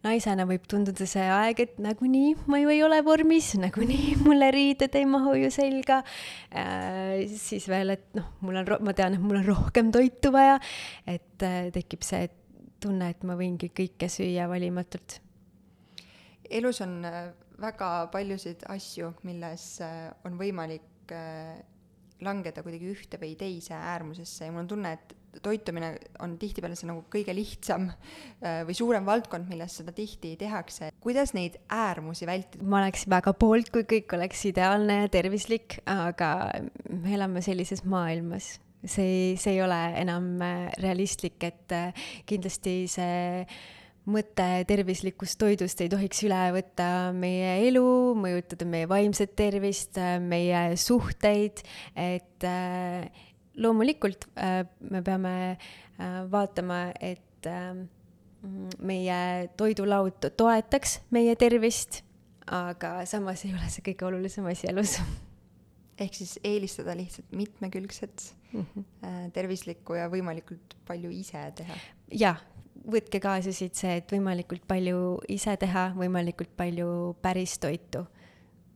naisena 0.06 0.46
võib 0.46 0.66
tunduda 0.70 1.06
see 1.08 1.26
aeg, 1.26 1.60
et 1.64 1.78
nagunii 1.82 2.34
ma 2.50 2.60
ju 2.60 2.70
ei 2.70 2.82
ole 2.86 3.00
vormis, 3.06 3.52
nagunii 3.58 4.16
mulle 4.26 4.52
riided 4.54 4.94
ei 4.98 5.06
mahu 5.10 5.36
ju 5.40 5.50
selga. 5.54 6.02
Äh,. 6.54 7.26
siis 7.34 7.66
veel, 7.70 7.96
et 7.96 8.08
noh, 8.14 8.30
mul 8.46 8.62
on, 8.62 8.74
ma 8.86 8.94
tean, 8.96 9.16
et 9.16 9.22
mul 9.22 9.40
on 9.40 9.46
rohkem 9.48 9.90
toitu 9.94 10.32
vaja, 10.34 10.58
et 11.06 11.46
äh, 11.46 11.70
tekib 11.74 12.06
see, 12.06 12.26
et 12.28 12.42
tunne, 12.82 13.10
et 13.12 13.24
ma 13.26 13.36
võingi 13.38 13.70
kõike 13.74 14.08
süüa 14.12 14.48
valimatult. 14.50 15.20
elus 16.50 16.80
on 16.84 17.00
äh, 17.04 17.32
väga 17.60 18.08
paljusid 18.12 18.66
asju, 18.70 19.14
milles 19.26 19.80
äh, 19.82 20.10
on 20.24 20.36
võimalik 20.38 21.14
äh, 21.14 21.56
langeda 22.22 22.62
kuidagi 22.64 22.92
ühte 22.92 23.18
või 23.20 23.34
teise 23.36 23.74
äärmusesse 23.76 24.46
ja 24.46 24.52
mul 24.52 24.64
on 24.64 24.68
tunne, 24.70 24.92
et 24.96 25.42
toitumine 25.44 25.90
on 26.24 26.38
tihtipeale 26.40 26.78
see 26.78 26.88
nagu 26.88 27.02
kõige 27.12 27.34
lihtsam 27.36 27.90
või 28.40 28.72
suurem 28.78 29.04
valdkond, 29.04 29.44
milles 29.50 29.74
seda 29.76 29.92
tihti 29.92 30.30
tehakse. 30.40 30.88
kuidas 31.04 31.34
neid 31.36 31.58
äärmusi 31.68 32.24
vältida? 32.24 32.64
ma 32.64 32.80
oleks 32.80 33.04
väga 33.12 33.34
poolt, 33.36 33.68
kui 33.68 33.84
kõik 33.84 34.16
oleks 34.16 34.46
ideaalne 34.48 35.02
ja 35.02 35.10
tervislik, 35.12 35.76
aga 35.84 36.30
me 36.88 37.12
elame 37.18 37.44
sellises 37.44 37.84
maailmas 37.84 38.54
see, 38.84 39.36
see 39.40 39.56
ei 39.56 39.62
ole 39.64 39.78
enam 40.00 40.28
äh, 40.42 40.68
realistlik, 40.82 41.38
et 41.46 41.74
äh, 41.74 42.06
kindlasti 42.28 42.84
see 42.90 43.46
mõte 44.06 44.46
tervislikust 44.68 45.38
toidust 45.40 45.80
ei 45.82 45.90
tohiks 45.90 46.22
üle 46.28 46.40
võtta 46.54 47.10
meie 47.16 47.56
elu, 47.66 47.86
mõjutada 48.18 48.68
meie 48.68 48.88
vaimset 48.90 49.34
tervist, 49.38 49.98
äh, 49.98 50.18
meie 50.22 50.76
suhteid, 50.78 51.64
et 51.98 52.46
loomulikult 53.56 54.28
me 54.36 55.00
peame 55.02 55.36
vaatama, 56.30 56.90
et 57.00 57.48
meie 58.84 59.20
toidulaud 59.56 60.28
toetaks 60.36 61.00
meie 61.14 61.34
tervist, 61.40 62.02
aga 62.46 63.00
samas 63.08 63.46
ei 63.46 63.56
ole 63.56 63.70
see 63.72 63.88
kõige 63.90 64.10
olulisem 64.10 64.46
asi 64.52 64.68
elus 64.70 64.98
ehk 65.98 66.14
siis 66.14 66.36
eelistada 66.44 66.96
lihtsalt 66.96 67.32
mitmekülgset 67.32 68.34
mm, 68.52 68.66
-hmm. 68.74 69.30
tervislikku 69.32 69.96
ja 69.96 70.10
võimalikult 70.12 70.76
palju 70.88 71.10
ise 71.10 71.42
teha. 71.56 71.78
jah, 72.12 72.42
võtke 72.92 73.20
kaasa 73.22 73.52
siit 73.52 73.74
see, 73.78 73.96
et 74.00 74.12
võimalikult 74.12 74.66
palju 74.68 75.18
ise 75.32 75.56
teha, 75.56 75.90
võimalikult 75.96 76.52
palju 76.56 77.16
päris 77.22 77.58
toitu. 77.58 78.06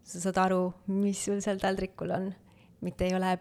sa 0.04 0.20
saad 0.20 0.38
aru, 0.42 0.72
mis 0.86 1.24
sul 1.24 1.40
seal 1.44 1.60
taldrikul 1.60 2.10
on, 2.10 2.32
mitte 2.80 3.06
ei 3.06 3.14
ole 3.14 3.38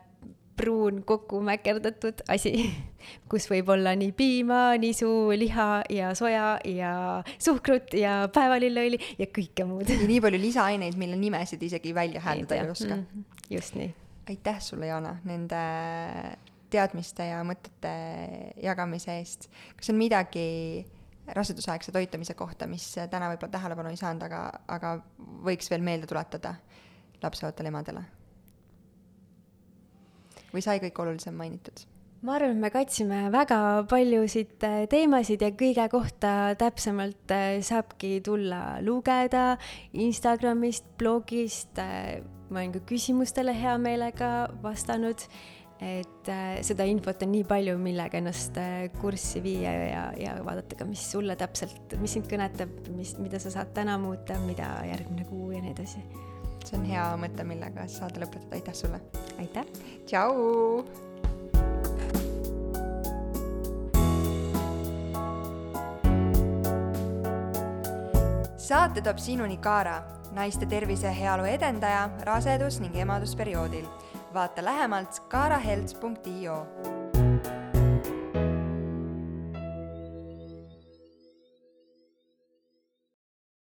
pruun 0.59 1.03
kokku 1.07 1.39
mäkerdatud 1.41 2.19
asi, 2.27 2.51
kus 3.31 3.47
võib 3.49 3.71
olla 3.73 3.95
nii 3.95 4.11
piima, 4.11 4.75
nisu, 4.77 5.31
liha 5.31 5.69
ja 5.89 6.11
soja 6.19 6.59
ja 6.67 7.23
suhkrut 7.39 7.95
ja 7.95 8.27
päevalilleõli 8.35 8.99
ja 9.17 9.29
kõike 9.31 9.65
muud. 9.65 9.89
ja 9.89 10.03
nii 10.03 10.21
palju 10.21 10.41
lisaaineid, 10.43 10.99
mille 10.99 11.15
nimesid 11.15 11.63
isegi 11.63 11.95
välja 11.95 12.21
hääldada 12.21 12.59
ei 12.59 12.69
oska 12.69 12.95
mm. 12.95 13.05
-hmm 13.05 13.38
just 13.49 13.75
nii. 13.75 13.89
aitäh 14.29 14.61
sulle, 14.61 14.85
Jaana, 14.89 15.15
nende 15.25 15.59
teadmiste 16.69 17.25
ja 17.31 17.41
mõtete 17.47 17.91
jagamise 18.61 19.17
eest. 19.17 19.49
kas 19.77 19.89
on 19.89 19.97
midagi 19.97 20.85
rasedusaegse 21.35 21.93
toitumise 21.93 22.33
kohta, 22.37 22.67
mis 22.69 22.85
täna 23.09 23.29
võib-olla 23.31 23.53
tähelepanu 23.53 23.93
ei 23.93 23.99
saanud, 24.01 24.25
aga, 24.25 24.43
aga 24.67 24.95
võiks 25.45 25.69
veel 25.69 25.85
meelde 25.85 26.09
tuletada 26.09 26.55
lapseootel 27.23 27.69
emadele? 27.71 28.05
või 30.49 30.63
sai 30.65 30.79
kõik 30.81 30.97
olulisem 31.03 31.35
mainitud? 31.37 31.85
ma 32.25 32.35
arvan, 32.35 32.57
et 32.57 32.63
me 32.63 32.71
katsime 32.73 33.19
väga 33.31 33.59
paljusid 33.89 34.65
äh, 34.67 34.81
teemasid 34.91 35.43
ja 35.45 35.51
kõige 35.55 35.85
kohta 35.91 36.55
täpsemalt 36.59 37.31
äh, 37.31 37.61
saabki 37.63 38.17
tulla 38.25 38.79
lugeda 38.83 39.53
Instagramist, 39.93 40.83
blogist 40.99 41.79
äh, 41.79 42.19
ma 42.49 42.61
olen 42.61 42.73
ka 42.73 42.81
küsimustele 42.89 43.53
hea 43.53 43.75
meelega 43.81 44.29
vastanud, 44.63 45.21
et 45.79 46.29
äh, 46.31 46.59
seda 46.65 46.83
infot 46.89 47.21
on 47.23 47.31
nii 47.31 47.45
palju, 47.47 47.77
millega 47.79 48.19
ennast 48.19 48.57
äh, 48.59 48.89
kurssi 48.99 49.41
viia 49.43 49.71
ja, 49.71 50.01
ja 50.19 50.33
vaadata 50.43 50.81
ka, 50.81 50.87
mis 50.89 51.05
sulle 51.13 51.37
täpselt, 51.39 51.95
mis 52.01 52.17
sind 52.17 52.27
kõnetab, 52.31 52.73
mis, 52.97 53.15
mida 53.21 53.39
sa 53.39 53.53
saad 53.53 53.71
täna 53.77 53.95
muuta, 54.01 54.37
mida 54.47 54.73
järgmine 54.89 55.27
kuu 55.29 55.53
ja 55.55 55.63
nii 55.63 55.75
edasi. 55.77 56.03
see 56.65 56.75
on 56.77 56.83
hea 56.89 57.05
mõte, 57.21 57.45
millega 57.47 57.87
saade 57.87 58.19
lõpetada, 58.25 58.57
aitäh 58.59 58.75
sulle! 58.75 59.01
aitäh! 59.39 59.69
tšau! 60.09 60.83
saate 68.69 69.01
toob 69.01 69.17
sinuni 69.17 69.57
Kaara 69.57 70.18
naiste 70.31 70.65
tervise 70.65 71.07
ja 71.07 71.13
heaolu 71.13 71.43
edendaja 71.43 72.09
rasedus- 72.21 72.79
ning 72.79 72.95
emadusperioodil. 72.95 73.85
vaata 74.33 74.65
lähemalt 74.65 75.19
kaarahelts.io 75.27 76.67